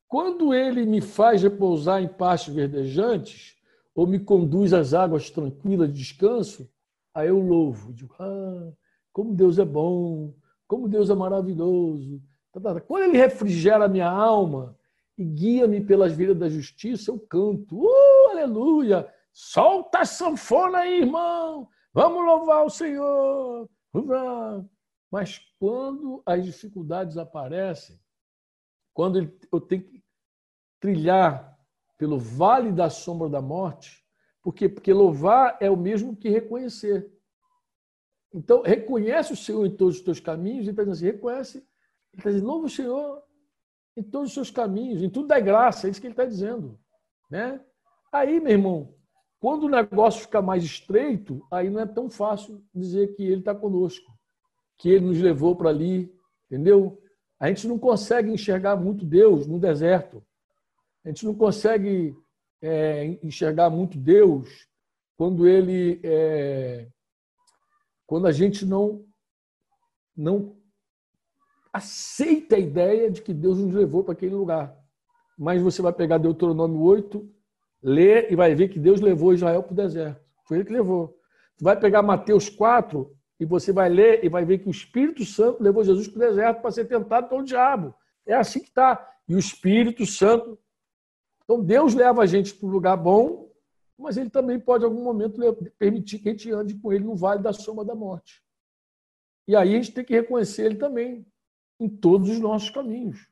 Quando 0.09 0.55
ele 0.55 0.85
me 0.85 1.01
faz 1.01 1.43
repousar 1.43 2.03
em 2.03 2.09
pastos 2.09 2.55
verdejantes, 2.55 3.57
ou 3.95 4.07
me 4.07 4.19
conduz 4.19 4.73
às 4.73 4.95
águas 4.95 5.31
tranquilas 5.31 5.93
de 5.93 5.99
descanso, 5.99 6.69
aí 7.15 7.29
eu 7.29 7.39
louvo. 7.39 7.93
Digo, 7.93 8.15
ah, 8.19 8.73
como 9.13 9.35
Deus 9.35 9.59
é 9.59 9.65
bom, 9.65 10.35
como 10.67 10.89
Deus 10.89 11.11
é 11.11 11.15
maravilhoso. 11.15 12.23
Tá, 12.53 12.61
tá, 12.61 12.75
tá. 12.75 12.81
Quando 12.81 13.05
ele 13.05 13.19
refrigera 13.19 13.85
a 13.85 13.89
minha 13.89 14.09
alma 14.09 14.77
e 15.17 15.25
guia-me 15.25 15.81
pelas 15.81 16.13
vidas 16.13 16.39
da 16.39 16.49
justiça, 16.49 17.11
eu 17.11 17.19
canto, 17.19 17.85
uh, 17.85 18.31
aleluia! 18.31 19.07
Solta 19.33 20.01
a 20.01 20.05
sanfona 20.05 20.79
aí, 20.79 21.01
irmão! 21.01 21.69
Vamos 21.93 22.25
louvar 22.25 22.65
o 22.65 22.71
Senhor! 22.71 23.69
Mas 25.13 25.39
quando 25.59 26.23
as 26.25 26.43
dificuldades 26.43 27.19
aparecem, 27.19 28.01
quando 28.95 29.31
eu 29.53 29.61
tenho 29.61 29.83
que 29.83 30.03
trilhar 30.81 31.55
pelo 31.99 32.19
vale 32.19 32.73
da 32.73 32.89
sombra 32.89 33.29
da 33.29 33.43
morte, 33.43 34.03
por 34.43 34.55
quê? 34.55 34.71
Porque 34.71 34.91
louvar 34.91 35.59
é 35.61 35.71
o 35.71 35.77
mesmo 35.77 36.17
que 36.17 36.31
reconhecer. 36.31 37.13
Então, 38.33 38.63
reconhece 38.63 39.35
o 39.35 39.37
Senhor 39.37 39.67
em 39.67 39.77
todos 39.77 39.97
os 39.97 40.03
teus 40.03 40.19
caminhos, 40.19 40.63
ele 40.63 40.71
está 40.71 40.83
dizendo 40.83 40.95
assim, 40.95 41.05
reconhece, 41.05 41.59
ele 41.59 41.67
está 42.17 42.31
dizendo, 42.31 42.47
louva 42.47 42.67
o 42.67 42.71
Senhor 42.71 43.23
em 43.95 44.03
todos 44.03 44.29
os 44.29 44.35
seus 44.35 44.51
caminhos, 44.51 45.03
em 45.03 45.11
tudo 45.11 45.29
da 45.29 45.39
graça, 45.39 45.87
é 45.87 45.91
isso 45.91 46.01
que 46.01 46.07
ele 46.07 46.15
está 46.15 46.25
dizendo. 46.25 46.81
Né? 47.31 47.63
Aí, 48.11 48.41
meu 48.41 48.53
irmão, 48.53 48.95
quando 49.39 49.65
o 49.65 49.69
negócio 49.69 50.23
fica 50.23 50.41
mais 50.41 50.65
estreito, 50.65 51.47
aí 51.51 51.69
não 51.69 51.81
é 51.81 51.87
tão 51.87 52.09
fácil 52.09 52.65
dizer 52.75 53.15
que 53.15 53.23
ele 53.23 53.41
está 53.41 53.55
conosco, 53.55 54.12
que 54.79 54.91
ele 54.91 55.07
nos 55.07 55.21
levou 55.21 55.57
para 55.57 55.71
ali, 55.71 56.13
entendeu? 56.47 57.01
A 57.39 57.49
gente 57.49 57.67
não 57.67 57.79
consegue 57.79 58.31
enxergar 58.31 58.77
muito 58.77 59.05
Deus 59.05 59.47
no 59.47 59.59
deserto. 59.59 60.25
A 61.05 61.09
gente 61.09 61.25
não 61.25 61.35
consegue 61.35 62.17
é, 62.61 63.19
enxergar 63.23 63.69
muito 63.69 63.99
Deus 63.99 64.49
quando 65.17 65.47
ele 65.49 66.01
é, 66.05 66.89
quando 68.07 68.27
a 68.27 68.33
gente 68.33 68.65
não 68.65 69.05
não 70.17 70.57
aceita 71.73 72.57
a 72.57 72.59
ideia 72.59 73.11
de 73.11 73.23
que 73.23 73.33
Deus 73.33 73.59
nos 73.59 73.73
levou 73.73 74.05
para 74.05 74.13
aquele 74.13 74.35
lugar. 74.35 74.77
Mas 75.39 75.63
você 75.63 75.81
vai 75.81 75.93
pegar 75.93 76.19
Deuteronômio 76.19 76.81
8, 76.81 77.29
ler 77.83 78.31
e 78.31 78.37
vai 78.37 78.55
ver 78.55 78.69
que 78.69 78.79
Deus 78.79 79.01
levou 79.01 79.33
Israel 79.33 79.63
para 79.63 79.73
o 79.73 79.77
deserto. 79.77 80.23
Foi 80.47 80.59
ele 80.59 80.67
que 80.67 80.73
levou. 80.73 81.19
Você 81.57 81.65
vai 81.65 81.79
pegar 81.79 82.03
Mateus 82.03 82.49
4 82.49 83.11
e 83.43 83.45
você 83.45 83.73
vai 83.73 83.89
ler 83.89 84.25
e 84.25 84.29
vai 84.29 84.45
ver 84.45 84.59
que 84.59 84.69
o 84.69 84.71
Espírito 84.71 85.25
Santo 85.25 85.63
levou 85.63 85.85
Jesus 85.85 86.09
para 86.09 86.17
o 86.17 86.21
deserto 86.21 86.61
para 86.61 86.71
ser 86.71 86.85
tentado 86.87 87.29
pelo 87.29 87.43
diabo. 87.43 87.95
É 88.25 88.35
assim 88.35 88.61
que 88.61 88.69
está. 88.69 89.17
E 89.29 89.35
o 89.35 89.39
Espírito 89.39 90.07
Santo 90.07 90.59
então, 91.45 91.63
Deus 91.63 91.95
leva 91.95 92.23
a 92.23 92.27
gente 92.27 92.55
para 92.55 92.67
um 92.67 92.71
lugar 92.71 92.97
bom, 92.97 93.53
mas 93.99 94.17
ele 94.17 94.31
também 94.31 94.59
pode, 94.59 94.85
em 94.85 94.87
algum 94.87 95.03
momento, 95.03 95.41
permitir 95.79 96.19
que 96.19 96.29
a 96.29 96.33
gente 96.33 96.51
ande 96.51 96.75
com 96.75 96.93
ele 96.93 97.05
no 97.05 97.15
vale 97.17 97.43
da 97.43 97.53
sombra 97.53 97.85
da 97.85 97.95
morte. 97.95 98.43
E 99.47 99.57
aí 99.57 99.75
a 99.75 99.83
gente 99.83 99.93
tem 99.93 100.05
que 100.05 100.15
reconhecer 100.15 100.65
ele 100.65 100.77
também 100.77 101.27
em 101.79 101.89
todos 101.89 102.31
os 102.31 102.39
nossos 102.39 102.71
caminhos. 102.71 103.29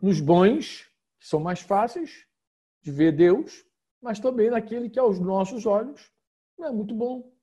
Nos 0.00 0.20
bons, 0.20 0.90
que 1.20 1.28
são 1.28 1.38
mais 1.38 1.60
fáceis 1.60 2.26
de 2.82 2.90
ver 2.90 3.12
Deus, 3.12 3.64
mas 4.00 4.18
também 4.18 4.50
naquele 4.50 4.90
que, 4.90 4.98
aos 4.98 5.20
nossos 5.20 5.64
olhos, 5.64 6.10
não 6.58 6.66
é 6.66 6.72
muito 6.72 6.94
bom. 6.94 7.33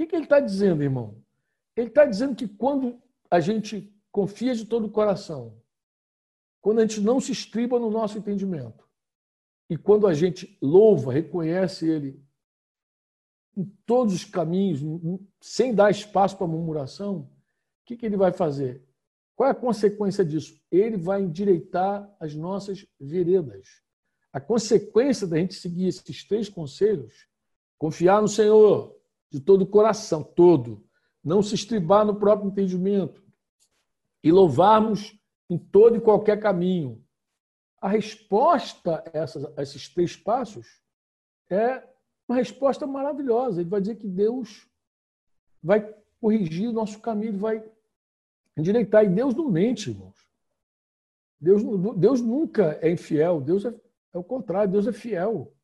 Que, 0.00 0.06
que 0.06 0.16
ele 0.16 0.24
está 0.24 0.40
dizendo, 0.40 0.82
irmão? 0.82 1.22
Ele 1.76 1.88
está 1.88 2.06
dizendo 2.06 2.34
que 2.34 2.48
quando 2.48 2.98
a 3.30 3.38
gente 3.38 3.94
confia 4.10 4.54
de 4.54 4.64
todo 4.64 4.86
o 4.86 4.90
coração, 4.90 5.60
quando 6.58 6.78
a 6.78 6.86
gente 6.86 7.02
não 7.02 7.20
se 7.20 7.32
estriba 7.32 7.78
no 7.78 7.90
nosso 7.90 8.16
entendimento 8.16 8.88
e 9.68 9.76
quando 9.76 10.06
a 10.06 10.14
gente 10.14 10.56
louva, 10.62 11.12
reconhece 11.12 11.86
Ele 11.86 12.18
em 13.54 13.64
todos 13.84 14.14
os 14.14 14.24
caminhos, 14.24 14.80
sem 15.38 15.74
dar 15.74 15.90
espaço 15.90 16.34
para 16.38 16.46
murmuração, 16.46 17.18
o 17.18 17.28
que, 17.84 17.94
que 17.94 18.06
ele 18.06 18.16
vai 18.16 18.32
fazer? 18.32 18.82
Qual 19.36 19.48
é 19.48 19.52
a 19.52 19.54
consequência 19.54 20.24
disso? 20.24 20.58
Ele 20.70 20.96
vai 20.96 21.20
endireitar 21.20 22.10
as 22.18 22.34
nossas 22.34 22.86
veredas. 22.98 23.82
A 24.32 24.40
consequência 24.40 25.26
da 25.26 25.36
gente 25.36 25.52
seguir 25.52 25.88
esses 25.88 26.24
três 26.26 26.48
conselhos, 26.48 27.28
confiar 27.76 28.22
no 28.22 28.28
Senhor 28.28 28.98
de 29.30 29.40
todo 29.40 29.62
o 29.62 29.66
coração, 29.66 30.22
todo, 30.22 30.84
não 31.22 31.42
se 31.42 31.54
estribar 31.54 32.04
no 32.04 32.18
próprio 32.18 32.50
entendimento 32.50 33.22
e 34.22 34.32
louvarmos 34.32 35.16
em 35.48 35.58
todo 35.58 35.96
e 35.96 36.00
qualquer 36.00 36.40
caminho. 36.40 37.04
A 37.80 37.88
resposta 37.88 39.02
a, 39.06 39.18
essas, 39.18 39.44
a 39.58 39.62
esses 39.62 39.88
três 39.88 40.16
passos 40.16 40.80
é 41.48 41.82
uma 42.28 42.36
resposta 42.36 42.86
maravilhosa. 42.86 43.60
Ele 43.60 43.70
vai 43.70 43.80
dizer 43.80 43.96
que 43.96 44.06
Deus 44.06 44.68
vai 45.62 45.94
corrigir 46.20 46.68
o 46.68 46.72
nosso 46.72 47.00
caminho, 47.00 47.38
vai 47.38 47.64
endireitar. 48.56 49.04
E 49.04 49.08
Deus 49.08 49.34
não 49.34 49.50
mente, 49.50 49.90
irmãos. 49.90 50.16
Deus, 51.40 51.62
Deus 51.96 52.20
nunca 52.20 52.78
é 52.82 52.90
infiel. 52.90 53.40
Deus 53.40 53.64
é, 53.64 53.74
é 54.12 54.18
o 54.18 54.24
contrário, 54.24 54.72
Deus 54.72 54.86
é 54.86 54.92
fiel. 54.92 55.54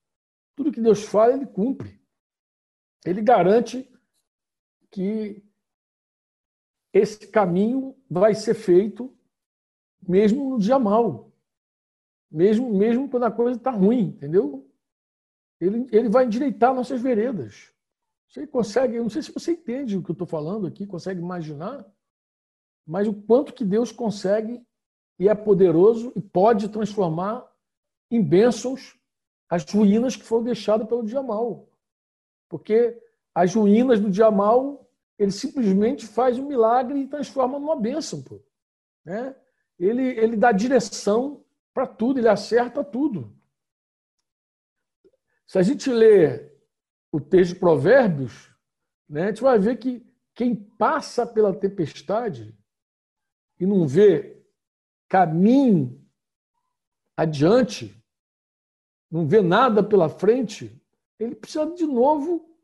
Tudo 0.55 0.73
que 0.73 0.81
Deus 0.81 1.05
fala, 1.05 1.35
ele 1.35 1.47
cumpre. 1.47 2.01
Ele 3.07 3.23
garante 3.23 3.89
que 4.91 5.43
esse 6.93 7.29
caminho 7.29 7.97
vai 8.11 8.35
ser 8.35 8.55
feito 8.55 9.17
mesmo 10.07 10.51
no 10.51 10.59
dia 10.59 10.79
mal, 10.79 11.33
mesmo, 12.31 12.73
mesmo 12.77 13.09
quando 13.09 13.25
a 13.25 13.31
coisa 13.31 13.57
está 13.57 13.71
ruim, 13.71 14.09
entendeu? 14.09 14.69
Ele, 15.61 15.87
ele 15.91 16.09
vai 16.09 16.25
endireitar 16.25 16.75
nossas 16.75 17.01
veredas. 17.01 17.73
Você 18.29 18.47
consegue, 18.47 18.99
não 18.99 19.09
sei 19.09 19.23
se 19.23 19.33
você 19.33 19.53
entende 19.53 19.97
o 19.97 20.03
que 20.03 20.11
eu 20.11 20.15
estou 20.15 20.27
falando 20.27 20.67
aqui, 20.67 20.87
consegue 20.87 21.21
imaginar, 21.21 21.87
mas 22.87 23.09
o 23.09 23.15
quanto 23.15 23.53
que 23.53 23.65
Deus 23.65 23.91
consegue 23.91 24.65
e 25.19 25.29
é 25.29 25.35
poderoso 25.35 26.13
e 26.15 26.21
pode 26.21 26.69
transformar 26.69 27.47
em 28.11 28.23
bênçãos 28.23 28.99
as 29.49 29.65
ruínas 29.65 30.17
que 30.17 30.25
foram 30.25 30.45
deixadas 30.45 30.87
pelo 30.89 31.05
dia 31.05 31.23
mal. 31.23 31.69
Porque 32.49 33.01
as 33.35 33.55
ruínas 33.55 34.01
do 34.01 34.11
dia 34.11 34.31
mal, 34.31 34.89
ele 35.19 35.33
simplesmente 35.33 36.07
faz 36.07 36.39
um 36.39 36.47
milagre 36.47 37.01
e 37.01 37.09
transforma 37.09 37.59
numa 37.59 37.77
bênção. 37.79 38.23
Pô. 38.23 38.41
Né? 39.05 39.35
ele, 39.79 40.03
ele 40.03 40.37
dá 40.37 40.53
direção 40.53 41.45
para 41.73 41.87
tudo, 41.87 42.19
ele 42.19 42.29
acerta 42.29 42.83
tudo. 42.83 43.37
Se 45.47 45.59
a 45.59 45.63
gente 45.63 45.91
lê 45.91 46.51
o 47.13 47.21
texto 47.21 47.55
de 47.55 47.61
Provérbios, 47.61 48.51
né, 49.09 49.25
a 49.25 49.27
gente 49.29 49.43
vai 49.43 49.59
ver 49.59 49.77
que 49.77 50.05
quem 50.35 50.55
passa 50.55 51.27
pela 51.27 51.55
tempestade 51.55 52.57
e 53.61 53.67
não 53.67 53.87
vê 53.87 54.43
caminho 55.09 56.05
adiante, 57.17 58.03
não 59.11 59.27
vê 59.27 59.41
nada 59.41 59.83
pela 59.83 60.09
frente, 60.09 60.83
ele 61.19 61.35
precisa 61.35 61.67
de 61.67 61.87
novo 61.87 62.57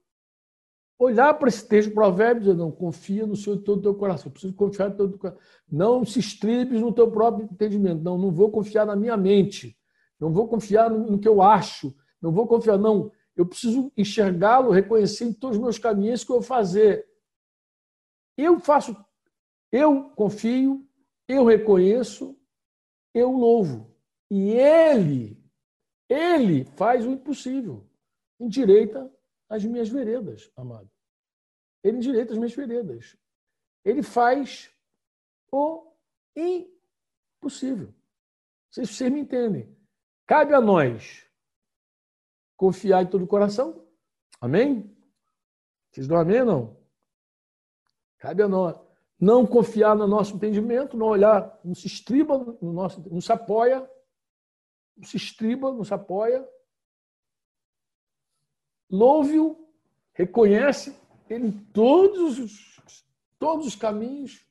olhar 0.99 1.35
para 1.35 1.49
esse 1.49 1.67
texto 1.67 1.93
dizer, 2.39 2.55
não, 2.55 2.71
confia 2.71 3.27
no 3.27 3.35
Senhor 3.35 3.57
de 3.57 3.65
todo 3.65 3.79
o 3.79 3.83
teu 3.83 3.95
coração. 3.95 4.31
Preciso 4.31 4.55
confiar 4.55 4.91
no 4.91 4.97
teu 4.97 5.19
coração. 5.19 5.41
Não 5.71 6.05
se 6.05 6.21
estribes 6.21 6.81
no 6.81 6.93
teu 6.93 7.11
próprio 7.11 7.49
entendimento. 7.51 8.03
Não, 8.03 8.17
não 8.17 8.31
vou 8.31 8.51
confiar 8.51 8.87
na 8.87 8.95
minha 8.95 9.17
mente. 9.17 9.77
Não 10.21 10.33
vou 10.33 10.47
confiar 10.47 10.91
no, 10.91 11.19
que 11.19 11.29
eu 11.29 11.43
acho. 11.43 11.95
Não 12.21 12.31
vou 12.31 12.47
confiar, 12.47 12.79
não. 12.79 13.11
Eu 13.35 13.47
preciso 13.47 13.91
enxergá-lo, 13.97 14.71
reconhecer 14.71 15.25
em 15.25 15.33
todos 15.33 15.57
os 15.57 15.63
meus 15.63 15.79
caminhos 15.79 16.23
que 16.23 16.31
eu 16.31 16.37
vou 16.37 16.43
fazer. 16.43 17.07
Eu 18.37 18.61
faço, 18.61 18.97
eu 19.71 20.11
confio, 20.11 20.87
eu 21.27 21.45
reconheço, 21.45 22.37
eu 23.13 23.31
louvo. 23.33 23.91
E 24.31 24.53
ele, 24.53 25.43
ele 26.09 26.65
faz 26.77 27.07
o 27.07 27.11
impossível. 27.11 27.87
Endireita 28.43 29.09
as 29.49 29.65
minhas 29.65 29.89
veredas, 29.89 30.51
amado. 30.57 30.91
Ele 31.85 31.99
endireita 31.99 32.33
as 32.33 32.39
minhas 32.39 32.53
veredas. 32.53 33.17
Ele 33.85 34.03
faz 34.03 34.69
o 35.53 35.93
impossível. 36.35 37.95
Vocês, 38.69 38.91
vocês 38.91 39.13
me 39.13 39.21
entendem. 39.21 39.73
Cabe 40.27 40.55
a 40.55 40.61
nós 40.61 41.25
confiar 42.57 43.05
em 43.05 43.07
todo 43.07 43.23
o 43.23 43.29
coração. 43.29 43.87
Amém? 44.41 44.93
Vocês 45.93 46.09
dão 46.09 46.19
amém 46.19 46.41
ou 46.41 46.47
não? 46.47 46.77
Cabe 48.19 48.43
a 48.43 48.49
nós. 48.49 48.77
Não 49.21 49.47
confiar 49.47 49.95
no 49.95 50.09
nosso 50.09 50.35
entendimento, 50.35 50.97
não 50.97 51.07
olhar, 51.07 51.61
não 51.63 51.77
se 51.77 51.87
estriba 51.87 52.39
no 52.61 52.73
nosso, 52.73 53.09
não 53.09 53.21
se 53.21 53.31
apoia, 53.31 53.89
não 54.97 55.05
se 55.05 55.17
estriba, 55.17 55.73
não 55.73 55.85
se 55.85 55.95
apoia 55.95 56.45
louve-o, 58.93 59.57
reconhece 60.13 60.95
ele 61.29 61.47
em 61.47 61.53
todos 61.73 62.39
os, 62.39 63.03
todos 63.39 63.67
os 63.67 63.75
caminhos, 63.75 64.47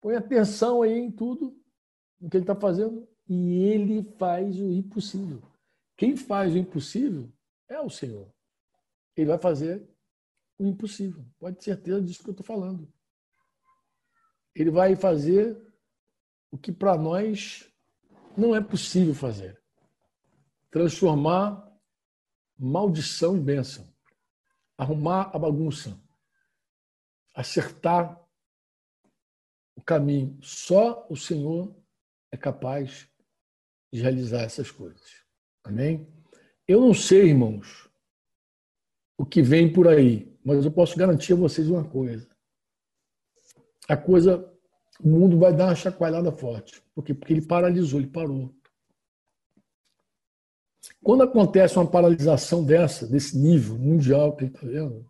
põe 0.00 0.14
atenção 0.14 0.82
aí 0.82 0.98
em 0.98 1.10
tudo, 1.10 1.58
no 2.20 2.28
que 2.28 2.36
ele 2.36 2.44
está 2.44 2.54
fazendo, 2.54 3.08
e 3.26 3.64
ele 3.64 4.04
faz 4.18 4.60
o 4.60 4.70
impossível. 4.70 5.42
Quem 5.96 6.14
faz 6.16 6.54
o 6.54 6.58
impossível 6.58 7.32
é 7.68 7.80
o 7.80 7.88
Senhor. 7.88 8.30
Ele 9.16 9.28
vai 9.28 9.38
fazer 9.38 9.88
o 10.58 10.66
impossível. 10.66 11.24
Pode 11.38 11.56
ter 11.56 11.64
certeza 11.64 12.02
disso 12.02 12.22
que 12.22 12.28
eu 12.28 12.32
estou 12.32 12.46
falando. 12.46 12.92
Ele 14.54 14.70
vai 14.70 14.94
fazer 14.94 15.60
o 16.50 16.58
que 16.58 16.70
para 16.70 16.96
nós 16.96 17.72
não 18.36 18.54
é 18.54 18.60
possível 18.60 19.14
fazer. 19.14 19.60
Transformar 20.70 21.65
maldição 22.58 23.36
em 23.36 23.42
bênção. 23.42 23.86
Arrumar 24.78 25.30
a 25.34 25.38
bagunça. 25.38 25.98
Acertar 27.34 28.20
o 29.74 29.82
caminho. 29.82 30.38
Só 30.42 31.06
o 31.08 31.16
Senhor 31.16 31.74
é 32.30 32.36
capaz 32.36 33.08
de 33.92 34.00
realizar 34.00 34.42
essas 34.42 34.70
coisas. 34.70 35.24
Amém? 35.64 36.06
Eu 36.66 36.80
não 36.80 36.92
sei, 36.92 37.28
irmãos, 37.28 37.88
o 39.16 39.24
que 39.24 39.42
vem 39.42 39.72
por 39.72 39.88
aí, 39.88 40.36
mas 40.44 40.64
eu 40.64 40.70
posso 40.70 40.96
garantir 40.96 41.32
a 41.32 41.36
vocês 41.36 41.68
uma 41.68 41.84
coisa. 41.84 42.28
A 43.88 43.96
coisa, 43.96 44.52
o 45.00 45.08
mundo 45.08 45.38
vai 45.38 45.54
dar 45.54 45.66
uma 45.66 45.74
chacoalhada 45.74 46.32
forte. 46.32 46.82
Por 46.94 47.04
quê? 47.04 47.14
Porque 47.14 47.32
ele 47.32 47.46
paralisou, 47.46 48.00
ele 48.00 48.08
parou. 48.08 48.54
Quando 51.06 51.22
acontece 51.22 51.78
uma 51.78 51.86
paralisação 51.86 52.64
dessa, 52.64 53.06
desse 53.06 53.38
nível 53.38 53.78
mundial 53.78 54.34
que 54.34 54.46
está 54.46 54.58
vendo, 54.66 55.08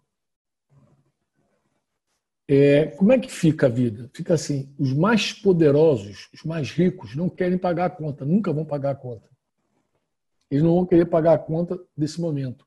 é, 2.46 2.88
como 2.88 3.12
é 3.14 3.18
que 3.18 3.32
fica 3.32 3.64
a 3.64 3.70
vida? 3.70 4.10
Fica 4.12 4.34
assim: 4.34 4.70
os 4.78 4.92
mais 4.92 5.32
poderosos, 5.32 6.28
os 6.34 6.42
mais 6.42 6.70
ricos, 6.70 7.16
não 7.16 7.30
querem 7.30 7.56
pagar 7.56 7.86
a 7.86 7.90
conta, 7.90 8.26
nunca 8.26 8.52
vão 8.52 8.62
pagar 8.62 8.90
a 8.90 8.94
conta. 8.94 9.26
Eles 10.50 10.62
não 10.62 10.74
vão 10.74 10.84
querer 10.84 11.06
pagar 11.06 11.32
a 11.32 11.38
conta 11.38 11.82
desse 11.96 12.20
momento. 12.20 12.66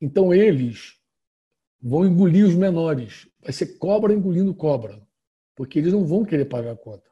Então 0.00 0.32
eles 0.32 0.94
vão 1.82 2.06
engolir 2.06 2.46
os 2.46 2.54
menores. 2.54 3.28
Vai 3.42 3.52
ser 3.52 3.76
cobra 3.76 4.14
engolindo 4.14 4.54
cobra, 4.54 5.06
porque 5.54 5.78
eles 5.78 5.92
não 5.92 6.06
vão 6.06 6.24
querer 6.24 6.46
pagar 6.46 6.70
a 6.70 6.76
conta. 6.76 7.10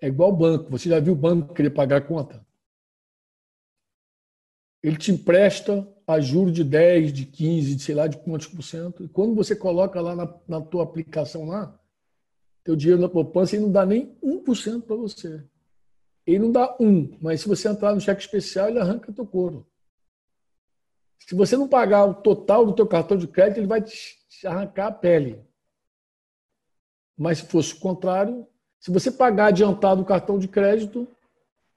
É 0.00 0.06
igual 0.06 0.30
banco. 0.30 0.70
Você 0.70 0.88
já 0.88 1.00
viu 1.00 1.14
o 1.14 1.16
banco 1.16 1.52
querer 1.52 1.70
pagar 1.70 1.96
a 1.96 2.00
conta? 2.00 2.46
Ele 4.82 4.96
te 4.96 5.10
empresta 5.10 5.86
a 6.06 6.20
juros 6.20 6.52
de 6.52 6.64
10, 6.64 7.12
de 7.12 7.26
15, 7.26 7.74
de 7.74 7.82
sei 7.82 7.94
lá 7.94 8.06
de 8.06 8.16
quantos 8.18 8.46
por 8.46 8.62
cento. 8.62 9.04
E 9.04 9.08
quando 9.08 9.34
você 9.34 9.54
coloca 9.54 10.00
lá 10.00 10.14
na, 10.14 10.34
na 10.46 10.60
tua 10.60 10.84
aplicação 10.84 11.46
lá, 11.46 11.78
teu 12.64 12.76
dinheiro 12.76 13.00
na 13.00 13.08
poupança, 13.08 13.56
ele 13.56 13.64
não 13.64 13.72
dá 13.72 13.84
nem 13.84 14.16
1% 14.22 14.82
para 14.82 14.96
você. 14.96 15.44
Ele 16.26 16.40
não 16.40 16.52
dá 16.52 16.76
um, 16.78 17.16
mas 17.20 17.40
se 17.40 17.48
você 17.48 17.68
entrar 17.68 17.94
no 17.94 18.00
cheque 18.00 18.20
especial, 18.20 18.68
ele 18.68 18.78
arranca 18.78 19.12
teu 19.12 19.26
couro. 19.26 19.66
Se 21.18 21.34
você 21.34 21.56
não 21.56 21.68
pagar 21.68 22.04
o 22.04 22.14
total 22.14 22.64
do 22.64 22.74
teu 22.74 22.86
cartão 22.86 23.16
de 23.16 23.26
crédito, 23.26 23.58
ele 23.58 23.66
vai 23.66 23.82
te 23.82 24.46
arrancar 24.46 24.86
a 24.86 24.92
pele. 24.92 25.42
Mas 27.16 27.38
se 27.38 27.46
fosse 27.46 27.74
o 27.74 27.80
contrário, 27.80 28.46
se 28.78 28.90
você 28.90 29.10
pagar 29.10 29.46
adiantado 29.46 30.02
o 30.02 30.06
cartão 30.06 30.38
de 30.38 30.46
crédito, 30.46 31.08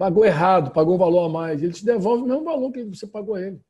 pagou 0.01 0.25
errado, 0.25 0.71
pagou 0.71 0.95
um 0.95 0.97
valor 0.97 1.25
a 1.25 1.29
mais, 1.29 1.61
ele 1.61 1.73
te 1.73 1.85
devolve 1.85 2.23
o 2.23 2.25
mesmo 2.25 2.43
valor 2.43 2.71
que 2.71 2.83
você 2.85 3.05
pagou 3.05 3.35
a 3.35 3.41
ele. 3.41 3.61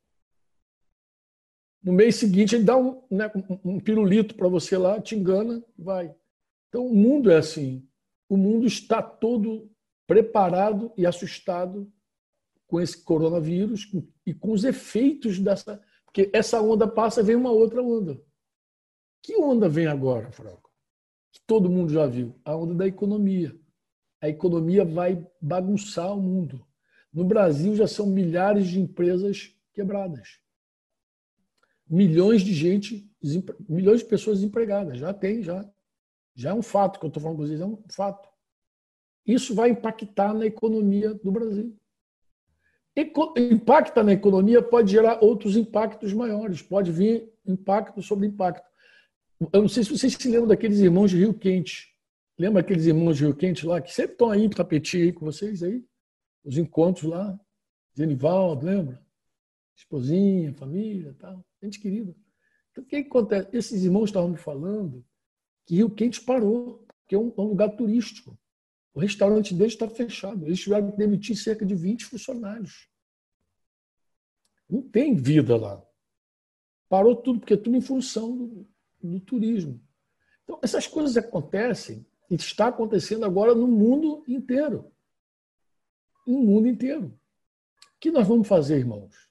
No 1.83 1.91
mês 1.91 2.15
seguinte, 2.15 2.55
ele 2.55 2.63
dá 2.63 2.77
um, 2.77 3.03
né, 3.11 3.29
um 3.65 3.81
pirulito 3.81 4.33
para 4.35 4.47
você 4.47 4.77
lá, 4.77 5.01
te 5.01 5.13
engana, 5.13 5.61
vai. 5.77 6.15
Então, 6.69 6.87
o 6.87 6.95
mundo 6.95 7.29
é 7.29 7.35
assim. 7.35 7.85
O 8.29 8.37
mundo 8.37 8.65
está 8.65 9.01
todo 9.01 9.69
preparado 10.07 10.93
e 10.95 11.05
assustado 11.05 11.91
com 12.65 12.79
esse 12.79 13.03
coronavírus 13.03 13.91
e 14.25 14.33
com 14.33 14.53
os 14.53 14.63
efeitos 14.63 15.37
dessa. 15.37 15.83
Porque 16.05 16.29
essa 16.31 16.61
onda 16.61 16.87
passa, 16.87 17.21
vem 17.21 17.35
uma 17.35 17.51
outra 17.51 17.83
onda. 17.83 18.17
Que 19.21 19.35
onda 19.35 19.67
vem 19.67 19.87
agora, 19.87 20.31
Franco? 20.31 20.71
Que 21.29 21.41
todo 21.45 21.69
mundo 21.69 21.91
já 21.91 22.07
viu. 22.07 22.39
A 22.45 22.55
onda 22.55 22.73
da 22.73 22.87
economia. 22.87 23.53
A 24.21 24.29
economia 24.29 24.85
vai 24.85 25.25
bagunçar 25.41 26.15
o 26.15 26.21
mundo. 26.21 26.65
No 27.11 27.23
Brasil 27.25 27.75
já 27.75 27.87
são 27.87 28.05
milhares 28.05 28.67
de 28.67 28.79
empresas 28.79 29.53
quebradas. 29.73 30.39
Milhões 31.89 32.41
de 32.41 32.53
gente, 32.53 33.11
milhões 33.67 33.99
de 33.99 34.05
pessoas 34.05 34.39
desempregadas. 34.39 34.99
Já 34.99 35.13
tem, 35.13 35.41
já. 35.41 35.69
Já 36.33 36.51
é 36.51 36.53
um 36.53 36.61
fato 36.61 36.99
que 36.99 37.05
eu 37.05 37.09
estou 37.09 37.21
falando 37.21 37.37
com 37.37 37.45
vocês, 37.45 37.59
é 37.59 37.65
um 37.65 37.83
fato. 37.91 38.29
Isso 39.25 39.53
vai 39.53 39.71
impactar 39.71 40.33
na 40.33 40.45
economia 40.45 41.13
do 41.13 41.31
Brasil 41.31 41.75
impacta 42.95 44.03
na 44.03 44.13
economia 44.13 44.61
pode 44.61 44.91
gerar 44.91 45.23
outros 45.23 45.55
impactos 45.55 46.13
maiores, 46.13 46.61
pode 46.61 46.91
vir 46.91 47.31
impacto 47.45 48.01
sobre 48.01 48.27
impacto. 48.27 48.69
Eu 49.51 49.61
não 49.61 49.69
sei 49.69 49.83
se 49.83 49.97
vocês 49.97 50.13
se 50.13 50.29
lembram 50.29 50.47
daqueles 50.47 50.79
irmãos 50.79 51.09
de 51.09 51.17
Rio 51.17 51.33
Quente. 51.33 51.90
Lembra 52.41 52.61
aqueles 52.61 52.87
irmãos 52.87 53.17
de 53.17 53.23
Rio 53.23 53.35
Quente 53.35 53.67
lá, 53.67 53.79
que 53.79 53.93
sempre 53.93 54.13
estão 54.13 54.31
aí 54.31 54.49
para 54.49 54.57
tapetir 54.57 55.03
aí 55.03 55.13
com 55.13 55.23
vocês 55.23 55.61
aí? 55.61 55.85
Os 56.43 56.57
encontros 56.57 57.03
lá. 57.07 57.39
Zenivaldo, 57.95 58.65
lembra? 58.65 59.05
Esposinha, 59.75 60.51
família 60.55 61.15
tal. 61.19 61.45
Gente 61.61 61.79
querida. 61.79 62.15
Então, 62.71 62.83
o 62.83 62.87
que, 62.87 63.03
que 63.03 63.07
acontece? 63.07 63.55
Esses 63.55 63.83
irmãos 63.83 64.05
estavam 64.05 64.27
me 64.27 64.37
falando 64.37 65.05
que 65.67 65.75
Rio 65.75 65.91
Quente 65.91 66.19
parou, 66.19 66.83
que 67.07 67.13
é 67.13 67.19
um, 67.19 67.27
é 67.27 67.41
um 67.41 67.49
lugar 67.49 67.75
turístico. 67.75 68.35
O 68.91 68.99
restaurante 68.99 69.53
deles 69.53 69.73
está 69.73 69.87
fechado. 69.87 70.43
Eles 70.47 70.61
tiveram 70.61 70.89
que 70.89 70.97
demitir 70.97 71.35
cerca 71.35 71.63
de 71.63 71.75
20 71.75 72.05
funcionários. 72.05 72.89
Não 74.67 74.81
tem 74.81 75.13
vida 75.13 75.55
lá. 75.55 75.79
Parou 76.89 77.15
tudo, 77.15 77.39
porque 77.39 77.53
é 77.53 77.57
tudo 77.57 77.77
em 77.77 77.81
função 77.81 78.35
do, 78.35 78.67
do 78.99 79.19
turismo. 79.19 79.79
Então, 80.43 80.59
essas 80.63 80.87
coisas 80.87 81.15
acontecem 81.15 82.03
está 82.35 82.67
acontecendo 82.67 83.25
agora 83.25 83.53
no 83.53 83.67
mundo 83.67 84.23
inteiro. 84.27 84.91
No 86.25 86.39
mundo 86.39 86.67
inteiro. 86.67 87.07
O 87.07 87.99
que 87.99 88.11
nós 88.11 88.27
vamos 88.27 88.47
fazer, 88.47 88.79
irmãos? 88.79 89.29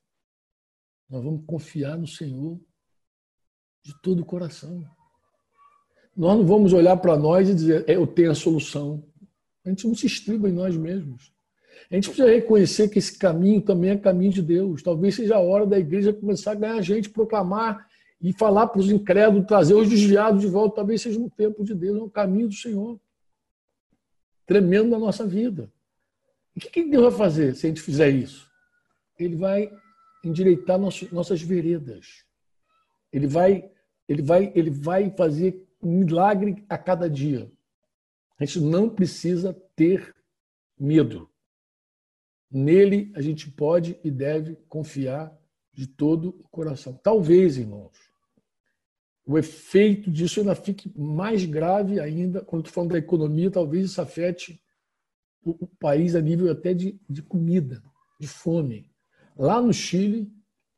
Nós 1.09 1.24
vamos 1.24 1.44
confiar 1.46 1.96
no 1.96 2.07
Senhor 2.07 2.61
de 3.82 3.94
todo 4.03 4.20
o 4.20 4.24
coração. 4.24 4.84
Nós 6.16 6.38
não 6.38 6.46
vamos 6.46 6.72
olhar 6.72 6.96
para 6.98 7.16
nós 7.16 7.48
e 7.48 7.55
dizer, 7.55 7.88
é, 7.88 7.96
eu 7.96 8.07
tenho 8.07 8.30
a 8.30 8.34
solução. 8.34 9.03
A 9.64 9.70
gente 9.70 9.86
não 9.86 9.94
se 9.94 10.07
estriba 10.07 10.48
em 10.48 10.53
nós 10.53 10.76
mesmos. 10.76 11.32
A 11.90 11.94
gente 11.94 12.09
precisa 12.09 12.30
reconhecer 12.30 12.88
que 12.88 12.98
esse 12.98 13.18
caminho 13.18 13.62
também 13.62 13.90
é 13.90 13.96
caminho 13.96 14.32
de 14.32 14.42
Deus. 14.42 14.82
Talvez 14.82 15.14
seja 15.16 15.36
a 15.36 15.40
hora 15.40 15.66
da 15.66 15.78
igreja 15.78 16.12
começar 16.12 16.53
a 16.53 16.57
ganhar 16.57 16.80
gente, 16.82 17.11
proclamar 17.11 17.88
e 18.20 18.32
falar 18.32 18.66
para 18.66 18.80
os 18.80 18.90
incrédulos, 18.90 19.46
trazer 19.46 19.74
os 19.74 19.88
desviados 19.88 20.40
de 20.40 20.46
volta. 20.46 20.76
Talvez 20.76 21.00
seja 21.00 21.18
um 21.18 21.28
tempo 21.28 21.64
de 21.64 21.74
Deus, 21.74 21.98
é 21.98 22.02
um 22.02 22.08
caminho 22.08 22.48
do 22.48 22.54
Senhor. 22.54 23.00
Tremendo 24.44 24.90
na 24.90 24.98
nossa 24.98 25.26
vida. 25.26 25.72
o 26.54 26.60
que 26.60 26.84
Deus 26.84 27.04
vai 27.04 27.12
fazer 27.12 27.54
se 27.54 27.66
a 27.66 27.68
gente 27.68 27.80
fizer 27.80 28.10
isso? 28.10 28.50
Ele 29.18 29.36
vai 29.36 29.72
endireitar 30.22 30.78
nossas 30.78 31.40
veredas. 31.40 32.24
Ele 33.12 33.26
vai, 33.26 33.70
ele 34.08 34.22
vai, 34.22 34.52
ele 34.54 34.70
vai 34.70 35.10
fazer 35.10 35.66
um 35.82 36.00
milagre 36.00 36.64
a 36.68 36.76
cada 36.76 37.08
dia. 37.08 37.50
A 38.38 38.44
gente 38.44 38.60
não 38.60 38.88
precisa 38.88 39.54
ter 39.74 40.14
medo. 40.78 41.30
Nele 42.50 43.12
a 43.14 43.22
gente 43.22 43.50
pode 43.50 43.98
e 44.02 44.10
deve 44.10 44.56
confiar 44.68 45.32
de 45.72 45.86
todo 45.86 46.30
o 46.40 46.48
coração. 46.48 46.98
Talvez, 47.02 47.56
irmãos, 47.56 48.09
o 49.31 49.39
efeito 49.39 50.11
disso 50.11 50.41
ainda 50.41 50.57
fique 50.57 50.93
mais 50.99 51.45
grave 51.45 52.01
ainda, 52.01 52.41
quando 52.41 52.62
estou 52.66 52.74
falando 52.74 52.91
da 52.91 52.99
economia, 52.99 53.49
talvez 53.49 53.85
isso 53.85 54.03
afete 54.03 54.61
o, 55.45 55.68
país 55.78 56.16
a 56.16 56.20
nível 56.20 56.51
até 56.51 56.74
de, 56.74 57.01
de 57.09 57.22
comida, 57.22 57.81
de 58.18 58.26
fome. 58.26 58.91
Lá 59.39 59.62
no 59.62 59.72
Chile, 59.72 60.28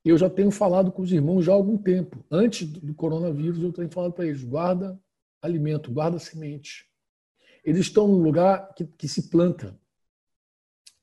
eu 0.04 0.18
já 0.18 0.28
tenho 0.28 0.50
falado 0.50 0.92
com 0.92 1.00
os 1.00 1.10
irmãos 1.10 1.46
já 1.46 1.52
há 1.52 1.54
algum 1.54 1.78
tempo. 1.78 2.22
Antes 2.30 2.68
do 2.68 2.94
coronavírus, 2.94 3.62
eu 3.62 3.72
tenho 3.72 3.90
falado 3.90 4.12
para 4.12 4.26
eles: 4.26 4.44
guarda 4.44 5.00
alimento, 5.40 5.90
guarda 5.90 6.18
semente. 6.18 6.86
Eles 7.64 7.86
estão 7.86 8.06
num 8.06 8.22
lugar 8.22 8.74
que, 8.74 8.84
que 8.84 9.08
se 9.08 9.30
planta. 9.30 9.80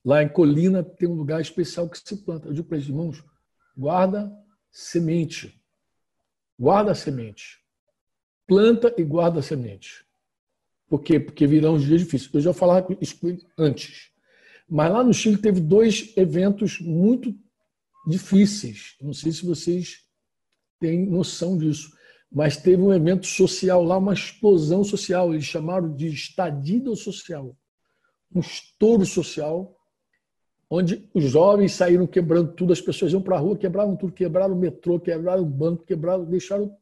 Lá 0.06 0.22
em 0.22 0.30
Colina 0.30 0.84
tem 0.84 1.10
um 1.10 1.16
lugar 1.16 1.42
especial 1.42 1.90
que 1.90 1.98
se 1.98 2.18
planta. 2.18 2.48
Eu 2.48 2.54
digo 2.54 2.68
para 2.68 2.78
os 2.78 2.88
irmãos: 2.88 3.24
guarda 3.76 4.32
semente. 4.70 5.59
Guarda 6.60 6.94
semente. 6.94 7.60
Planta 8.48 8.94
e 8.98 9.04
guarda 9.04 9.42
semente. 9.42 10.06
Por 10.88 11.02
quê? 11.02 11.20
Porque 11.20 11.48
virão 11.48 11.76
os 11.76 11.84
dias 11.84 12.02
difíceis. 12.02 12.34
Eu 12.34 12.42
já 12.42 12.54
falava 12.54 12.88
isso 13.00 13.18
antes. 13.58 14.10
Mas 14.68 14.92
lá 14.92 15.04
no 15.04 15.14
Chile 15.14 15.38
teve 15.38 15.60
dois 15.62 16.12
eventos 16.18 16.80
muito 16.80 17.34
difíceis. 18.08 18.96
Não 19.02 19.14
sei 19.14 19.32
se 19.32 19.46
vocês 19.46 20.04
têm 20.80 21.06
noção 21.06 21.58
disso 21.58 21.98
mas 22.32 22.58
teve 22.58 22.82
um 22.82 22.94
evento 22.94 23.26
social 23.26 23.84
lá, 23.84 23.98
uma 23.98 24.14
explosão 24.14 24.84
social. 24.84 25.34
Eles 25.34 25.46
chamaram 25.46 25.94
de 25.94 26.08
estadia 26.08 26.96
social. 26.96 27.56
um 28.34 28.42
estouro 28.42 29.08
social, 29.08 29.76
onde 30.70 31.10
os 31.14 31.24
jovens 31.24 31.74
saíram 31.74 32.06
quebrando 32.06 32.54
tudo, 32.54 32.72
as 32.72 32.82
pessoas 32.82 33.12
iam 33.12 33.22
para 33.22 33.38
a 33.38 33.40
rua, 33.40 33.58
quebraram 33.58 33.96
tudo, 33.96 34.14
quebraram 34.14 34.54
o 34.54 34.60
metrô, 34.60 35.00
quebraram 35.00 35.42
o 35.42 35.46
banco, 35.46 35.84
quebraram, 35.84 36.26
deixaram 36.26 36.78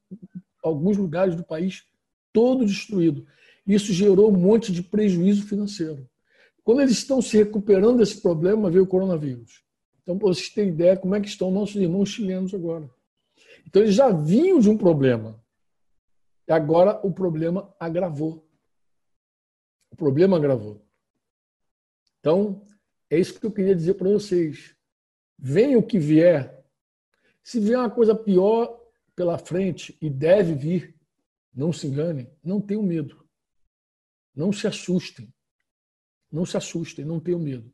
alguns 0.61 0.97
lugares 0.97 1.35
do 1.35 1.43
país 1.43 1.85
todo 2.33 2.65
destruído. 2.65 3.25
Isso 3.65 3.93
gerou 3.93 4.29
um 4.29 4.37
monte 4.37 4.71
de 4.71 4.83
prejuízo 4.83 5.47
financeiro. 5.47 6.07
Quando 6.63 6.81
eles 6.81 6.97
estão 6.97 7.21
se 7.21 7.37
recuperando 7.37 7.99
desse 7.99 8.21
problema, 8.21 8.69
veio 8.69 8.83
o 8.83 8.87
coronavírus. 8.87 9.63
Então, 10.03 10.17
para 10.17 10.27
vocês 10.27 10.49
terem 10.49 10.71
ideia 10.71 10.97
como 10.97 11.15
é 11.15 11.21
que 11.21 11.27
estão 11.27 11.49
nossos 11.49 11.75
irmãos 11.75 12.09
chilenos 12.09 12.53
agora. 12.53 12.89
Então, 13.65 13.81
eles 13.81 13.95
já 13.95 14.09
vinham 14.09 14.59
de 14.59 14.69
um 14.69 14.77
problema. 14.77 15.41
E 16.47 16.51
agora 16.51 16.99
o 17.03 17.11
problema 17.11 17.73
agravou. 17.79 18.45
O 19.91 19.95
problema 19.95 20.37
agravou. 20.37 20.81
Então, 22.19 22.61
é 23.09 23.17
isso 23.17 23.39
que 23.39 23.45
eu 23.45 23.51
queria 23.51 23.75
dizer 23.75 23.93
para 23.93 24.09
vocês. 24.09 24.75
Venha 25.37 25.77
o 25.77 25.83
que 25.83 25.99
vier. 25.99 26.63
Se 27.43 27.59
vier 27.59 27.77
uma 27.77 27.89
coisa 27.89 28.15
pior 28.15 28.79
pela 29.15 29.37
frente, 29.37 29.97
e 30.01 30.09
deve 30.09 30.53
vir, 30.53 30.95
não 31.53 31.73
se 31.73 31.87
enganem, 31.87 32.29
não 32.43 32.61
tenham 32.61 32.83
medo. 32.83 33.25
Não 34.35 34.51
se 34.51 34.67
assustem. 34.67 35.33
Não 36.31 36.45
se 36.45 36.57
assustem, 36.57 37.05
não 37.05 37.19
tenham 37.19 37.39
medo. 37.39 37.73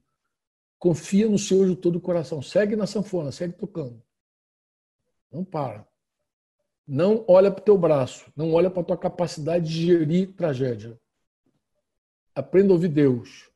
Confia 0.80 1.28
no 1.28 1.40
Senhor 1.40 1.68
de 1.68 1.76
todo 1.76 1.98
o 1.98 2.02
coração. 2.02 2.42
Segue 2.42 2.76
na 2.76 2.86
sanfona, 2.86 3.32
segue 3.32 3.54
tocando. 3.54 4.02
Não 5.32 5.44
para. 5.44 5.88
Não 6.86 7.26
olha 7.28 7.50
para 7.50 7.62
o 7.62 7.66
teu 7.66 7.78
braço, 7.78 8.32
não 8.36 8.54
olha 8.54 8.70
para 8.70 8.82
a 8.82 8.86
tua 8.86 8.98
capacidade 8.98 9.66
de 9.68 9.86
gerir 9.86 10.34
tragédia. 10.36 11.00
Aprenda 12.36 12.72
a 12.72 12.76
ouvir 12.76 12.90
Deus. 12.90 13.50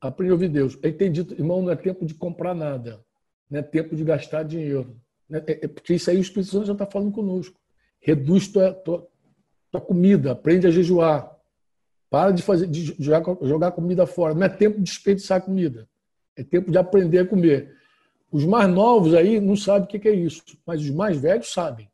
Aprenda 0.00 0.32
a 0.32 0.34
ouvir 0.34 0.48
Deus. 0.48 0.78
É 0.82 0.88
entendido, 0.88 1.34
irmão, 1.34 1.62
não 1.62 1.70
é 1.70 1.76
tempo 1.76 2.06
de 2.06 2.14
comprar 2.14 2.54
nada. 2.54 3.04
Não 3.50 3.58
é 3.58 3.62
tempo 3.62 3.94
de 3.94 4.02
gastar 4.02 4.42
dinheiro. 4.42 4.96
É, 5.30 5.64
é 5.64 5.68
porque 5.68 5.94
isso 5.94 6.10
aí 6.10 6.16
o 6.16 6.20
Espírito 6.20 6.50
Santo 6.50 6.66
já 6.66 6.72
está 6.72 6.86
falando 6.86 7.12
conosco. 7.12 7.60
Reduz 8.00 8.48
tua, 8.48 8.72
tua, 8.72 9.06
tua 9.70 9.80
comida, 9.80 10.32
aprende 10.32 10.66
a 10.66 10.70
jejuar. 10.70 11.36
Para 12.08 12.32
de, 12.32 12.42
fazer, 12.42 12.66
de 12.66 12.96
jogar, 12.98 13.36
jogar 13.42 13.72
comida 13.72 14.06
fora. 14.06 14.34
Não 14.34 14.42
é 14.42 14.48
tempo 14.48 14.78
de 14.78 14.84
desperdiçar 14.84 15.42
comida. 15.42 15.88
É 16.34 16.42
tempo 16.42 16.70
de 16.70 16.78
aprender 16.78 17.18
a 17.18 17.26
comer. 17.26 17.76
Os 18.32 18.44
mais 18.44 18.68
novos 18.68 19.14
aí 19.14 19.40
não 19.40 19.56
sabem 19.56 19.84
o 19.84 19.86
que 19.86 20.08
é 20.08 20.14
isso, 20.14 20.42
mas 20.64 20.80
os 20.80 20.90
mais 20.90 21.16
velhos 21.16 21.52
sabem. 21.52 21.90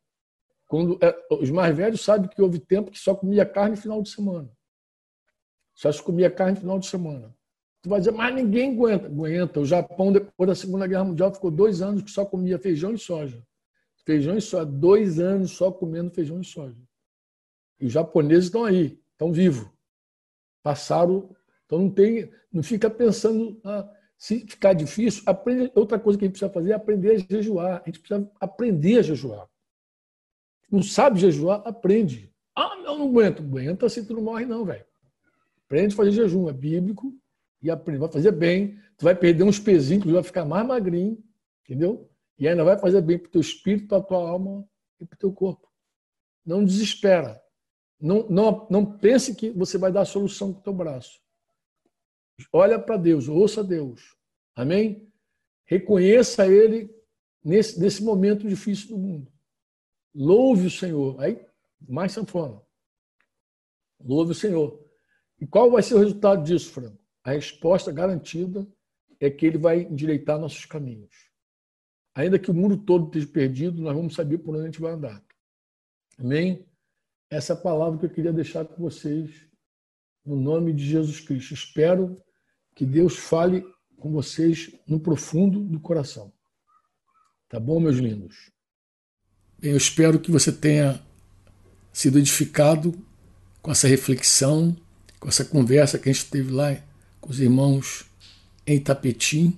Quando, 0.67 0.99
é, 1.01 1.15
os 1.31 1.49
mais 1.49 1.75
velhos 1.75 2.01
sabem 2.01 2.29
que 2.29 2.41
houve 2.41 2.59
tempo 2.59 2.91
que 2.91 2.99
só 2.99 3.15
comia 3.15 3.45
carne 3.45 3.75
no 3.75 3.81
final 3.81 4.01
de 4.01 4.09
semana. 4.09 4.49
Só 5.73 5.91
se 5.91 6.01
comia 6.01 6.29
carne 6.29 6.53
no 6.53 6.61
final 6.61 6.79
de 6.79 6.87
semana. 6.87 7.35
Tu 7.87 7.89
vai 7.89 7.99
dizer, 7.99 8.11
mas 8.11 8.35
ninguém 8.35 8.73
aguenta. 8.73 9.07
Aguenta. 9.07 9.59
O 9.61 9.65
Japão, 9.65 10.11
depois 10.11 10.45
da 10.45 10.53
Segunda 10.53 10.85
Guerra 10.85 11.05
Mundial, 11.05 11.33
ficou 11.33 11.49
dois 11.49 11.81
anos 11.81 12.01
que 12.01 12.11
só 12.11 12.25
comia 12.25 12.59
feijão 12.59 12.93
e 12.93 12.97
soja. 12.97 13.41
Feijão 14.05 14.37
e 14.37 14.41
soja. 14.41 14.65
Dois 14.65 15.19
anos 15.19 15.51
só 15.51 15.71
comendo 15.71 16.11
feijão 16.11 16.41
e 16.41 16.43
soja. 16.43 16.75
E 17.79 17.85
os 17.85 17.93
japoneses 17.93 18.45
estão 18.45 18.65
aí, 18.65 18.99
estão 19.13 19.31
vivos. 19.31 19.69
Passaram. 20.61 21.33
Então 21.65 21.79
não 21.79 21.89
tem, 21.89 22.29
não 22.51 22.61
fica 22.61 22.89
pensando. 22.89 23.57
Ah, 23.63 23.89
se 24.17 24.41
ficar 24.41 24.73
difícil, 24.73 25.23
aprende. 25.25 25.71
Outra 25.73 25.97
coisa 25.97 26.19
que 26.19 26.25
a 26.25 26.27
gente 26.27 26.33
precisa 26.33 26.51
fazer 26.51 26.71
é 26.71 26.75
aprender 26.75 27.11
a 27.11 27.35
jejuar. 27.35 27.81
A 27.83 27.85
gente 27.85 28.01
precisa 28.01 28.29
aprender 28.37 28.99
a 28.99 29.01
jejuar. 29.01 29.47
Não 30.69 30.83
sabe 30.83 31.21
jejuar? 31.21 31.61
Aprende. 31.63 32.33
Ah, 32.53 32.75
eu 32.83 32.97
não 32.97 33.07
aguento. 33.07 33.41
Aguenta 33.41 33.85
assim, 33.85 34.03
tu 34.03 34.13
não 34.13 34.23
morre, 34.23 34.45
não, 34.45 34.65
velho. 34.65 34.83
Aprende 35.65 35.93
a 35.93 35.97
fazer 35.97 36.11
jejum. 36.11 36.49
É 36.49 36.53
bíblico 36.53 37.17
e 37.61 37.69
aprende. 37.69 37.99
Vai 37.99 38.11
fazer 38.11 38.31
bem. 38.31 38.79
Tu 38.97 39.03
vai 39.03 39.15
perder 39.15 39.43
uns 39.43 39.59
pezinhos, 39.59 40.11
vai 40.11 40.23
ficar 40.23 40.45
mais 40.45 40.65
magrinho, 40.65 41.23
entendeu? 41.63 42.09
E 42.37 42.47
ainda 42.47 42.63
vai 42.63 42.77
fazer 42.77 43.01
bem 43.01 43.17
para 43.17 43.27
o 43.27 43.31
teu 43.31 43.41
espírito, 43.41 43.87
para 43.87 43.97
a 43.97 44.03
tua 44.03 44.29
alma 44.29 44.67
e 44.99 45.05
para 45.05 45.15
o 45.15 45.19
teu 45.19 45.31
corpo. 45.31 45.67
Não 46.45 46.63
desespera. 46.63 47.41
Não, 47.99 48.27
não, 48.29 48.67
não 48.69 48.97
pense 48.97 49.35
que 49.35 49.49
você 49.51 49.77
vai 49.77 49.91
dar 49.91 50.01
a 50.01 50.05
solução 50.05 50.53
com 50.53 50.59
o 50.59 50.63
teu 50.63 50.73
braço. 50.73 51.19
Olha 52.53 52.79
para 52.79 52.97
Deus, 52.97 53.27
ouça 53.27 53.63
Deus. 53.63 54.15
Amém? 54.55 55.11
Reconheça 55.65 56.47
Ele 56.47 56.89
nesse, 57.43 57.79
nesse 57.79 58.03
momento 58.03 58.47
difícil 58.47 58.89
do 58.89 58.97
mundo. 58.97 59.31
Louve 60.13 60.67
o 60.67 60.71
Senhor. 60.71 61.19
Aí, 61.19 61.43
mais 61.87 62.11
sanfona. 62.11 62.61
Louve 63.99 64.31
o 64.31 64.35
Senhor. 64.35 64.83
E 65.39 65.45
qual 65.45 65.69
vai 65.71 65.81
ser 65.81 65.95
o 65.95 65.99
resultado 65.99 66.43
disso, 66.43 66.71
Franco? 66.71 67.06
A 67.27 67.31
resposta 67.31 67.91
garantida 67.91 68.65
é 69.19 69.29
que 69.29 69.45
ele 69.45 69.57
vai 69.57 69.81
endireitar 69.81 70.39
nossos 70.39 70.63
caminhos. 70.63 71.13
Ainda 72.15 72.39
que 72.39 72.49
o 72.49 72.53
mundo 72.53 72.77
todo 72.77 73.07
esteja 73.07 73.27
perdido, 73.27 73.81
nós 73.81 73.93
vamos 73.93 74.15
saber 74.15 74.37
por 74.37 74.55
onde 74.55 74.61
a 74.61 74.65
gente 74.67 74.79
vai 74.79 74.93
andar. 74.93 75.21
Amém? 76.17 76.65
Essa 77.29 77.51
é 77.51 77.55
a 77.57 77.59
palavra 77.59 77.99
que 77.99 78.05
eu 78.05 78.09
queria 78.09 78.31
deixar 78.31 78.63
com 78.63 78.81
vocês, 78.81 79.45
no 80.25 80.37
nome 80.37 80.71
de 80.71 80.85
Jesus 80.85 81.19
Cristo. 81.19 81.53
Espero 81.53 82.23
que 82.73 82.85
Deus 82.85 83.17
fale 83.17 83.61
com 83.97 84.09
vocês 84.09 84.73
no 84.87 84.97
profundo 84.97 85.59
do 85.65 85.81
coração. 85.81 86.31
Tá 87.49 87.59
bom, 87.59 87.81
meus 87.81 87.97
lindos? 87.97 88.53
Bem, 89.59 89.71
eu 89.71 89.77
espero 89.77 90.17
que 90.17 90.31
você 90.31 90.49
tenha 90.49 91.05
sido 91.91 92.19
edificado 92.19 92.93
com 93.61 93.69
essa 93.69 93.85
reflexão, 93.85 94.73
com 95.19 95.27
essa 95.27 95.43
conversa 95.43 95.99
que 95.99 96.09
a 96.09 96.13
gente 96.13 96.29
teve 96.29 96.53
lá 96.53 96.86
os 97.27 97.39
irmãos 97.39 98.05
em 98.65 98.77
Itapetim. 98.77 99.57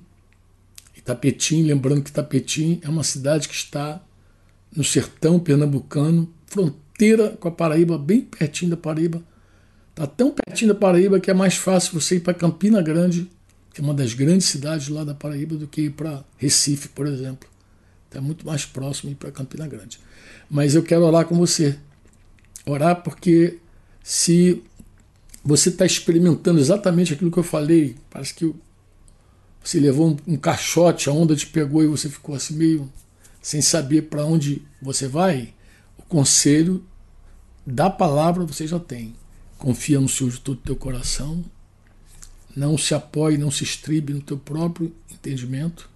Itapetim, 0.96 1.64
lembrando 1.64 2.04
que 2.04 2.10
Itapetim 2.10 2.80
é 2.84 2.90
uma 2.90 3.04
cidade 3.04 3.48
que 3.48 3.56
está 3.56 4.02
no 4.76 4.84
sertão 4.84 5.40
pernambucano, 5.40 6.32
fronteira 6.46 7.30
com 7.40 7.48
a 7.48 7.52
Paraíba, 7.52 7.98
bem 7.98 8.22
pertinho 8.22 8.72
da 8.72 8.78
Paraíba. 8.78 9.24
Está 9.90 10.06
tão 10.08 10.32
pertinho 10.32 10.74
da 10.74 10.80
Paraíba 10.80 11.20
que 11.20 11.32
é 11.32 11.34
mais 11.34 11.56
fácil 11.56 12.00
você 12.00 12.16
ir 12.16 12.20
para 12.22 12.34
Campina 12.34 12.82
Grande, 12.82 13.30
que 13.74 13.82
é 13.82 13.84
uma 13.84 13.94
das 13.94 14.14
grandes 14.14 14.48
cidades 14.48 14.88
lá 14.90 15.04
da 15.04 15.14
Paraíba, 15.14 15.56
do 15.56 15.68
que 15.68 15.84
ir 15.84 15.92
para 15.92 16.24
Recife, 16.38 16.90
por 16.90 17.08
exemplo. 17.08 17.50
Está 18.06 18.22
muito 18.22 18.46
mais 18.46 18.66
próximo 18.66 19.12
ir 19.12 19.16
para 19.16 19.32
Campina 19.32 19.68
Grande. 19.68 20.00
Mas 20.50 20.74
eu 20.74 20.84
quero 20.84 21.04
orar 21.04 21.26
com 21.26 21.36
você. 21.36 21.78
Orar 22.66 23.04
porque 23.04 23.60
se 24.04 24.64
você 25.44 25.70
está 25.70 25.86
experimentando 25.86 26.60
exatamente 26.60 27.14
aquilo 27.14 27.32
que 27.32 27.40
eu 27.40 27.44
falei. 27.44 27.96
Parece 28.10 28.34
que 28.34 28.54
você 29.64 29.80
levou 29.80 30.10
um, 30.10 30.34
um 30.34 30.38
caixote, 30.38 31.10
a 31.10 31.14
onda 31.14 31.36
te 31.36 31.48
pegou 31.48 31.84
e 31.84 31.88
você 31.88 32.10
ficou 32.10 32.36
assim 32.36 32.56
meio 32.56 32.92
sem 33.42 33.62
saber 33.62 34.04
para 34.04 34.26
onde 34.26 34.62
você 34.82 35.08
vai. 35.08 35.54
O 35.98 36.04
conselho 36.04 36.84
da 37.66 37.90
palavra 37.90 38.46
você 38.46 38.68
já 38.68 38.80
tem. 38.80 39.16
Confia 39.58 40.00
no 40.00 40.10
Senhor 40.10 40.32
de 40.32 40.40
todo 40.40 40.58
o 40.58 40.62
teu 40.62 40.76
coração. 40.76 41.44
Não 42.56 42.78
se 42.78 42.94
apoie, 42.94 43.38
não 43.38 43.52
se 43.52 43.64
estribe 43.64 44.14
no 44.14 44.22
teu 44.22 44.38
próprio 44.38 44.94
entendimento. 45.12 45.90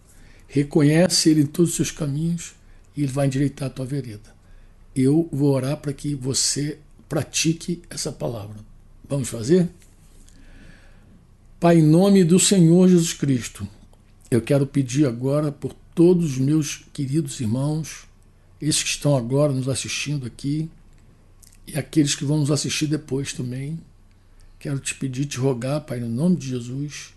Reconhece 0.47 1.29
Ele 1.29 1.41
em 1.41 1.45
todos 1.45 1.71
os 1.71 1.75
seus 1.75 1.91
caminhos 1.91 2.53
e 2.95 3.03
Ele 3.03 3.11
vai 3.11 3.27
endireitar 3.27 3.67
a 3.67 3.71
tua 3.71 3.85
vereda. 3.85 4.33
Eu 4.95 5.27
vou 5.31 5.51
orar 5.51 5.77
para 5.77 5.91
que 5.91 6.13
você 6.13 6.77
pratique 7.09 7.81
essa 7.89 8.11
palavra. 8.11 8.72
Vamos 9.07 9.27
fazer? 9.29 9.69
Pai, 11.59 11.77
em 11.77 11.83
nome 11.83 12.23
do 12.23 12.39
Senhor 12.39 12.87
Jesus 12.87 13.13
Cristo, 13.13 13.67
eu 14.31 14.41
quero 14.41 14.65
pedir 14.65 15.05
agora 15.05 15.51
por 15.51 15.73
todos 15.93 16.31
os 16.31 16.37
meus 16.37 16.85
queridos 16.93 17.39
irmãos, 17.39 18.05
esses 18.61 18.81
que 18.81 18.89
estão 18.89 19.15
agora 19.15 19.51
nos 19.51 19.67
assistindo 19.67 20.25
aqui 20.25 20.69
e 21.67 21.77
aqueles 21.77 22.15
que 22.15 22.25
vão 22.25 22.39
nos 22.39 22.49
assistir 22.49 22.87
depois 22.87 23.33
também. 23.33 23.79
Quero 24.57 24.79
te 24.79 24.95
pedir, 24.95 25.25
te 25.25 25.37
rogar, 25.37 25.81
Pai, 25.81 25.99
no 25.99 26.07
nome 26.09 26.37
de 26.37 26.47
Jesus, 26.47 27.13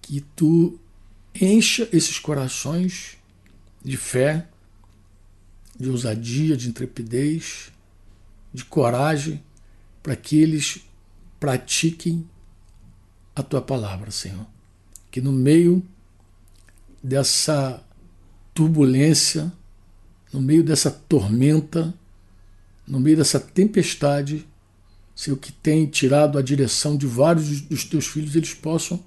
que 0.00 0.20
tu 0.34 0.78
encha 1.34 1.88
esses 1.92 2.18
corações 2.18 3.16
de 3.84 3.96
fé, 3.96 4.46
de 5.78 5.90
ousadia, 5.90 6.56
de 6.56 6.68
intrepidez, 6.68 7.72
de 8.54 8.64
coragem, 8.64 9.42
para 10.02 10.16
que 10.16 10.38
eles 10.38 10.85
pratiquem 11.46 12.28
a 13.32 13.40
tua 13.40 13.62
palavra, 13.62 14.10
Senhor. 14.10 14.44
Que 15.12 15.20
no 15.20 15.30
meio 15.30 15.80
dessa 17.00 17.80
turbulência, 18.52 19.52
no 20.32 20.40
meio 20.40 20.64
dessa 20.64 20.90
tormenta, 20.90 21.94
no 22.84 22.98
meio 22.98 23.16
dessa 23.16 23.38
tempestade, 23.38 24.44
Senhor, 25.14 25.36
que 25.36 25.52
tem 25.52 25.86
tirado 25.86 26.36
a 26.36 26.42
direção 26.42 26.96
de 26.96 27.06
vários 27.06 27.60
dos 27.60 27.84
teus 27.84 28.08
filhos, 28.08 28.34
eles 28.34 28.52
possam, 28.52 28.98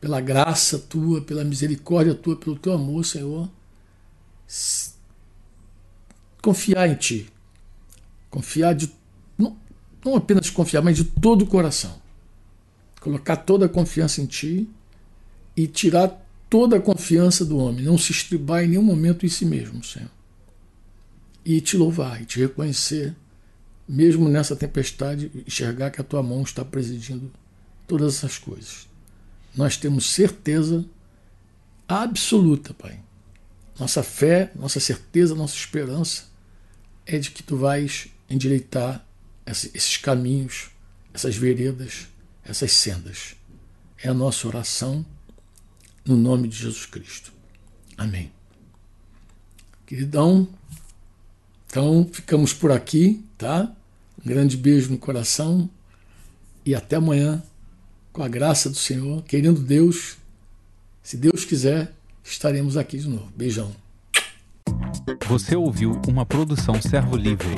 pela 0.00 0.20
graça 0.20 0.80
tua, 0.80 1.20
pela 1.20 1.44
misericórdia 1.44 2.12
tua, 2.12 2.34
pelo 2.34 2.58
teu 2.58 2.72
amor, 2.72 3.04
Senhor, 3.04 3.48
confiar 6.42 6.88
em 6.88 6.96
ti. 6.96 7.30
Confiar 8.30 8.74
de 8.74 8.90
não 10.06 10.16
apenas 10.16 10.48
confiar, 10.48 10.82
mas 10.82 10.96
de 10.96 11.04
todo 11.04 11.42
o 11.42 11.46
coração. 11.46 12.00
colocar 13.00 13.36
toda 13.36 13.66
a 13.66 13.68
confiança 13.68 14.20
em 14.20 14.26
Ti 14.26 14.68
e 15.56 15.66
tirar 15.68 16.26
toda 16.50 16.76
a 16.76 16.80
confiança 16.80 17.44
do 17.44 17.56
homem, 17.56 17.84
não 17.84 17.96
se 17.96 18.10
estribar 18.10 18.64
em 18.64 18.68
nenhum 18.68 18.82
momento 18.82 19.24
em 19.24 19.28
si 19.28 19.44
mesmo, 19.44 19.84
Senhor. 19.84 20.10
E 21.44 21.60
te 21.60 21.76
louvar 21.76 22.20
e 22.20 22.24
te 22.24 22.40
reconhecer, 22.40 23.14
mesmo 23.88 24.28
nessa 24.28 24.56
tempestade, 24.56 25.30
enxergar 25.46 25.90
que 25.90 26.00
a 26.00 26.04
Tua 26.04 26.22
mão 26.22 26.42
está 26.42 26.64
presidindo 26.64 27.30
todas 27.86 28.16
essas 28.16 28.38
coisas. 28.38 28.88
Nós 29.54 29.76
temos 29.76 30.10
certeza 30.10 30.84
absoluta, 31.86 32.74
Pai. 32.74 32.98
Nossa 33.78 34.02
fé, 34.02 34.50
nossa 34.56 34.80
certeza, 34.80 35.34
nossa 35.34 35.54
esperança 35.54 36.24
é 37.06 37.18
de 37.18 37.30
que 37.30 37.42
Tu 37.42 37.56
vais 37.56 38.08
endireitar 38.28 39.05
esses 39.46 39.96
caminhos, 39.96 40.70
essas 41.14 41.36
veredas, 41.36 42.08
essas 42.44 42.72
sendas. 42.72 43.36
É 44.02 44.08
a 44.08 44.14
nossa 44.14 44.46
oração 44.46 45.04
no 46.04 46.16
nome 46.16 46.48
de 46.48 46.56
Jesus 46.56 46.86
Cristo. 46.86 47.32
Amém. 47.96 48.32
Queridão, 49.86 50.48
então 51.66 52.08
ficamos 52.12 52.52
por 52.52 52.72
aqui, 52.72 53.24
tá? 53.38 53.72
Um 54.22 54.28
grande 54.28 54.56
beijo 54.56 54.90
no 54.90 54.98
coração 54.98 55.70
e 56.64 56.74
até 56.74 56.96
amanhã, 56.96 57.42
com 58.12 58.22
a 58.22 58.28
graça 58.28 58.68
do 58.68 58.76
Senhor, 58.76 59.22
querendo 59.22 59.60
Deus, 59.60 60.16
se 61.02 61.16
Deus 61.16 61.44
quiser, 61.44 61.92
estaremos 62.24 62.76
aqui 62.76 62.98
de 62.98 63.08
novo. 63.08 63.30
Beijão. 63.36 63.70
Você 65.28 65.54
ouviu 65.54 66.00
uma 66.08 66.26
produção 66.26 66.80
Servo 66.82 67.16
Livre. 67.16 67.54